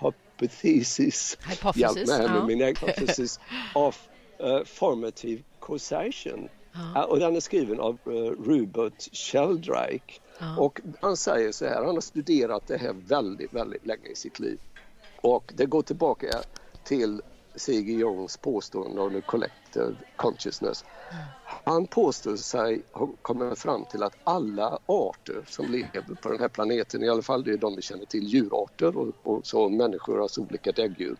Hypothesis, 0.00 1.38
Hypothesis 1.48 1.96
hjälp 1.96 2.08
mig 2.08 2.28
med 2.28 2.46
min 2.46 2.62
hypothesis 2.66 3.40
of 3.74 4.08
uh, 4.42 4.64
formative 4.64 5.42
causation. 5.60 6.48
Ja. 6.94 7.04
Och 7.04 7.18
den 7.18 7.36
är 7.36 7.40
skriven 7.40 7.80
av 7.80 7.98
uh, 8.06 8.12
Rupert 8.44 9.16
Sheldrake 9.16 10.20
Ja. 10.40 10.56
Och 10.56 10.80
han 11.00 11.16
säger 11.16 11.52
så 11.52 11.66
här, 11.66 11.84
han 11.84 11.94
har 11.94 12.00
studerat 12.00 12.66
det 12.66 12.76
här 12.76 12.92
väldigt, 12.92 13.52
väldigt 13.52 13.86
länge 13.86 14.08
i 14.08 14.14
sitt 14.14 14.40
liv. 14.40 14.58
Och 15.20 15.52
det 15.56 15.66
går 15.66 15.82
tillbaka 15.82 16.28
till 16.84 17.22
C.G. 17.54 17.92
Jongs 17.92 18.36
påstående 18.36 19.00
om 19.00 19.12
the 19.12 19.20
collective 19.20 19.94
consciousness. 20.16 20.84
Han 21.64 21.86
påstår 21.86 22.36
sig 22.36 22.82
ha 22.92 23.08
kommit 23.22 23.58
fram 23.58 23.84
till 23.84 24.02
att 24.02 24.16
alla 24.24 24.78
arter 24.86 25.44
som 25.46 25.66
lever 25.66 26.14
på 26.22 26.28
den 26.28 26.40
här 26.40 26.48
planeten, 26.48 27.02
i 27.02 27.08
alla 27.08 27.22
fall 27.22 27.44
det 27.44 27.52
är 27.52 27.56
de 27.56 27.76
vi 27.76 27.82
känner 27.82 28.04
till, 28.04 28.24
djurarter 28.24 28.96
och, 28.96 29.14
och 29.22 29.46
så 29.46 29.68
människor, 29.68 30.22
alltså 30.22 30.40
olika 30.40 30.72
däggdjur, 30.72 31.16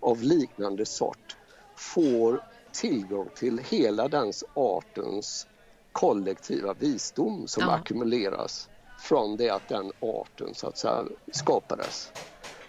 av 0.00 0.22
liknande 0.22 0.86
sort 0.86 1.36
får 1.76 2.44
tillgång 2.72 3.30
till 3.34 3.58
hela 3.58 4.08
den 4.08 4.32
artens 4.54 5.46
kollektiva 5.92 6.74
visdom 6.74 7.48
som 7.48 7.62
ja. 7.62 7.74
ackumuleras 7.74 8.68
från 8.98 9.36
det 9.36 9.50
att 9.50 9.68
den 9.68 9.92
arten 10.00 10.54
så 10.54 10.66
att 10.66 10.76
säga 10.76 11.04
skapades. 11.32 12.12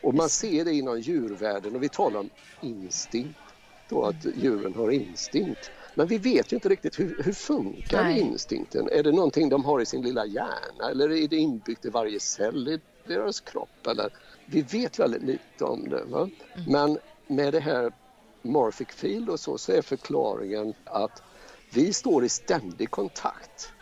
Och 0.01 0.13
man 0.13 0.29
ser 0.29 0.65
det 0.65 0.73
inom 0.73 0.99
djurvärlden 0.99 1.75
och 1.75 1.83
vi 1.83 1.89
talar 1.89 2.19
om 2.19 2.29
instinkt, 2.61 3.39
då 3.89 4.03
att 4.03 4.25
djuren 4.35 4.75
har 4.75 4.91
instinkt. 4.91 5.71
Men 5.95 6.07
vi 6.07 6.17
vet 6.17 6.51
ju 6.51 6.55
inte 6.55 6.69
riktigt 6.69 6.99
hur, 6.99 7.23
hur 7.23 7.33
funkar 7.33 8.03
Nej. 8.03 8.19
instinkten? 8.19 8.89
Är 8.91 9.03
det 9.03 9.11
någonting 9.11 9.49
de 9.49 9.65
har 9.65 9.81
i 9.81 9.85
sin 9.85 10.01
lilla 10.01 10.25
hjärna 10.25 10.89
eller 10.91 11.11
är 11.11 11.27
det 11.27 11.35
inbyggt 11.35 11.85
i 11.85 11.89
varje 11.89 12.19
cell 12.19 12.67
i 12.67 12.79
deras 13.07 13.41
kropp? 13.41 13.87
Eller? 13.87 14.09
Vi 14.45 14.61
vet 14.61 14.99
väldigt 14.99 15.23
lite 15.23 15.63
om 15.63 15.89
det. 15.89 16.01
Mm. 16.01 16.31
Men 16.67 16.97
med 17.27 17.53
det 17.53 17.59
här 17.59 17.91
morphic 18.41 18.87
field 18.91 19.29
och 19.29 19.39
så, 19.39 19.57
så 19.57 19.71
är 19.71 19.81
förklaringen 19.81 20.73
att 20.83 21.23
vi 21.73 21.93
står 21.93 22.25
i 22.25 22.29
ständig 22.29 22.91
kontakt 22.91 23.73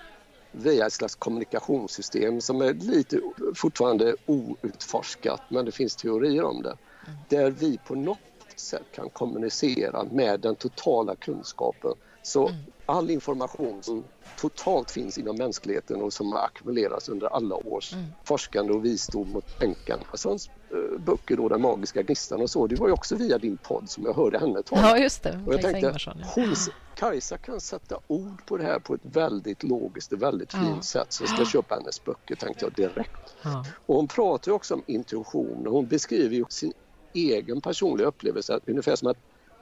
via 0.52 0.86
ett 0.86 0.94
slags 0.94 1.16
kommunikationssystem 1.16 2.42
som 2.42 2.62
är 2.62 2.74
lite 2.74 3.22
fortfarande 3.56 4.16
outforskat 4.26 5.42
men 5.48 5.66
det 5.66 5.72
finns 5.72 5.96
teorier 5.96 6.44
om 6.44 6.62
det. 6.62 6.78
Mm. 7.08 7.20
Där 7.30 7.52
vi 7.52 7.78
på 7.78 7.96
något 7.96 8.20
sätt 8.56 8.92
kan 8.92 9.10
kommunicera 9.10 10.04
med 10.04 10.40
den 10.40 10.56
totala 10.56 11.16
kunskapen. 11.16 11.92
Så 12.30 12.48
mm. 12.48 12.62
all 12.86 13.10
information 13.10 13.84
som 13.84 14.04
totalt 14.38 14.92
finns 14.92 15.18
inom 15.18 15.36
mänskligheten 15.36 16.02
och 16.02 16.14
som 16.14 16.32
har 16.32 16.40
ackumulerats 16.40 17.10
under 17.10 17.28
alla 17.28 17.56
års 17.56 17.94
mm. 17.94 18.06
forskande 18.24 18.74
och 18.74 18.86
visdom 18.86 19.36
och 19.36 19.60
tänkande. 19.60 20.06
Sånt 20.14 20.50
Eh, 20.72 21.00
böcker 21.00 21.38
då, 21.38 21.50
Den 21.50 21.62
magiska 21.62 22.02
gnistan 22.02 22.42
och 22.42 22.50
så, 22.50 22.68
det 22.68 22.76
var 22.76 22.88
ju 22.88 22.94
också 22.94 23.16
via 23.16 23.38
din 23.38 23.58
podd 23.58 23.90
som 23.90 24.06
jag 24.06 24.14
hörde 24.14 24.40
henne 24.40 24.64
tala. 24.64 24.82
Ja, 24.82 24.98
just 24.98 25.24
det. 25.24 25.44
Och 25.48 25.54
jag 25.54 25.62
tänkte, 25.62 25.96
hon, 26.36 26.56
Kajsa 26.96 27.38
kan 27.38 27.60
sätta 27.60 28.00
ord 28.08 28.46
på 28.46 28.58
det 28.58 28.64
här 28.64 28.80
på 28.80 28.94
ett 28.94 29.02
väldigt 29.04 29.64
logiskt 29.64 30.14
och 30.14 30.22
väldigt 30.22 30.54
fint 30.54 30.76
ja. 30.76 30.82
sätt 30.82 31.14
så 31.14 31.24
jag 31.24 31.30
ska 31.30 31.46
köpa 31.46 31.76
hennes 31.76 32.04
böcker 32.04 32.36
tänkte 32.36 32.66
jag 32.66 32.74
direkt. 32.74 33.36
Ja. 33.42 33.66
Och 33.86 33.96
hon 33.96 34.08
pratar 34.08 34.52
också 34.52 34.74
om 34.74 34.84
intuition 34.88 35.68
och 35.68 35.74
hon 35.74 35.88
beskriver 35.88 36.36
ju 36.36 36.46
sin 36.50 36.74
egen 37.14 37.62
personliga 37.62 38.08
upplevelse 38.08 38.60
ungefär 38.66 38.96
som 38.96 39.08
att 39.08 39.18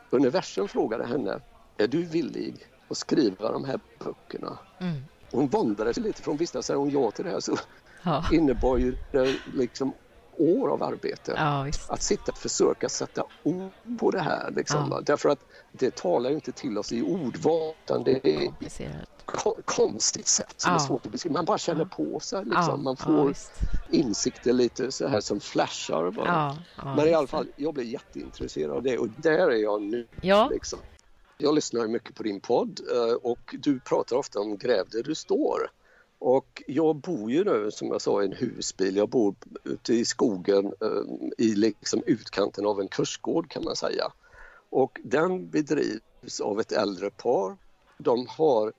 universum 0.09 0.68
frågade 0.68 1.05
henne, 1.05 1.39
är 1.78 1.88
du 1.88 2.03
villig 2.03 2.67
att 2.89 2.97
skriva 2.97 3.51
de 3.51 3.65
här 3.65 3.80
böckerna? 3.99 4.59
Mm. 4.80 5.03
Hon 5.32 5.47
våndade 5.47 5.93
sig 5.93 6.03
lite 6.03 6.21
för 6.21 6.32
hon 6.32 6.38
visste 6.38 6.59
att 6.59 6.65
säger 6.65 6.80
hon 6.80 6.89
ja 6.89 7.11
till 7.11 7.25
det 7.25 7.32
här 7.32 7.39
så 7.39 7.57
ja. 8.03 8.25
innebar 8.32 8.78
ju 8.78 8.95
det 9.11 9.36
liksom 9.53 9.93
år 10.38 10.69
av 10.69 10.84
arbete. 10.84 11.34
Ja, 11.36 11.67
att 11.89 12.01
sitta 12.01 12.32
och 12.32 12.38
försöka 12.38 12.89
sätta 12.89 13.23
ord 13.43 13.71
på 13.99 14.11
det 14.11 14.21
här. 14.21 14.51
Liksom, 14.51 14.88
ja. 14.91 15.01
Därför 15.01 15.30
att 15.30 15.39
det 15.71 15.95
talar 15.95 16.30
ju 16.30 16.36
inte 16.36 16.51
till 16.51 16.78
oss 16.78 16.91
i 16.91 17.01
ordval 17.01 17.73
utan 17.84 18.03
det 18.03 18.28
är 18.28 18.43
ett 18.43 19.65
konstigt 19.65 20.28
sätt 20.28 20.53
som 20.57 20.73
är 20.73 20.78
svårt 20.80 21.05
att 21.05 21.11
beskriva. 21.11 21.34
Man 21.34 21.45
bara 21.45 21.57
känner 21.57 21.86
på 21.86 22.19
sig. 22.19 22.45
Liksom. 22.45 22.84
Man 22.84 22.97
får 22.97 23.34
insikter 23.89 24.53
lite 24.53 24.91
så 24.91 25.07
här 25.07 25.21
som 25.21 25.39
flashar 25.39 26.11
bara. 26.11 26.57
Men 26.95 27.07
i 27.07 27.13
alla 27.13 27.28
fall, 27.28 27.47
jag 27.55 27.73
blir 27.73 27.86
jätteintresserad 27.86 28.71
av 28.71 28.84
det 28.84 28.97
och 28.97 29.07
där 29.17 29.51
är 29.51 29.61
jag 29.63 29.82
nu. 29.82 30.07
Liksom. 30.49 30.80
Jag 31.39 31.55
lyssnar 31.55 31.88
mycket 31.88 32.15
på 32.15 32.23
din 32.23 32.39
podd 32.39 32.79
eh, 32.91 33.13
och 33.13 33.55
du 33.59 33.79
pratar 33.79 34.15
ofta 34.15 34.39
om 34.39 34.57
Gräv 34.57 34.89
där 34.89 35.03
du 35.03 35.15
står. 35.15 35.71
Och 36.19 36.63
jag 36.67 36.95
bor 36.95 37.31
ju 37.31 37.43
nu 37.43 37.71
som 37.71 37.88
jag 37.88 38.01
sa 38.01 38.21
i 38.21 38.25
en 38.25 38.33
husbil. 38.33 38.95
Jag 38.95 39.09
bor 39.09 39.35
ute 39.63 39.93
i 39.93 40.05
skogen 40.05 40.65
eh, 40.65 41.35
i 41.38 41.55
liksom 41.55 42.03
utkanten 42.05 42.65
av 42.65 42.81
en 42.81 42.88
kursgård 42.88 43.49
kan 43.49 43.63
man 43.63 43.75
säga. 43.75 44.11
Och 44.69 44.99
den 45.03 45.49
bedrivs 45.49 46.41
av 46.41 46.59
ett 46.59 46.71
äldre 46.71 47.09
par. 47.09 47.57
De 47.97 48.27
har 48.27 48.73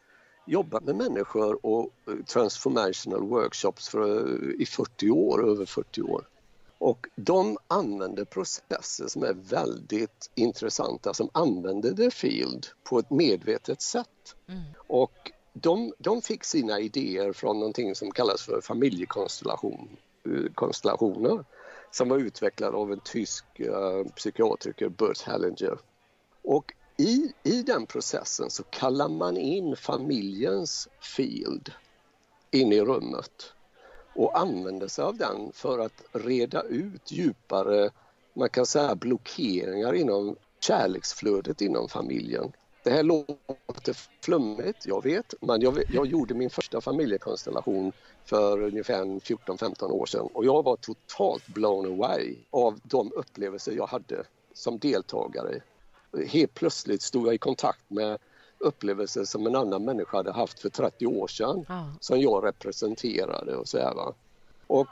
jobbat 0.47 0.85
med 0.85 0.97
människor 0.97 1.67
och 1.67 1.93
eh, 2.09 2.25
transformational 2.25 3.23
workshops 3.23 3.89
för, 3.89 4.61
i 4.61 4.67
40 4.67 5.11
år, 5.11 5.51
över 5.51 5.67
40 5.67 6.03
år. 6.03 6.29
Och 6.79 7.07
de 7.17 7.59
använder 7.69 8.25
processer 8.25 9.07
som 9.07 9.23
är 9.23 9.33
väldigt 9.33 10.31
intressanta, 10.35 11.15
som 11.15 11.31
använder 11.33 11.93
the 11.93 12.11
field 12.11 12.67
på 12.85 12.99
ett 12.99 13.11
medvetet 13.11 13.83
sätt. 13.83 14.37
Mm. 14.49 14.63
Och 14.87 15.33
de, 15.53 15.93
de 15.99 16.23
fick 16.23 16.45
sina 16.45 16.81
idéer 16.81 17.33
från 17.33 17.59
någonting 17.59 17.95
som 17.95 18.11
kallas 18.11 18.43
för 18.43 18.61
familjekonstellationer 18.61 21.45
som 21.91 22.09
var 22.09 22.19
utvecklad 22.19 22.75
av 22.75 22.93
en 22.93 23.01
tysk 23.01 23.45
uh, 23.61 24.05
psykiatriker, 24.17 24.89
Bert 24.89 25.23
Hellinger. 25.23 25.79
Och 26.43 26.75
i, 26.97 27.33
i 27.43 27.63
den 27.63 27.87
processen 27.87 28.51
så 28.51 28.63
kallar 28.63 29.09
man 29.09 29.37
in 29.37 29.77
familjens 29.77 30.89
field 31.01 31.73
in 32.51 32.73
i 32.73 32.81
rummet 32.81 33.53
och 34.19 34.39
använder 34.39 34.89
sig 34.89 35.05
av 35.05 35.17
den 35.17 35.53
för 35.53 35.79
att 35.79 36.03
reda 36.13 36.63
ut 36.63 37.13
djupare, 37.13 37.91
man 38.37 38.49
kan 38.51 38.67
säga 38.67 38.95
blockeringar 38.95 39.95
inom 39.95 40.37
kärleksflödet 40.61 41.61
inom 41.61 41.89
familjen. 41.89 42.53
Det 42.85 42.91
här 42.91 43.03
låter 43.03 43.97
flummigt, 44.25 44.87
jag 44.87 45.05
vet, 45.05 45.35
men 45.41 45.61
jag, 45.61 45.83
jag 45.89 46.07
gjorde 46.07 46.35
min 46.35 46.51
första 46.51 46.81
familjekonstellation 46.81 47.93
för 48.25 48.63
ungefär 48.63 49.05
14-15 49.05 49.91
år 49.91 50.07
sedan 50.07 50.29
och 50.35 50.45
jag 50.45 50.63
var 50.63 50.77
totalt 50.77 51.47
blown 51.47 51.87
away 51.87 52.37
av 52.51 52.79
de 52.83 53.13
upplevelser 53.13 53.73
jag 53.73 53.87
hade 53.87 54.25
som 54.55 54.79
deltagare. 54.79 55.63
Helt 56.29 56.55
plötsligt 56.55 57.03
stod 57.03 57.27
jag 57.27 57.35
i 57.35 57.39
kontakt 57.39 57.91
med 57.91 58.19
upplevelser 58.61 59.25
som 59.25 59.47
en 59.47 59.57
annan 59.57 59.85
människa 59.85 60.17
hade 60.17 60.33
haft 60.33 60.61
för 60.61 60.69
30 60.69 61.07
år 61.07 61.27
sedan 61.29 61.65
ah. 61.69 61.85
som 62.01 62.21
jag 62.21 62.45
representerade 62.45 63.57
och 63.57 63.69
så 63.69 63.79
här, 63.79 63.95
va? 63.95 64.15
Och 64.67 64.89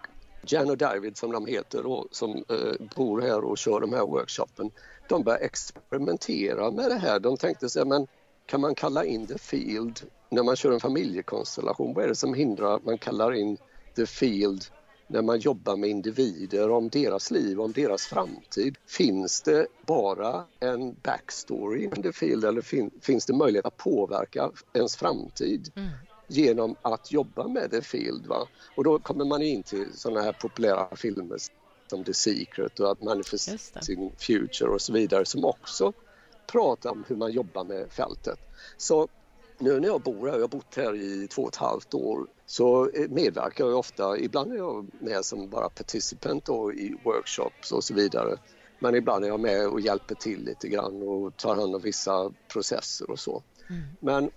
Jan 0.46 0.70
och 0.70 0.76
David 0.76 1.16
som 1.16 1.32
de 1.32 1.46
heter 1.46 1.82
då, 1.82 2.08
som 2.10 2.30
eh, 2.30 2.86
bor 2.96 3.20
här 3.20 3.44
och 3.44 3.58
kör 3.58 3.80
de 3.80 3.92
här 3.92 4.06
workshopen, 4.06 4.70
de 5.08 5.22
började 5.22 5.44
experimentera 5.44 6.70
med 6.70 6.90
det 6.90 6.98
här. 6.98 7.20
De 7.20 7.36
tänkte 7.36 7.68
sig, 7.68 7.84
men 7.84 8.06
kan 8.46 8.60
man 8.60 8.74
kalla 8.74 9.04
in 9.04 9.26
the 9.26 9.38
field 9.38 10.00
när 10.28 10.42
man 10.42 10.56
kör 10.56 10.72
en 10.72 10.80
familjekonstellation? 10.80 11.94
Vad 11.94 12.04
är 12.04 12.08
det 12.08 12.14
som 12.14 12.34
hindrar 12.34 12.76
att 12.76 12.84
man 12.84 12.98
kallar 12.98 13.32
in 13.32 13.58
the 13.96 14.06
field 14.06 14.64
när 15.07 15.22
man 15.22 15.38
jobbar 15.38 15.76
med 15.76 15.90
individer 15.90 16.70
om 16.70 16.88
deras 16.88 17.30
liv, 17.30 17.61
om 17.61 17.72
deras 17.72 18.07
framtid. 18.07 18.76
Finns 18.86 19.42
det 19.42 19.66
bara 19.86 20.44
en 20.61 20.94
backstory 21.02 21.84
in 21.84 22.02
the 22.02 22.12
field 22.12 22.44
eller 22.44 22.62
fin 22.62 22.90
finns 23.00 23.26
det 23.26 23.34
möjlighet 23.34 23.66
att 23.66 23.76
påverka 23.76 24.50
ens 24.74 24.96
framtid? 24.96 25.72
Mm 25.76 25.88
genom 26.28 26.76
att 26.82 27.12
jobba 27.12 27.48
med 27.48 27.70
The 27.70 27.82
Field. 27.82 28.26
Va? 28.26 28.48
Och 28.74 28.84
då 28.84 28.98
kommer 28.98 29.24
man 29.24 29.42
in 29.42 29.62
till 29.62 29.86
sådana 29.94 30.22
här 30.22 30.32
populära 30.32 30.96
filmer 30.96 31.38
som 31.90 32.04
The 32.04 32.14
Secret 32.14 32.80
och 32.80 32.90
att 32.90 33.02
Manifesting 33.02 34.12
Future 34.18 34.68
och 34.68 34.80
så 34.80 34.92
vidare 34.92 35.24
som 35.24 35.44
också 35.44 35.92
pratar 36.46 36.90
om 36.90 37.04
hur 37.09 37.16
man 37.16 37.32
jobbar 37.32 37.64
med 37.64 37.92
fältet. 37.92 38.38
Så 38.76 39.09
nu 39.59 39.80
när 39.80 39.88
jag 39.88 40.02
bor 40.02 40.26
här, 40.26 40.34
jag 40.34 40.40
har 40.40 40.48
bott 40.48 40.76
här 40.76 40.94
i 40.94 41.28
två 41.28 41.42
och 41.42 41.48
ett 41.48 41.57
halvt 41.57 41.94
år, 41.94 42.26
så 42.46 42.90
medverkar 43.09 43.66
jag 43.66 43.78
ofta, 43.78 44.18
ibland 44.18 44.52
är 44.52 44.57
jag 44.57 44.86
med 45.00 45.24
som 45.24 45.50
bara 45.50 45.68
participant 45.68 46.48
i 46.74 46.94
workshops 47.04 47.72
och 47.72 47.84
så 47.84 47.94
vidare. 47.94 48.36
Men 48.78 48.94
ibland 48.94 49.24
är 49.24 49.28
jag 49.28 49.40
med 49.40 49.68
och 49.68 49.80
hjälper 49.80 50.14
till 50.14 50.44
lite 50.44 50.68
grann 50.68 51.02
och 51.02 51.36
tar 51.36 51.57
hand 51.57 51.74
om 51.74 51.80
vissa 51.80 52.32
processer 52.52 53.11
och 53.11 53.18
så. 53.18 53.42
Mm. 53.70 53.82
Men 54.00 54.30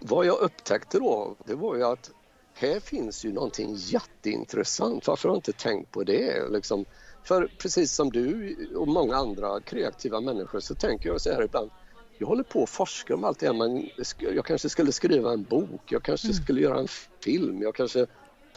vad 0.00 0.26
jag 0.26 0.40
upptäckte 0.40 0.98
då, 0.98 1.36
det 1.46 1.54
var 1.54 1.76
ju 1.76 1.84
att 1.84 2.10
här 2.54 2.80
finns 2.80 3.24
ju 3.24 3.32
någonting 3.32 3.74
jätteintressant. 3.76 5.06
Varför 5.06 5.28
har 5.28 5.34
jag 5.34 5.38
inte 5.38 5.52
tänkt 5.52 5.90
på 5.90 6.04
det? 6.04 6.48
Liksom, 6.48 6.84
för 7.24 7.50
precis 7.58 7.94
som 7.94 8.10
du 8.10 8.56
och 8.76 8.88
många 8.88 9.16
andra 9.16 9.60
kreativa 9.60 10.20
människor 10.20 10.60
så 10.60 10.74
tänker 10.74 11.08
jag 11.08 11.20
så 11.20 11.32
här 11.32 11.42
ibland. 11.42 11.70
Jag 12.18 12.26
håller 12.26 12.42
på 12.42 12.62
att 12.62 12.70
forska 12.70 13.14
om 13.14 13.24
allt 13.24 13.38
det 13.38 13.46
här. 13.46 13.54
Men 13.54 13.90
jag 14.18 14.44
kanske 14.44 14.68
skulle 14.68 14.92
skriva 14.92 15.32
en 15.32 15.44
bok, 15.44 15.92
jag 15.92 16.02
kanske 16.02 16.26
mm. 16.28 16.34
skulle 16.34 16.60
göra 16.60 16.78
en 16.78 16.88
film, 17.24 17.62
jag 17.62 17.74
kanske 17.74 18.06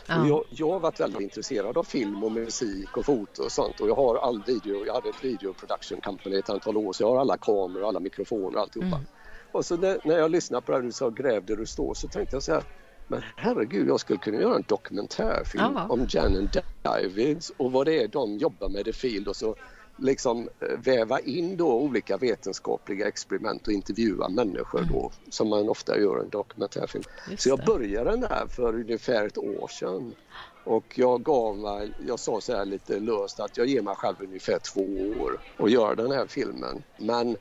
Ja. 0.08 0.28
Jag, 0.28 0.43
jag, 0.49 0.70
har 0.70 0.80
varit 0.80 0.99
väldigt 0.99 1.22
intresserad 1.22 1.78
av 1.78 1.84
film 1.84 2.24
och 2.24 2.32
musik 2.32 2.97
och 2.97 3.06
foto 3.06 3.43
och 3.43 3.51
sånt 3.51 3.80
och 3.80 3.89
jag 3.89 3.95
har 3.95 4.16
all 4.16 4.43
video, 4.43 4.86
jag 4.86 4.93
hade 4.93 5.10
ett 5.10 5.24
video 5.24 5.53
production 5.53 6.01
company 6.01 6.36
ett 6.36 6.49
antal 6.49 6.78
år 6.78 6.93
så 6.93 7.03
jag 7.03 7.08
har 7.08 7.20
alla 7.20 7.38
kameror, 7.38 7.88
alla 7.88 7.99
mikrofoner 7.99 8.56
och 8.56 8.62
alltihopa. 8.62 8.88
Mm. 8.88 9.08
Och 9.51 9.66
så 9.66 9.78
när, 9.78 9.99
när 10.03 10.18
jag 10.18 10.32
lyssnade 10.32 10.66
på 10.66 10.72
det 10.72 10.82
du 10.82 10.91
sa 10.91 11.10
gräv 11.10 11.45
där 11.45 11.56
du 11.56 11.66
står 11.66 11.93
så 11.93 12.08
tänkte 12.08 12.36
jag 12.36 12.43
så 12.43 12.51
här 12.51 12.64
men 13.08 13.22
herregud, 13.36 13.88
jag 13.88 13.99
skulle 13.99 14.20
kunna 14.20 14.41
göra 14.41 14.56
en 14.56 14.64
dokumentärfilm 14.68 15.64
Aha. 15.64 15.88
om 15.89 16.06
Jan 16.10 16.38
and 16.38 16.49
Davids 16.82 17.51
och 17.58 17.72
vad 17.72 17.86
det 17.86 18.03
är 18.03 18.08
de 18.08 18.38
jobbar 18.38 18.70
med 18.70 18.88
i 18.88 18.93
Field 18.93 19.28
och 19.28 19.36
så 19.36 19.56
liksom 19.98 20.50
eh, 20.62 20.78
väva 20.80 21.20
in 21.20 21.58
då 21.58 21.74
olika 21.82 22.18
vetenskapliga 22.18 23.08
experiment 23.08 23.68
och 23.68 23.74
intervjua 23.74 24.30
människor 24.30 24.86
då 24.86 25.12
som 25.32 25.50
man 25.50 25.70
ofta 25.70 26.00
gör 26.00 26.22
i 26.22 26.24
en 26.24 26.30
dokumentärfilm. 26.30 27.04
Just 27.26 27.43
Så 27.43 27.50
jag 27.50 27.60
det. 27.60 27.64
började 27.64 28.12
den 28.12 28.20
där 28.22 28.48
för 28.50 28.76
ungefär 28.76 29.26
ett 29.28 29.38
år 29.38 29.68
sedan 29.68 30.16
och 30.64 30.93
jag 30.98 31.24
gav 31.24 31.58
mig, 31.58 31.93
jag 31.98 32.20
sa 32.20 32.41
så 32.41 32.54
här 32.56 32.66
lite 32.66 33.00
löst 33.00 33.39
att 33.39 33.58
jag 33.58 33.68
ger 33.68 33.82
mig 33.82 33.96
själv 33.96 34.16
ungefär 34.22 34.60
två 34.74 35.20
år 35.20 35.41
att 35.58 35.72
göra 35.72 35.96
den 35.96 36.12
här 36.12 36.28
filmen. 36.28 36.84
Men 36.98 37.38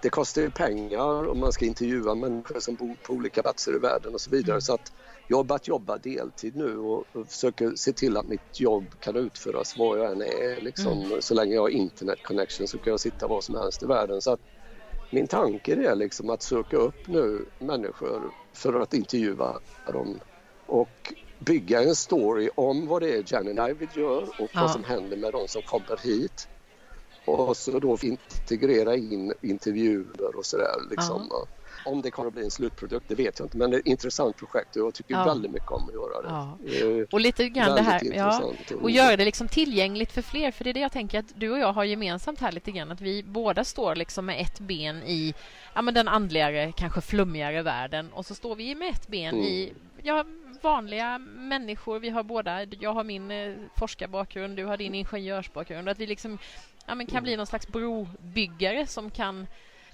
det 0.00 0.10
kostar 0.10 0.42
ju 0.42 0.50
pengar 0.50 1.24
och 1.28 1.36
man 1.36 1.52
ska 1.52 1.64
intervjua 1.64 2.14
människor 2.14 2.60
som 2.60 2.76
bor 2.76 2.96
på 3.02 3.12
olika 3.12 3.42
platser 3.42 3.76
i 3.76 3.78
världen 3.78 4.14
och 4.14 4.20
så 4.20 4.30
vidare. 4.30 4.60
Så 4.60 4.74
att 4.74 4.92
jag 5.30 5.36
har 5.36 5.44
börjat 5.44 5.68
jobba 5.68 5.98
deltid 5.98 6.56
nu 6.56 6.78
och, 6.78 7.04
försöker 7.28 7.72
se 7.76 7.92
till 7.92 8.16
att 8.16 8.28
mitt 8.28 8.60
jobb 8.60 8.94
kan 9.00 9.16
utföras 9.16 9.76
var 9.76 9.96
jag 9.96 10.12
än 10.12 10.22
är. 10.22 10.60
Liksom. 10.60 11.18
Så 11.20 11.34
länge 11.34 11.54
jag 11.54 11.62
har 11.62 11.68
internet 11.68 12.18
connection 12.22 12.68
så 12.68 12.78
kan 12.78 12.90
jag 12.90 13.00
sitta 13.00 13.28
var 13.28 13.40
som 13.40 13.54
helst 13.54 13.82
i 13.82 13.86
världen. 13.86 14.20
Så 14.22 14.30
att 14.32 14.40
min 15.10 15.28
tanke 15.28 15.74
är 15.74 15.94
liksom 15.94 16.30
att 16.30 16.42
söka 16.42 16.76
upp 16.76 17.06
nu 17.06 17.48
människor 17.60 18.32
för 18.56 18.80
att 18.80 18.94
intervjua 18.94 19.60
dem 19.92 20.20
och 20.66 21.14
bygga 21.46 21.82
en 21.82 21.94
story 21.96 22.50
om 22.56 22.86
vad 22.86 23.02
det 23.02 23.10
är 23.16 23.24
Jan 23.26 23.48
and 23.48 23.56
David 23.56 23.92
gör 23.92 24.40
och 24.40 24.50
Ja. 24.52 24.60
vad 24.60 24.70
som 24.70 24.84
händer 24.84 25.16
med 25.16 25.32
de 25.32 25.48
som 25.48 25.62
kommer 25.62 25.96
hit. 26.02 26.48
Och 27.24 27.56
så 27.56 27.78
då 27.78 27.98
integrera 28.02 28.96
in 28.96 29.32
intervjuer 29.42 30.36
och 30.36 30.46
sådär. 30.46 30.76
Liksom. 30.90 31.28
Om 31.84 32.02
det 32.02 32.10
kommer 32.10 32.28
att 32.28 32.34
bli 32.34 32.44
en 32.44 32.50
slutprodukt, 32.50 33.08
det 33.08 33.14
vet 33.14 33.38
jag 33.38 33.46
inte. 33.46 33.56
Men 33.56 33.70
det 33.70 33.76
är 33.76 33.80
ett 33.80 33.86
intressant 33.86 34.36
projekt 34.36 34.76
och 34.76 34.82
jag 34.86 34.94
tycker 34.94 35.14
Ja. 35.14 35.24
väldigt 35.24 35.50
mycket 35.52 35.70
om 35.70 35.88
att 35.88 35.94
göra 35.94 36.22
det. 36.22 36.28
Ja. 36.28 37.06
Och 37.12 37.20
lite 37.20 37.48
grann 37.48 37.74
det 37.76 37.82
här, 37.82 38.00
ja, 38.14 38.52
och 38.82 38.90
göra 38.90 39.16
det 39.16 39.24
liksom 39.24 39.48
tillgängligt 39.48 40.12
för 40.12 40.22
fler. 40.22 40.50
För 40.50 40.64
det 40.64 40.70
är 40.70 40.74
det 40.74 40.80
jag 40.80 40.92
tänker 40.92 41.18
att 41.18 41.32
du 41.34 41.50
och 41.50 41.58
jag 41.58 41.72
har 41.72 41.84
gemensamt 41.84 42.40
här 42.40 42.52
lite 42.52 42.70
grann. 42.70 42.90
Att 42.92 43.00
vi 43.00 43.22
båda 43.22 43.64
står 43.64 43.94
liksom 43.96 44.26
med 44.26 44.40
ett 44.40 44.58
ben 44.58 45.02
i 45.02 45.34
ja, 45.74 45.82
men 45.82 45.94
den 45.94 46.08
andligare, 46.08 46.72
kanske 46.76 47.00
flummigare 47.00 47.62
världen. 47.62 48.12
Och 48.12 48.26
så 48.26 48.34
står 48.34 48.56
vi 48.56 48.74
med 48.74 48.88
ett 48.90 49.08
ben 49.08 49.34
Mm. 49.34 49.44
i 49.46 49.72
ja, 50.02 50.24
vanliga 50.62 51.18
människor. 51.18 51.98
Vi 51.98 52.08
har 52.08 52.22
båda, 52.22 52.64
jag 52.64 52.92
har 52.92 53.04
min 53.04 53.30
eh, 53.30 53.54
forskarbakgrund, 53.76 54.56
du 54.56 54.64
har 54.64 54.76
din 54.76 54.94
ingenjörsbakgrund. 54.94 55.88
Att 55.88 55.98
vi 55.98 56.06
liksom 56.06 56.38
ja, 56.86 56.94
men 56.94 57.06
kan 57.06 57.22
bli 57.22 57.36
någon 57.36 57.46
slags 57.46 57.68
brobyggare 57.68 58.86
som 58.86 59.10
kan 59.10 59.46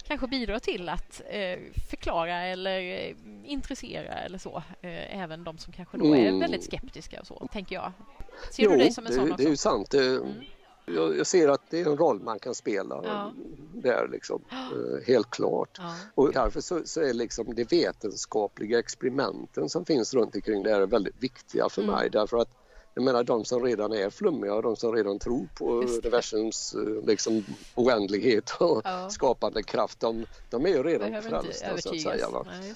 kanske 0.07 0.27
bidra 0.27 0.59
till 0.59 0.89
att 0.89 1.21
eh, 1.29 1.59
förklara 1.89 2.35
eller 2.41 2.79
eh, 2.81 3.15
intressera 3.43 4.13
eller 4.13 4.37
så. 4.37 4.63
Eh, 4.81 5.21
även 5.21 5.43
de 5.43 5.57
som 5.57 5.73
kanske 5.73 5.97
då 5.97 6.15
är 6.15 6.27
Mm. 6.27 6.39
väldigt 6.39 6.63
skeptiska 6.63 7.19
och 7.19 7.27
så, 7.27 7.47
tänker 7.51 7.75
jag. 7.75 7.91
Ser 8.51 8.69
du 8.69 8.75
dig 8.77 8.91
som 8.93 9.05
en 9.05 9.11
det, 9.11 9.15
sån 9.17 9.25
det 9.27 9.31
också? 9.33 9.41
Mm. 9.41 9.47
är 9.47 9.51
ju 9.51 9.57
sant. 9.57 9.91
Det, 9.91 10.19
jag, 10.93 11.17
jag 11.17 11.27
ser 11.27 11.47
att 11.49 11.61
det 11.69 11.81
är 11.81 11.85
en 11.89 11.97
roll 11.97 12.19
man 12.23 12.39
kan 12.39 12.55
spela 12.55 13.01
Ja. 13.05 13.31
där 13.73 14.07
liksom, 14.11 14.41
eh, 14.51 15.07
helt 15.07 15.29
klart. 15.29 15.77
Ja. 15.77 15.95
Och 16.15 16.33
därför 16.33 16.61
så, 16.61 16.81
så 16.85 17.01
är 17.01 17.13
liksom 17.13 17.55
de 17.55 17.63
vetenskapliga 17.63 18.79
experimenten 18.79 19.69
som 19.69 19.85
finns 19.85 20.13
runt 20.13 20.35
omkring 20.35 20.63
det 20.63 20.69
här 20.73 20.81
väldigt 20.85 21.23
viktiga 21.23 21.69
för 21.69 21.81
Mm. 21.81 21.95
mig 21.95 22.09
därför 22.09 22.37
att 22.37 22.49
jag 22.95 23.03
menar 23.03 23.23
de 23.23 23.45
som 23.45 23.63
redan 23.63 23.93
är 23.93 24.09
flummiga 24.09 24.53
och 24.53 24.63
de 24.63 24.75
som 24.75 24.95
redan 24.95 25.19
tror 25.19 25.47
på 25.57 25.73
universums 25.73 26.75
eh, 26.75 27.07
liksom, 27.07 27.45
oändlighet 27.75 28.51
och 28.59 28.81
Ja. 28.83 29.09
skapande 29.09 29.63
kraft 29.63 29.99
de, 29.99 30.25
de 30.49 30.65
är 30.65 30.69
ju 30.69 30.83
redan 30.83 31.21
frälsta 31.21 31.77
så 31.77 31.89
att 31.89 32.01
säga. 32.01 32.29
Va? 32.29 32.45
Nej. 32.47 32.75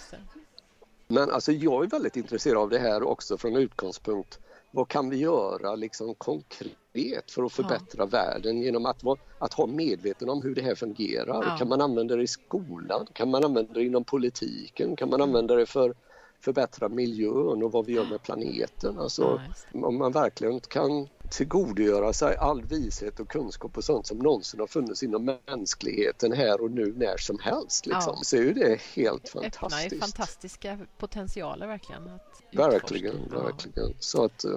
Men 1.07 1.31
alltså 1.31 1.51
jag 1.51 1.83
är 1.83 1.87
väldigt 1.87 2.15
intresserad 2.15 2.57
av 2.57 2.69
det 2.69 2.79
här 2.79 3.03
också 3.03 3.37
från 3.37 3.55
utgångspunkt 3.55 4.39
vad 4.71 4.87
kan 4.87 5.09
vi 5.09 5.17
göra 5.17 5.75
liksom 5.75 6.15
konkret 6.15 7.31
för 7.31 7.43
att 7.43 7.51
förbättra 7.53 8.05
världen 8.05 8.61
genom 8.61 8.85
att, 8.85 9.03
att 9.39 9.53
ha 9.53 9.67
medveten 9.67 10.29
om 10.29 10.41
hur 10.41 10.55
det 10.55 10.61
här 10.61 10.75
fungerar? 10.75 11.43
Ja. 11.45 11.57
Kan 11.57 11.69
man 11.69 11.81
använda 11.81 12.15
det 12.15 12.23
i 12.23 12.27
skolan? 12.27 13.07
Kan 13.13 13.29
man 13.29 13.43
använda 13.43 13.73
det 13.73 13.83
inom 13.83 14.03
politiken? 14.03 14.95
Kan 14.95 15.09
man 15.09 15.21
använda 15.21 15.55
det 15.55 15.65
för 15.65 15.93
förbättra 16.41 16.89
miljön 16.89 17.63
och 17.63 17.71
vad 17.71 17.85
vi 17.85 17.93
gör 17.93 18.05
med 18.05 18.23
planeten? 18.23 18.99
Alltså, 18.99 19.41
om 19.73 19.97
man 19.97 20.11
verkligen 20.11 20.59
kan 20.59 21.07
tillgodogöra 21.31 22.13
sig 22.13 22.35
all 22.37 22.61
vishet 22.63 23.19
och 23.19 23.27
kunskap 23.27 23.77
och 23.77 23.83
sånt 23.83 24.07
som 24.07 24.17
någonsin 24.17 24.59
har 24.59 24.67
funnits 24.67 25.03
inom 25.03 25.37
mänskligheten 25.47 26.31
här 26.33 26.61
och 26.61 26.71
nu 26.71 26.93
när 26.97 27.17
som 27.17 27.39
helst 27.39 27.85
liksom, 27.85 28.13
Ja. 28.17 28.23
så 28.23 28.35
är 28.37 28.41
ju 28.41 28.53
det 28.53 28.81
helt 28.95 29.25
Öppnar 29.27 29.43
ju 29.43 29.49
fantastiskt. 29.51 29.99
fantastiska 29.99 30.79
potentialer 30.97 31.67
verkligen. 31.67 32.09
Verkligen, 32.53 33.29
verkligen. 33.29 33.93
Så 33.99 34.23
att 34.25 34.45
eh, 34.45 34.51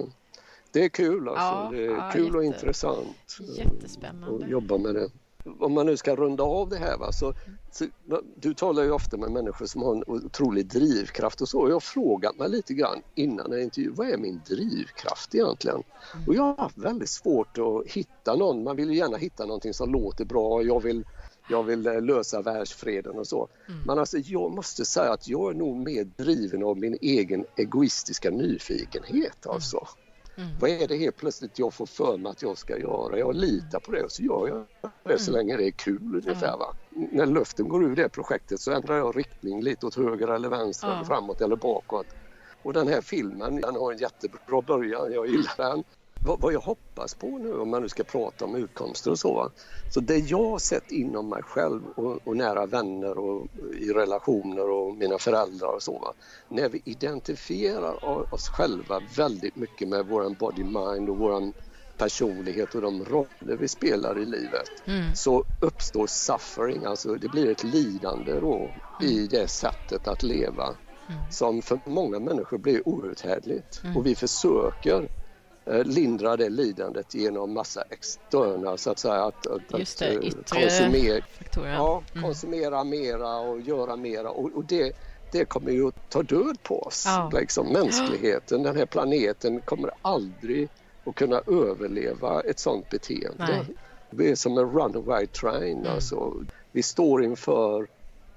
det 0.71 0.83
är 0.85 0.89
kul 0.89 1.27
alltså. 1.27 1.43
Ja, 1.43 1.69
det 1.71 1.85
är 1.85 1.91
ja, 1.91 2.09
kul 2.13 2.35
och 2.35 2.43
jätte- 2.45 2.55
intressant 2.57 3.37
eh, 3.39 3.57
Jättespännande. 3.57 4.45
att 4.45 4.51
jobba 4.51 4.77
med 4.77 4.95
det. 4.95 5.09
Om 5.59 5.73
man 5.73 5.85
nu 5.85 5.97
ska 5.97 6.15
runda 6.15 6.43
av 6.43 6.69
det 6.69 6.77
här 6.77 6.97
va, 6.97 7.11
så, 7.11 7.33
så 7.71 7.85
du 8.35 8.53
talar 8.53 8.83
ju 8.83 8.91
ofta 8.91 9.17
med 9.17 9.31
människor 9.31 9.65
som 9.65 9.81
har 9.81 9.95
en 9.95 10.03
otrolig 10.07 10.67
drivkraft 10.67 11.41
och 11.41 11.49
så. 11.49 11.67
Jag 11.67 11.75
har 11.75 11.79
frågat 11.79 12.37
mig 12.37 12.49
lite 12.49 12.73
grann 12.73 13.01
innan 13.15 13.53
en 13.53 13.61
intervju, 13.61 13.91
vad 13.91 14.09
är 14.09 14.17
min 14.17 14.41
drivkraft 14.47 15.35
egentligen? 15.35 15.83
Mm. 16.13 16.27
Och 16.27 16.35
jag 16.35 16.43
har 16.43 16.57
haft 16.57 16.77
väldigt 16.77 17.09
svårt 17.09 17.57
att 17.57 17.91
hitta 17.91 18.35
någon, 18.35 18.63
man 18.63 18.75
vill 18.75 18.89
ju 18.89 18.97
gärna 18.97 19.17
hitta 19.17 19.45
någonting 19.45 19.73
som 19.73 19.91
låter 19.91 20.25
bra, 20.25 20.63
jag 20.63 20.83
vill 20.83 21.03
jag 21.49 21.63
vill 21.63 21.87
eh, 21.87 22.01
lösa 22.01 22.41
världsfreden 22.41 23.19
och 23.19 23.27
så. 23.27 23.49
Mm. 23.67 23.81
Men 23.87 23.99
alltså, 23.99 24.17
jag 24.17 24.51
måste 24.51 24.85
säga 24.85 25.11
att 25.11 25.27
jag 25.27 25.51
är 25.51 25.57
nog 25.57 25.75
mer 25.75 26.03
driven 26.03 26.63
av 26.63 26.77
min 26.77 26.97
egen 27.01 27.45
egoistiska 27.55 28.29
nyfikenhet. 28.29 29.47
Alltså. 29.47 29.77
Mm. 29.77 30.02
Vad 30.59 30.69
är 30.69 30.87
det 30.87 30.97
helt 30.97 31.15
plötsligt 31.17 31.59
jag 31.59 31.73
får 31.73 31.85
för 31.85 32.17
mig 32.17 32.29
att 32.29 32.41
jag 32.41 32.57
ska 32.57 32.77
göra? 32.77 33.19
Jag 33.19 33.35
litar 33.35 33.79
på 33.79 33.91
det 33.91 34.03
och 34.03 34.11
så 34.11 34.23
gör 34.23 34.47
jag 34.47 34.65
det 35.05 35.19
så 35.19 35.31
länge 35.31 35.57
det 35.57 35.67
är 35.67 35.71
kul 35.71 36.15
ungefär. 36.15 36.57
Va? 36.57 36.75
När 37.11 37.25
luften 37.25 37.67
går 37.67 37.83
ur 37.83 37.95
det 37.95 38.09
projektet 38.09 38.59
så 38.59 38.71
ändrar 38.71 38.97
jag 38.97 39.17
riktning 39.17 39.61
lite 39.61 39.85
åt 39.85 39.95
höger 39.95 40.27
eller 40.27 40.49
vänster, 40.49 40.91
eller 40.91 41.03
framåt 41.03 41.41
eller 41.41 41.55
bakåt. 41.55 42.07
Och 42.61 42.73
den 42.73 42.87
här 42.87 43.01
filmen, 43.01 43.61
den 43.61 43.75
har 43.75 43.91
en 43.91 43.97
jättebra 43.97 44.61
början, 44.61 45.11
jag 45.13 45.27
gillar 45.27 45.57
den. 45.57 45.83
Vad, 46.23 46.41
vad 46.41 46.53
jag 46.53 46.59
hoppas 46.59 47.13
på 47.15 47.37
nu 47.37 47.53
om 47.59 47.69
man 47.69 47.81
nu 47.81 47.89
ska 47.89 48.03
prata 48.03 48.45
om 48.45 48.55
utkomster 48.55 49.11
och 49.11 49.19
så. 49.19 49.33
Va? 49.33 49.51
Så 49.89 49.99
det 49.99 50.17
jag 50.17 50.49
har 50.49 50.59
sett 50.59 50.91
inom 50.91 51.29
mig 51.29 51.43
själv 51.43 51.85
och, 51.85 52.27
och 52.27 52.37
nära 52.37 52.65
vänner 52.65 53.17
och 53.17 53.47
i 53.79 53.89
relationer 53.89 54.69
och 54.69 54.95
mina 54.95 55.17
föräldrar 55.17 55.75
och 55.75 55.83
så. 55.83 55.99
Va? 55.99 56.13
När 56.47 56.69
vi 56.69 56.81
identifierar 56.85 58.05
oss 58.33 58.49
själva 58.49 58.99
väldigt 59.17 59.55
mycket 59.55 59.87
med 59.87 60.05
våran 60.05 60.35
body 60.35 60.63
mind 60.63 61.09
och 61.09 61.17
våran 61.17 61.53
personlighet 61.97 62.75
och 62.75 62.81
de 62.81 63.05
roller 63.05 63.57
vi 63.57 63.67
spelar 63.67 64.19
i 64.19 64.25
livet 64.25 64.69
Mm. 64.85 65.15
så 65.15 65.43
uppstår 65.61 66.07
suffering, 66.07 66.83
alltså 66.85 67.15
det 67.15 67.29
blir 67.29 67.49
ett 67.51 67.63
lidande 67.63 68.33
då 68.39 68.75
i 69.01 69.27
det 69.27 69.47
sättet 69.47 70.07
att 70.07 70.23
leva 70.23 70.77
som 71.31 71.61
för 71.61 71.79
många 71.85 72.19
människor 72.19 72.57
blir 72.57 72.87
outhärdligt 72.87 73.81
och 73.95 74.05
vi 74.05 74.15
försöker 74.15 75.09
lindra 75.85 76.37
det 76.37 76.49
lidandet 76.49 77.13
genom 77.13 77.53
massa 77.53 77.81
externa 77.81 78.77
så 78.77 78.91
att 78.91 78.99
säga 78.99 79.23
att, 79.25 79.47
att, 79.47 79.79
Just 79.79 79.99
det, 79.99 80.05
eh, 80.07 80.17
yttre 80.27 80.61
konsumera, 80.61 81.21
faktorer. 81.37 81.73
ja, 81.73 82.03
Mm. 82.13 82.23
konsumera 82.23 82.83
mera 82.83 83.39
och 83.39 83.61
göra 83.61 83.95
mera 83.95 84.31
och, 84.31 84.51
och 84.55 84.65
det, 84.65 84.93
det 85.31 85.45
kommer 85.45 85.71
ju 85.71 85.87
att 85.87 85.95
ta 86.09 86.23
död 86.23 86.57
på 86.63 86.79
oss. 86.81 87.03
Ja. 87.05 87.31
Liksom, 87.39 87.67
mänskligheten, 87.73 88.63
den 88.63 88.75
här 88.77 88.85
planeten 88.85 89.61
kommer 89.61 89.91
aldrig 90.01 90.69
att 91.05 91.15
kunna 91.15 91.41
överleva 91.47 92.41
ett 92.41 92.59
sådant 92.59 92.89
beteende. 92.89 93.45
Nej. 93.47 93.77
Vi 94.09 94.31
är 94.31 94.35
som 94.35 94.57
en 94.57 94.69
runaway 94.69 95.27
train. 95.27 95.77
Mm. 95.79 95.91
Alltså. 95.91 96.33
Vi 96.71 96.83
står 96.83 97.23
inför 97.23 97.87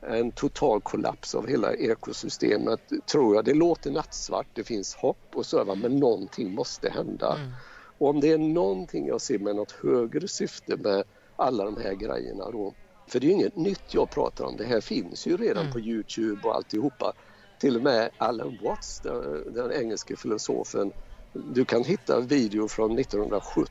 en 0.07 0.33
total 0.33 0.81
kollaps 0.81 1.35
av 1.35 1.47
hela 1.47 1.75
ekosystemet, 1.75 2.81
tror 3.13 3.35
jag. 3.35 3.45
Det 3.45 3.55
låter 3.55 3.91
nattsvart, 3.91 4.47
det 4.53 4.65
finns 4.65 4.95
hopp 4.95 5.25
och 5.35 5.47
så, 5.47 5.75
men 5.77 5.97
någonting 5.97 6.55
måste 6.55 6.91
hända. 6.91 7.37
Mm. 7.37 7.53
Och 7.99 8.09
om 8.09 8.21
det 8.21 8.31
är 8.33 8.39
någonting 8.39 9.07
jag 9.07 9.21
ser 9.21 9.39
med 9.39 9.57
något 9.57 9.73
högre 9.73 10.29
syfte 10.29 10.77
med 10.77 11.05
alla 11.37 11.65
de 11.65 11.77
här 11.77 11.95
grejerna 11.95 12.51
då, 12.51 12.75
för 13.11 13.21
det 13.21 13.27
är 13.27 13.29
ju 13.29 13.35
inget 13.35 13.57
nytt 13.57 13.95
jag 13.95 14.11
pratar 14.11 14.45
om, 14.45 14.57
det 14.57 14.65
här 14.65 14.81
finns 14.81 15.27
ju 15.27 15.37
redan 15.37 15.63
Mm. 15.63 15.73
på 15.73 15.81
Youtube 15.81 16.49
och 16.49 16.55
alltihopa. 16.55 17.13
Till 17.61 17.77
och 17.77 17.83
med 17.83 18.11
Alan 18.17 18.59
Watts, 18.63 19.01
den, 19.01 19.53
den 19.55 19.73
engelske 19.73 20.17
filosofen, 20.17 20.93
du 21.33 21.65
kan 21.65 21.85
hitta 21.85 22.21
video 22.21 22.69
från 22.69 22.99
1970 22.99 23.71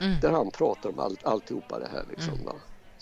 Mm. 0.00 0.20
där 0.20 0.30
han 0.30 0.50
pratar 0.50 0.90
om 0.90 0.98
allt, 0.98 1.24
alltihopa 1.24 1.78
det 1.78 1.88
här. 1.92 2.04
Liksom, 2.08 2.44
va? 2.44 2.52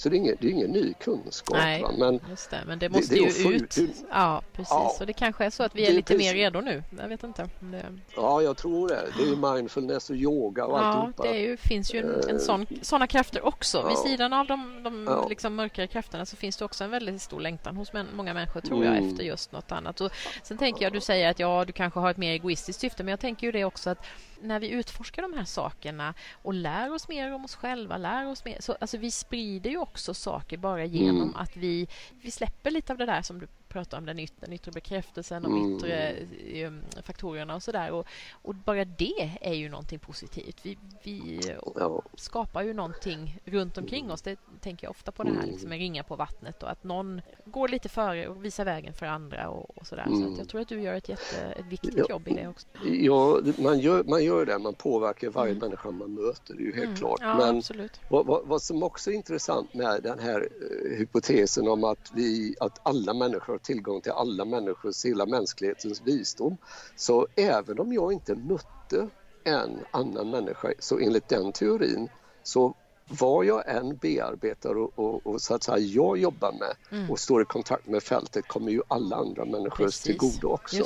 Så 0.02 0.08
det 0.08 0.16
är 0.16 0.18
ingen, 0.18 0.36
det 0.40 0.46
är 0.46 0.50
ingen 0.50 0.70
ny 0.70 0.94
kunskap. 1.00 1.56
Nej? 1.56 1.84
Men, 1.98 2.20
det. 2.50 2.62
Men 2.66 2.78
det 2.78 2.88
måste 2.88 3.14
det 3.14 3.20
är 3.20 3.50
ju 3.50 3.56
ut. 3.56 3.78
ut- 3.78 4.04
Ja, 4.10 4.42
precis. 4.52 4.70
Ja. 4.70 4.96
Och 5.00 5.06
det 5.06 5.12
kanske 5.12 5.44
är 5.44 5.50
så 5.50 5.62
att 5.62 5.74
vi 5.74 5.82
Det 5.84 5.90
är 5.90 5.94
lite 5.94 6.16
mer 6.16 6.34
redo 6.34 6.60
nu. 6.60 6.82
Jag 6.98 7.08
vet 7.08 7.22
inte. 7.24 7.48
Det... 7.60 7.84
ja, 8.16 8.42
jag 8.42 8.56
tror 8.56 8.88
det. 8.88 9.02
Det 9.18 9.22
är 9.22 9.26
ju 9.26 9.36
mindfulness 9.36 10.10
och 10.10 10.16
yoga 10.16 10.64
och 10.66 10.78
Ja, 10.78 10.82
alltihopa. 10.82 11.22
det 11.22 11.28
är 11.28 11.40
ju, 11.40 11.56
finns 11.56 11.94
ju 11.94 11.98
en, 12.00 12.30
en 12.30 12.40
sån, 12.40 12.66
såna 12.82 13.06
krafter 13.06 13.46
också. 13.46 13.82
Vid 13.82 13.92
ja. 13.96 14.02
sidan 14.10 14.32
av 14.32 14.46
de, 14.46 14.82
de 14.82 15.04
Ja. 15.08 15.26
liksom 15.28 15.54
mörkare 15.54 15.86
krafterna 15.86 16.26
så 16.26 16.36
finns 16.36 16.56
det 16.56 16.64
också 16.64 16.84
en 16.84 16.90
väldigt 16.90 17.22
stor 17.22 17.40
längtan 17.40 17.76
hos 17.76 17.92
många 18.14 18.34
människor 18.34 18.60
tror 18.60 18.84
jag 18.84 18.96
Mm. 18.96 19.08
efter 19.10 19.24
just 19.24 19.52
något 19.52 19.72
annat. 19.72 20.00
Och 20.00 20.10
sen 20.42 20.58
tänker 20.58 20.82
jag, 20.82 20.92
du 20.92 21.00
säger 21.00 21.30
att 21.30 21.38
ja, 21.38 21.64
du 21.64 21.72
kanske 21.72 22.00
har 22.00 22.10
ett 22.10 22.16
mer 22.16 22.32
egoistiskt 22.32 22.80
syfte, 22.80 23.02
men 23.04 23.10
jag 23.10 23.20
tänker 23.20 23.46
ju 23.46 23.52
det 23.52 23.64
också 23.64 23.90
att 23.90 23.98
när 24.42 24.60
vi 24.60 24.68
utforskar 24.68 25.22
de 25.22 25.32
här 25.32 25.44
sakerna 25.44 26.14
och 26.42 26.54
lär 26.54 26.92
oss 26.92 27.08
mer 27.08 27.32
om 27.34 27.44
oss 27.44 27.54
själva, 27.54 27.98
lär 27.98 28.26
oss 28.26 28.44
mer, 28.44 28.56
så 28.60 28.76
alltså 28.80 28.96
vi 28.98 29.10
sprider 29.10 29.70
ju 29.70 29.76
också 29.78 30.14
saker 30.14 30.56
bara 30.56 30.84
genom 30.84 31.22
Mm. 31.22 31.36
att 31.36 31.56
vi, 31.56 31.88
vi 32.22 32.30
släpper 32.30 32.70
lite 32.70 32.92
av 32.92 32.98
det 32.98 33.06
där 33.06 33.22
som 33.22 33.38
du 33.38 33.46
pratar 33.72 33.98
om, 33.98 34.06
den 34.06 34.18
yttre, 34.18 34.36
den 34.40 34.52
yttre 34.52 34.72
bekräftelsen, 34.72 35.42
de 35.42 35.56
Mm. 35.56 35.76
yttre 35.76 36.10
eh, 36.52 36.72
faktorerna 37.02 37.54
och 37.54 37.62
sådär. 37.62 37.90
Och, 37.90 38.06
och 38.32 38.54
bara 38.54 38.84
det 38.84 39.38
är 39.40 39.54
ju 39.54 39.68
någonting 39.68 39.98
positivt. 39.98 40.56
Vi, 40.62 40.78
vi 41.02 41.40
Ja. 41.76 42.02
skapar 42.14 42.62
ju 42.62 42.72
någonting 42.72 43.38
runt 43.44 43.78
omkring 43.78 44.10
oss. 44.10 44.22
Det 44.22 44.36
tänker 44.60 44.86
jag 44.86 44.90
ofta 44.90 45.12
på 45.12 45.22
det 45.22 45.30
här 45.30 45.36
Mm. 45.38 45.50
liksom, 45.50 45.68
med 45.68 45.78
ringa 45.78 46.02
på 46.02 46.16
vattnet 46.16 46.62
och 46.62 46.70
att 46.70 46.84
någon 46.84 47.20
går 47.44 47.68
lite 47.68 47.88
före 47.88 48.28
och 48.28 48.44
visar 48.44 48.64
vägen 48.64 48.92
för 48.94 49.06
andra 49.06 49.48
och, 49.48 49.78
och 49.78 49.86
sådär. 49.86 50.04
Så 50.08 50.14
Mm. 50.16 50.34
jag 50.38 50.48
tror 50.48 50.60
att 50.60 50.68
du 50.68 50.80
gör 50.82 50.94
ett, 50.94 51.08
jätte, 51.08 51.36
ett 51.58 51.66
viktigt 51.66 51.94
Ja. 51.96 52.04
jobb 52.08 52.28
i 52.28 52.34
det 52.34 52.48
också. 52.48 52.66
Ja, 52.84 53.40
man 53.58 53.78
gör, 53.78 54.04
man 54.04 54.24
gör 54.24 54.46
det. 54.46 54.58
Man 54.58 54.74
påverkar 54.74 55.28
varje 55.30 55.54
människa 55.54 55.90
man 55.90 56.14
möter. 56.14 56.54
Det 56.54 56.62
är 56.62 56.66
ju 56.66 56.72
helt 56.72 56.84
Mm. 56.84 56.96
klart. 56.96 57.18
Ja, 57.20 57.36
Men. 57.36 57.62
Vad, 58.08 58.26
vad, 58.26 58.46
vad 58.46 58.62
som 58.62 58.82
också 58.82 59.10
är 59.10 59.14
intressant 59.14 59.74
med 59.74 60.02
den 60.02 60.18
här 60.18 60.48
eh, 60.60 60.98
hypotesen 60.98 61.68
om 61.68 61.84
att, 61.84 62.10
vi, 62.14 62.54
att 62.60 62.80
alla 62.82 63.14
människor 63.14 63.58
tillgång 63.62 64.00
till 64.00 64.12
alla 64.12 64.44
människors, 64.44 65.04
hela 65.04 65.26
mänsklighetens 65.26 66.00
visdom. 66.00 66.56
Så 66.96 67.26
även 67.36 67.78
om 67.78 67.92
jag 67.92 68.12
inte 68.12 68.34
mötte 68.34 69.08
en 69.44 69.78
annan 69.90 70.30
människa, 70.30 70.72
så 70.78 70.98
enligt 70.98 71.28
den 71.28 71.52
teorin 71.52 72.08
så 72.42 72.74
vad 73.20 73.44
jag 73.44 73.76
än 73.76 73.96
bearbetar 73.96 74.74
och, 74.78 74.98
och, 74.98 75.26
och 75.26 75.40
så 75.40 75.54
att 75.54 75.62
säga 75.62 75.78
jag 75.78 76.18
jobbar 76.18 76.52
med 76.52 76.76
Mm. 76.90 77.10
och 77.10 77.18
står 77.18 77.42
i 77.42 77.44
kontakt 77.44 77.86
med 77.86 78.02
fältet 78.02 78.48
kommer 78.48 78.70
ju 78.70 78.82
alla 78.88 79.16
andra 79.16 79.44
människor 79.44 80.04
till 80.04 80.16
godo 80.16 80.48
också. 80.48 80.76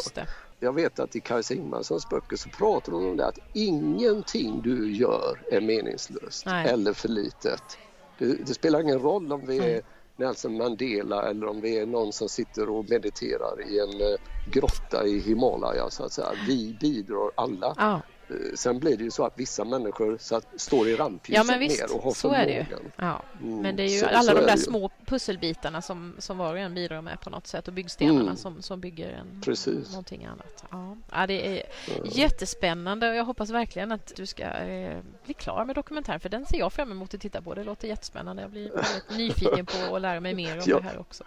Jag 0.60 0.72
vet 0.72 0.98
att 0.98 1.16
i 1.16 1.20
Kajsa 1.20 1.54
Ingmarssons 1.54 2.08
böcker 2.08 2.36
så 2.36 2.48
pratar 2.48 2.92
hon 2.92 3.10
om 3.10 3.16
det 3.16 3.26
att 3.26 3.38
ingenting 3.52 4.62
du 4.62 4.96
gör 4.96 5.38
är 5.52 5.60
meningslöst 5.60 6.46
Nej. 6.46 6.68
eller 6.68 6.92
för 6.92 7.08
litet. 7.08 7.78
Det, 8.18 8.26
det 8.46 8.54
spelar 8.54 8.80
ingen 8.80 8.98
roll 8.98 9.32
om 9.32 9.46
vi 9.46 9.58
är 9.58 9.62
Mm. 9.62 9.82
Nelson 10.18 10.28
alltså 10.28 10.48
Mandela 10.50 11.30
eller 11.30 11.46
om 11.46 11.60
det 11.60 11.78
är 11.78 11.86
någon 11.86 12.12
som 12.12 12.28
sitter 12.28 12.68
och 12.70 12.90
mediterar 12.90 13.70
i 13.70 13.78
en 13.78 14.00
eh, 14.00 14.16
grotta 14.52 15.06
i 15.06 15.18
Himalaya 15.18 15.90
så 15.90 16.04
att 16.04 16.12
säga. 16.12 16.28
Vi 16.46 16.76
bidrar 16.80 17.30
alla. 17.34 17.74
Ja. 17.76 18.00
Eh, 18.28 18.34
Sen 18.54 18.78
blir 18.78 18.96
det 18.96 19.04
ju 19.04 19.10
så 19.10 19.24
att 19.26 19.32
vissa 19.38 19.64
människor 19.64 20.16
så 20.20 20.36
att, 20.36 20.46
står 20.56 20.88
i 20.88 20.92
ja, 20.92 20.98
rampljuset 21.04 21.46
men 21.46 21.58
visst. 21.58 21.82
mer 21.90 21.96
och 21.96 22.02
har 22.02 22.10
Så 22.12 22.32
är 22.32 22.46
det 22.46 22.52
ju. 22.52 22.64
förmågan. 22.64 22.92
Ja. 22.96 23.22
Mm, 23.42 23.60
Men 23.62 23.76
det 23.76 23.82
är 23.82 23.88
ju 23.88 23.98
så- 23.98 24.06
alla 24.06 24.22
så 24.22 24.34
de 24.34 24.38
är 24.42 24.46
där 24.46 24.56
små 24.56 24.90
pusselbitarna 25.06 25.82
som, 25.82 26.14
som 26.18 26.38
var 26.38 26.52
och 26.52 26.58
en 26.58 26.74
bidrar 26.74 27.02
med 27.02 27.20
på 27.20 27.30
något 27.30 27.46
sätt 27.46 27.68
och 27.68 27.74
byggstenarna 27.74 28.20
Mm. 28.20 28.36
som, 28.36 28.62
som 28.62 28.80
bygger 28.80 29.10
en, 29.10 29.40
Precis. 29.44 29.88
någonting 29.90 30.24
annat. 30.24 30.64
Ja. 30.70 30.96
Ja, 31.12 31.26
det 31.26 31.46
är 31.58 31.62
jättespännande 32.04 33.08
och 33.10 33.14
jag 33.16 33.24
hoppas 33.24 33.50
verkligen 33.50 33.92
att 33.92 34.12
du 34.16 34.26
ska 34.26 34.42
eh, 34.42 34.98
bli 35.24 35.34
klar 35.34 35.64
med 35.64 35.74
dokumentären 35.74 36.20
för 36.20 36.28
den 36.28 36.46
ser 36.46 36.58
jag 36.58 36.72
fram 36.72 36.90
emot 36.90 37.14
att 37.14 37.20
titta 37.20 37.42
på. 37.42 37.54
Det 37.54 37.64
låter 37.64 37.88
jättespännande. 37.88 38.42
Jag 38.42 38.50
blir 38.50 38.70
nyfiken 39.16 39.66
på 39.66 39.96
att 39.96 40.02
lära 40.02 40.20
mig 40.20 40.34
mer 40.34 40.54
om 40.56 40.62
Ja. 40.66 40.76
det 40.76 40.82
här 40.82 40.98
också. 40.98 41.24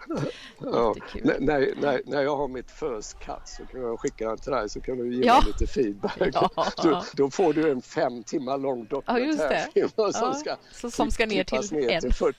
Ja, 0.58 0.94
när, 1.24 1.40
när, 1.80 2.02
när, 2.06 2.22
jag 2.22 2.36
har 2.36 2.48
mitt 2.48 2.70
first 2.70 3.18
cut 3.20 3.34
så 3.48 3.64
kan 3.66 3.80
jag 3.80 4.00
skicka 4.00 4.28
den 4.28 4.38
till 4.38 4.52
dig 4.52 4.68
så 4.68 4.80
kan 4.80 4.96
du 4.98 5.14
ge 5.14 5.24
Ja. 5.26 5.34
mig 5.34 5.42
lite 5.46 5.66
feedback. 5.72 6.18
Ja. 6.92 7.04
Då, 7.14 7.30
får 7.30 7.52
du 7.52 7.70
en 7.70 7.82
fem 7.82 8.22
timmar 8.22 8.58
lång 8.58 8.78
Ja, 8.90 8.96
dokumentärfilm 8.96 9.88
som, 9.96 10.12
Ja, 10.14 10.34
ska, 10.34 10.56
så, 10.72 10.90
som 10.90 11.10
ska 11.10 11.26
ner 11.26 11.44
till 11.44 11.72
ner 11.78 11.90
en. 11.90 12.00
till 12.00 12.14
40, 12.14 12.38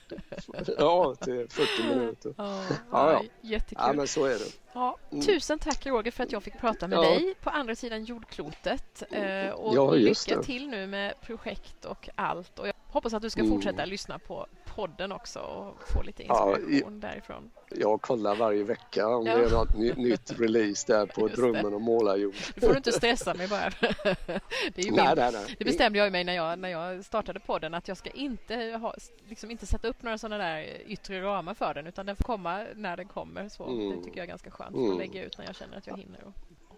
ja, 0.78 1.14
till 1.14 1.46
40 1.50 1.88
minuter. 1.88 2.34
Ja, 2.38 2.62
Ja. 2.90 3.22
Jättekul. 3.40 3.84
Ja, 3.86 3.92
men 3.92 4.08
så 4.08 4.24
är 4.24 4.30
det. 4.38 4.52
Ja, 4.72 4.98
Mm. 5.12 5.24
tusen 5.24 5.58
tack 5.58 5.86
Roger 5.86 6.10
för 6.10 6.24
att 6.24 6.32
jag 6.32 6.42
fick 6.42 6.58
prata 6.58 6.88
med 6.88 6.96
Ja. 6.96 7.02
dig 7.02 7.34
på 7.42 7.50
andra 7.50 7.76
sidan 7.76 8.04
jordklotet. 8.04 9.02
Eh, 9.10 9.50
och 9.50 9.76
Ja, 9.76 9.90
lycka 9.90 10.36
det. 10.36 10.42
till 10.42 10.68
nu 10.68 10.86
med 10.86 11.14
projekt 11.20 11.84
och 11.84 12.08
allt. 12.14 12.58
Och 12.58 12.68
jag 12.68 12.74
hoppas 12.88 13.14
att 13.14 13.22
du 13.22 13.30
ska 13.30 13.40
Mm. 13.40 13.52
fortsätta 13.52 13.84
lyssna 13.84 14.18
på 14.18 14.46
podden 14.74 15.12
också 15.12 15.38
och 15.38 15.88
få 15.88 16.02
lite 16.02 16.22
Ja, 16.22 16.56
inspiration 16.58 17.00
därifrån. 17.00 17.50
Jag 17.80 18.00
kollar 18.02 18.34
varje 18.34 18.64
vecka 18.64 19.08
om 19.08 19.26
Ja. 19.26 19.36
det 19.36 19.44
är 19.44 19.50
något 19.50 19.76
ny, 19.76 19.92
nytt 19.92 20.40
release 20.40 20.92
där 20.92 21.06
på 21.06 21.20
Just. 21.20 21.36
Drömmen 21.36 21.74
om 21.74 21.82
målarjord. 21.82 22.34
Du 22.54 22.60
får 22.60 22.76
inte 22.76 22.92
stressa 22.92 23.34
mig 23.34 23.48
bara. 23.48 23.70
det, 24.74 24.82
är 24.82 24.92
Nej, 24.92 25.14
nej, 25.16 25.32
nej. 25.32 25.56
det 25.58 25.64
bestämde 25.64 25.98
jag 25.98 26.12
mig 26.12 26.24
när 26.24 26.32
jag, 26.32 26.58
när 26.58 26.68
jag 26.68 27.04
startade 27.04 27.40
podden 27.40 27.74
att 27.74 27.88
jag 27.88 27.96
ska 27.96 28.10
inte, 28.10 28.54
ha, 28.80 28.94
liksom 29.28 29.50
inte 29.50 29.66
sätta 29.66 29.88
upp 29.88 30.02
några 30.02 30.18
sådana 30.18 30.44
där 30.44 30.82
yttre 30.86 31.22
ramar 31.22 31.54
för 31.54 31.74
den 31.74 31.86
utan 31.86 32.06
den 32.06 32.16
får 32.16 32.24
komma 32.24 32.66
när 32.74 32.96
den 32.96 33.08
kommer. 33.08 33.48
Så 33.48 33.72
Mm. 33.72 33.90
Det 33.90 34.04
tycker 34.04 34.16
jag 34.16 34.24
är 34.24 34.28
ganska 34.28 34.50
skönt. 34.50 34.76
Mm. 34.76 34.92
Att 34.92 34.98
lägga 34.98 35.24
ut 35.24 35.38
när 35.38 35.46
jag 35.46 35.56
känner 35.56 35.76
att 35.76 35.86
jag 35.86 35.96
hinner 35.96 36.24
och, 36.24 36.32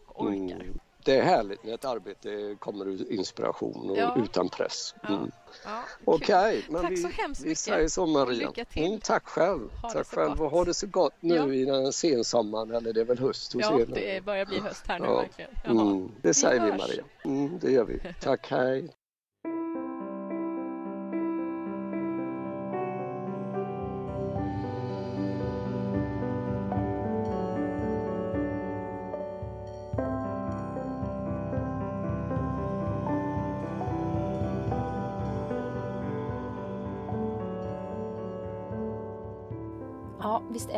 och 0.06 0.26
orkar. 0.26 0.60
Mm. 0.60 0.78
Det 1.04 1.18
är 1.18 1.22
härligt 1.22 1.64
när 1.64 1.74
ett 1.74 1.84
arbete 1.84 2.56
kommer 2.58 2.88
ur 2.88 3.12
inspiration 3.12 3.90
och 3.90 3.96
Ja. 3.96 4.16
utan 4.24 4.48
press. 4.48 4.94
Ja. 5.02 5.08
Mm. 5.08 5.30
Ja. 5.64 5.82
Okej, 6.04 6.64
men 6.68 6.82
Tack 6.82 6.90
vi, 6.90 6.96
så 6.96 7.08
hemskt 7.08 7.42
vi 7.44 7.54
säger 7.54 7.88
så 7.88 8.06
Maria. 8.06 8.48
lycka 8.48 8.64
till. 8.64 8.84
Mm, 8.86 9.00
tack 9.00 9.24
själv. 9.28 9.70
Ha 9.82 9.90
tack 9.90 10.06
själv 10.06 10.30
gott. 10.30 10.40
och 10.40 10.50
ha 10.50 10.64
det 10.64 10.74
så 10.74 10.86
gott 10.86 11.14
nu 11.20 11.34
Ja. 11.34 11.52
i 11.52 11.64
den 11.64 11.92
sensommaren 11.92 12.70
eller 12.74 12.92
det 12.92 13.00
är 13.00 13.04
väl 13.04 13.18
höst 13.18 13.52
hos 13.52 13.62
Ja, 13.62 13.80
er 13.80 13.86
nu? 13.86 13.94
det 13.94 14.24
börjar 14.24 14.46
bli 14.46 14.58
höst 14.60 14.84
här 14.88 14.98
nu 14.98 15.06
Ja. 15.06 15.16
verkligen. 15.16 15.50
Mm, 15.78 16.08
det 16.22 16.34
säger 16.34 16.60
vi 16.64 16.70
hörs. 16.70 16.80
Maria. 16.80 17.04
Mm, 17.24 17.58
det 17.58 17.70
gör 17.72 17.84
vi. 17.84 18.00
Tack, 18.20 18.50
hej. 18.50 18.88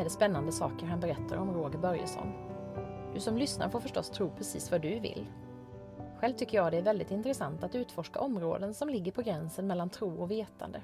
Det 0.06 0.10
spännande 0.10 0.52
saker 0.52 0.86
han 0.86 1.00
berättar 1.00 1.36
om 1.36 1.54
Roger 1.54 1.78
Börjesson. 1.78 2.32
Du 3.14 3.20
som 3.20 3.36
lyssnar 3.36 3.68
får 3.68 3.80
förstås 3.80 4.10
tro 4.10 4.30
precis 4.30 4.70
vad 4.70 4.80
du 4.80 5.00
vill. 5.00 5.26
Själv 6.18 6.34
tycker 6.34 6.58
jag 6.58 6.72
det 6.72 6.78
är 6.78 6.82
väldigt 6.82 7.10
intressant 7.10 7.64
att 7.64 7.74
utforska 7.74 8.20
områden 8.20 8.74
som 8.74 8.88
ligger 8.88 9.12
på 9.12 9.22
gränsen 9.22 9.66
mellan 9.66 9.90
tro 9.90 10.22
och 10.22 10.30
vetande. 10.30 10.82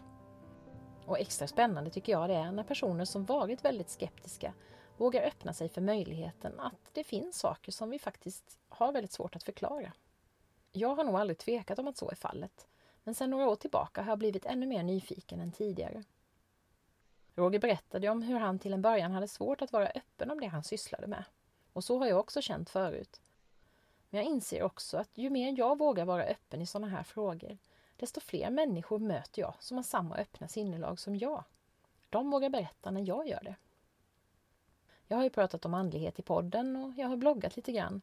Och 1.07 1.19
extra 1.19 1.47
spännande 1.47 1.91
tycker 1.91 2.13
jag 2.13 2.29
det 2.29 2.35
är 2.35 2.53
när 2.53 2.63
personer 2.65 3.05
som 3.05 3.25
varit 3.25 3.65
väldigt 3.65 3.91
skeptiska 3.91 4.55
vågar 4.97 5.23
öppna 5.23 5.53
sig 5.53 5.69
för 5.69 5.81
möjligheten 5.81 6.61
att 6.61 6.91
det 6.93 7.05
finns 7.05 7.39
saker 7.39 7.73
som 7.73 7.91
vi 7.91 7.99
faktiskt 7.99 8.59
har 8.69 8.93
väldigt 8.93 9.13
svårt 9.13 9.37
att 9.37 9.43
förklara. 9.43 9.93
Jag 10.73 10.95
har 10.95 11.05
nog 11.05 11.17
aldrig 11.17 11.39
tvekat 11.39 11.79
om 11.79 11.89
att 11.89 11.97
så 11.97 12.11
är 12.11 12.15
fallet, 12.15 12.67
men 13.05 13.15
sedan 13.15 13.31
några 13.31 13.49
år 13.49 13.57
tillbaka 13.57 14.03
har 14.03 14.09
jag 14.09 14.19
blivit 14.19 14.47
ännu 14.47 14.67
mer 14.67 14.83
nyfiken 14.83 15.41
än 15.41 15.53
tidigare. 15.53 16.05
Roger 17.35 17.59
berättade 17.59 18.09
om 18.09 18.23
hur 18.23 18.39
han 18.39 18.59
till 18.59 18.73
en 18.73 18.83
början 18.83 19.13
hade 19.13 19.29
svårt 19.29 19.63
att 19.63 19.73
vara 19.73 19.89
öppen 19.89 20.31
om 20.31 20.41
det 20.41 20.47
han 20.47 20.65
sysslade 20.65 21.07
med. 21.07 21.25
Och 21.73 21.85
så 21.85 21.99
har 21.99 22.07
jag 22.07 22.21
också 22.21 22.43
känt 22.43 22.71
förut. 22.71 23.21
Men 24.11 24.21
jag 24.21 24.31
inser 24.31 24.63
också 24.63 24.99
att 24.99 25.19
ju 25.19 25.31
mer 25.31 25.59
jag 25.59 25.79
vågar 25.79 26.05
vara 26.05 26.25
öppen 26.25 26.63
i 26.63 26.67
sådana 26.67 26.89
här 26.89 27.03
frågor, 27.03 27.59
desto 27.97 28.21
fler 28.21 28.51
människor 28.51 28.99
möter 28.99 29.43
jag 29.43 29.55
som 29.59 29.77
har 29.77 29.85
samma 29.85 30.17
öppna 30.17 30.49
sinnelag 30.49 31.01
som 31.01 31.17
jag. 31.17 31.45
De 32.11 32.31
vågar 32.31 32.49
berätta 32.49 32.91
när 32.91 33.09
jag 33.09 33.29
gör 33.29 33.41
det. 33.43 33.55
Jag 35.09 35.17
har 35.17 35.25
ju 35.25 35.31
pratat 35.31 35.65
om 35.65 35.75
andlighet 35.75 36.19
i 36.19 36.23
podden 36.23 36.77
och 36.77 36.93
jag 36.97 37.09
har 37.09 37.17
bloggat 37.17 37.57
lite 37.57 37.73
grann. 37.73 38.01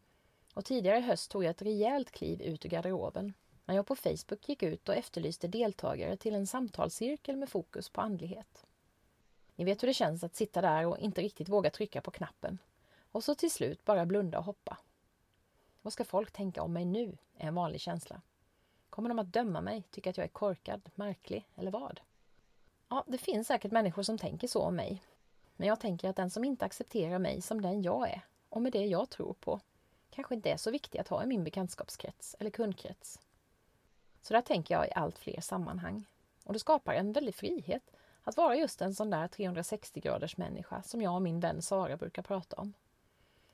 Och 0.53 0.65
tidigare 0.65 0.97
i 0.97 1.01
höst 1.01 1.31
tog 1.31 1.43
jag 1.43 1.49
ett 1.49 1.61
rejält 1.61 2.11
kliv 2.11 2.41
ut 2.41 2.65
ur 2.65 2.69
garderoben 2.69 3.33
när 3.65 3.75
jag 3.75 3.87
på 3.87 3.95
Facebook 3.95 4.49
gick 4.49 4.63
ut 4.63 4.89
och 4.89 4.95
efterlyste 4.95 5.47
deltagare 5.47 6.17
till 6.17 6.35
en 6.35 6.47
samtalscirkel 6.47 7.37
med 7.37 7.49
fokus 7.49 7.89
på 7.89 8.01
andlighet. 8.01 8.65
Ni 9.59 9.65
vet 9.65 9.83
hur 9.83 9.87
det 9.87 9.93
känns 9.93 10.23
att 10.23 10.35
sitta 10.35 10.61
där 10.61 10.85
och 10.85 10.99
inte 10.99 11.21
riktigt 11.21 11.49
våga 11.49 11.69
trycka 11.69 12.01
på 12.01 12.11
knappen. 12.11 12.57
Och 13.11 13.23
så 13.23 13.35
till 13.35 13.51
slut 13.51 13.85
bara 13.85 14.05
blunda 14.05 14.39
och 14.39 14.45
hoppa. 14.45 14.77
Vad 15.81 15.93
ska 15.93 16.05
folk 16.05 16.31
tänka 16.31 16.61
om 16.63 16.73
mig 16.73 16.85
nu? 16.85 17.17
är 17.37 17.47
en 17.47 17.55
vanlig 17.55 17.81
känsla. 17.81 18.21
Kommer 18.89 19.09
de 19.09 19.19
att 19.19 19.33
döma 19.33 19.61
mig, 19.61 19.83
tycka 19.91 20.09
att 20.09 20.17
jag 20.17 20.23
är 20.23 20.27
korkad, 20.29 20.89
märklig 20.95 21.47
eller 21.55 21.71
vad? 21.71 21.99
Ja, 22.89 23.03
det 23.07 23.17
finns 23.17 23.47
säkert 23.47 23.71
människor 23.71 24.03
som 24.03 24.17
tänker 24.17 24.47
så 24.47 24.61
om 24.61 24.75
mig. 24.75 25.03
Men 25.55 25.67
jag 25.67 25.79
tänker 25.79 26.09
att 26.09 26.15
den 26.15 26.29
som 26.29 26.43
inte 26.43 26.65
accepterar 26.65 27.19
mig 27.19 27.41
som 27.41 27.61
den 27.61 27.81
jag 27.81 28.09
är 28.09 28.21
och 28.49 28.61
med 28.61 28.71
det 28.71 28.85
jag 28.85 29.09
tror 29.09 29.33
på 29.33 29.59
kanske 30.09 30.35
inte 30.35 30.51
är 30.51 30.57
så 30.57 30.71
viktig 30.71 30.99
att 30.99 31.07
ha 31.07 31.23
i 31.23 31.27
min 31.27 31.43
bekantskapskrets 31.43 32.35
eller 32.39 32.49
kundkrets. 32.49 33.19
Så 34.21 34.33
där 34.33 34.41
tänker 34.41 34.75
jag 34.75 34.87
i 34.87 34.91
allt 34.95 35.19
fler 35.19 35.41
sammanhang. 35.41 36.05
Och 36.43 36.53
det 36.53 36.59
skapar 36.59 36.93
en 36.93 37.11
väldig 37.11 37.35
frihet 37.35 37.91
att 38.29 38.37
vara 38.37 38.55
just 38.55 38.81
en 38.81 38.95
sån 38.95 39.09
där 39.09 39.27
360 39.27 39.99
graders 39.99 40.37
människa 40.37 40.83
som 40.83 41.01
jag 41.01 41.15
och 41.15 41.21
min 41.21 41.39
vän 41.39 41.61
Sara 41.61 41.97
brukar 41.97 42.21
prata 42.21 42.55
om. 42.55 42.73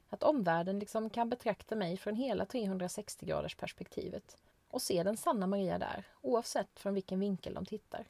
Att 0.10 0.24
omvärlden 0.24 0.80
liksom 0.80 1.10
kan 1.10 1.30
betrakta 1.30 1.76
mig 1.76 1.98
från 1.98 2.16
hela 2.16 2.46
360 2.46 3.26
graders 3.26 3.56
perspektivet 3.56 4.38
och 4.68 4.82
se 4.82 5.04
den 5.04 5.18
sanna 5.18 5.48
Maria 5.48 5.78
där, 5.78 6.08
oavsett 6.22 6.80
från 6.80 6.94
vilken 6.94 7.20
vinkel 7.20 7.54
de 7.54 7.66
tittar. 7.66 8.06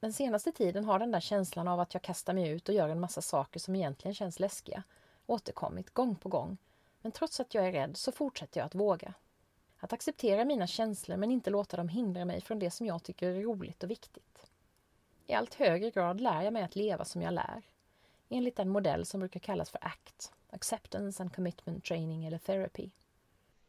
Den 0.00 0.12
senaste 0.12 0.52
tiden 0.52 0.84
har 0.84 0.98
den 0.98 1.10
där 1.10 1.20
känslan 1.20 1.68
av 1.68 1.80
att 1.80 1.94
jag 1.94 2.02
kastar 2.02 2.34
mig 2.34 2.48
ut 2.48 2.68
och 2.68 2.74
gör 2.74 2.88
en 2.88 3.00
massa 3.00 3.22
saker 3.22 3.60
som 3.60 3.74
egentligen 3.74 4.14
känns 4.14 4.40
läskiga 4.40 4.82
återkommit 5.26 5.90
gång 5.90 6.16
på 6.16 6.28
gång. 6.28 6.56
Men 7.02 7.12
trots 7.12 7.40
att 7.40 7.54
jag 7.54 7.66
är 7.66 7.72
rädd 7.72 7.96
så 7.96 8.12
fortsätter 8.12 8.60
jag 8.60 8.66
att 8.66 8.74
våga. 8.74 9.14
Att 9.78 9.92
acceptera 9.92 10.44
mina 10.44 10.66
känslor 10.66 11.16
men 11.16 11.30
inte 11.30 11.50
låta 11.50 11.76
dem 11.76 11.88
hindra 11.88 12.24
mig 12.24 12.40
från 12.40 12.58
det 12.58 12.70
som 12.70 12.86
jag 12.86 13.02
tycker 13.02 13.28
är 13.28 13.42
roligt 13.42 13.82
och 13.82 13.90
viktigt. 13.90 14.49
I 15.26 15.34
allt 15.34 15.54
högre 15.54 15.90
grad 15.90 16.20
lär 16.20 16.42
jag 16.42 16.52
mig 16.52 16.62
att 16.62 16.76
leva 16.76 17.04
som 17.04 17.22
jag 17.22 17.34
lär. 17.34 17.62
Enligt 18.28 18.56
den 18.56 18.68
modell 18.68 19.06
som 19.06 19.20
brukar 19.20 19.40
kallas 19.40 19.70
för 19.70 19.84
ACT, 19.84 20.32
Acceptance 20.50 21.22
and 21.22 21.34
Commitment 21.34 21.84
Training 21.84 22.24
eller 22.24 22.38
Therapy. 22.38 22.90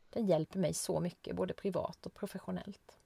Den 0.10 0.26
hjälper 0.26 0.60
mig 0.60 0.74
så 0.74 1.00
mycket, 1.00 1.36
både 1.36 1.54
privat 1.54 2.06
och 2.06 2.14
professionellt. 2.14 2.98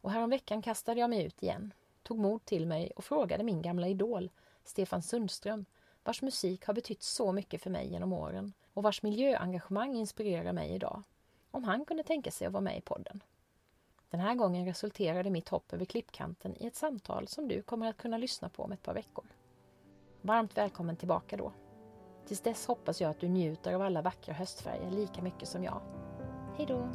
Och 0.00 0.10
häromveckan 0.10 0.62
kastade 0.62 1.00
jag 1.00 1.10
mig 1.10 1.24
ut 1.24 1.42
igen, 1.42 1.72
tog 2.02 2.18
mod 2.18 2.44
till 2.44 2.66
mig 2.66 2.90
och 2.96 3.04
frågade 3.04 3.44
min 3.44 3.62
gamla 3.62 3.88
idol, 3.88 4.30
Stefan 4.64 5.02
Sundström, 5.02 5.64
vars 6.04 6.22
musik 6.22 6.66
har 6.66 6.74
betytt 6.74 7.02
så 7.02 7.32
mycket 7.32 7.62
för 7.62 7.70
mig 7.70 7.90
genom 7.90 8.12
åren 8.12 8.52
och 8.72 8.82
vars 8.82 9.02
miljöengagemang 9.02 9.96
inspirerar 9.96 10.52
mig 10.52 10.70
idag, 10.70 11.02
om 11.50 11.64
han 11.64 11.84
kunde 11.84 12.02
tänka 12.02 12.30
sig 12.30 12.46
att 12.46 12.52
vara 12.52 12.60
med 12.60 12.78
i 12.78 12.80
podden. 12.80 13.22
Den 14.14 14.20
här 14.20 14.34
gången 14.34 14.64
resulterade 14.64 15.30
mitt 15.30 15.48
hopp 15.48 15.72
över 15.72 15.84
klippkanten 15.84 16.56
i 16.62 16.66
ett 16.66 16.76
samtal 16.76 17.28
som 17.28 17.48
du 17.48 17.62
kommer 17.62 17.88
att 17.90 17.96
kunna 17.96 18.18
lyssna 18.18 18.48
på 18.48 18.62
om 18.62 18.72
ett 18.72 18.82
par 18.82 18.94
veckor. 18.94 19.24
Varmt 20.22 20.56
välkommen 20.56 20.96
tillbaka 20.96 21.36
då. 21.36 21.52
Tills 22.26 22.40
dess 22.40 22.66
hoppas 22.66 23.00
jag 23.00 23.10
att 23.10 23.20
du 23.20 23.28
njuter 23.28 23.74
av 23.74 23.82
alla 23.82 24.02
vackra 24.02 24.34
höstfärger 24.34 24.90
lika 24.90 25.22
mycket 25.22 25.48
som 25.48 25.64
jag. 25.64 25.80
Hej 26.56 26.66
då! 26.66 26.88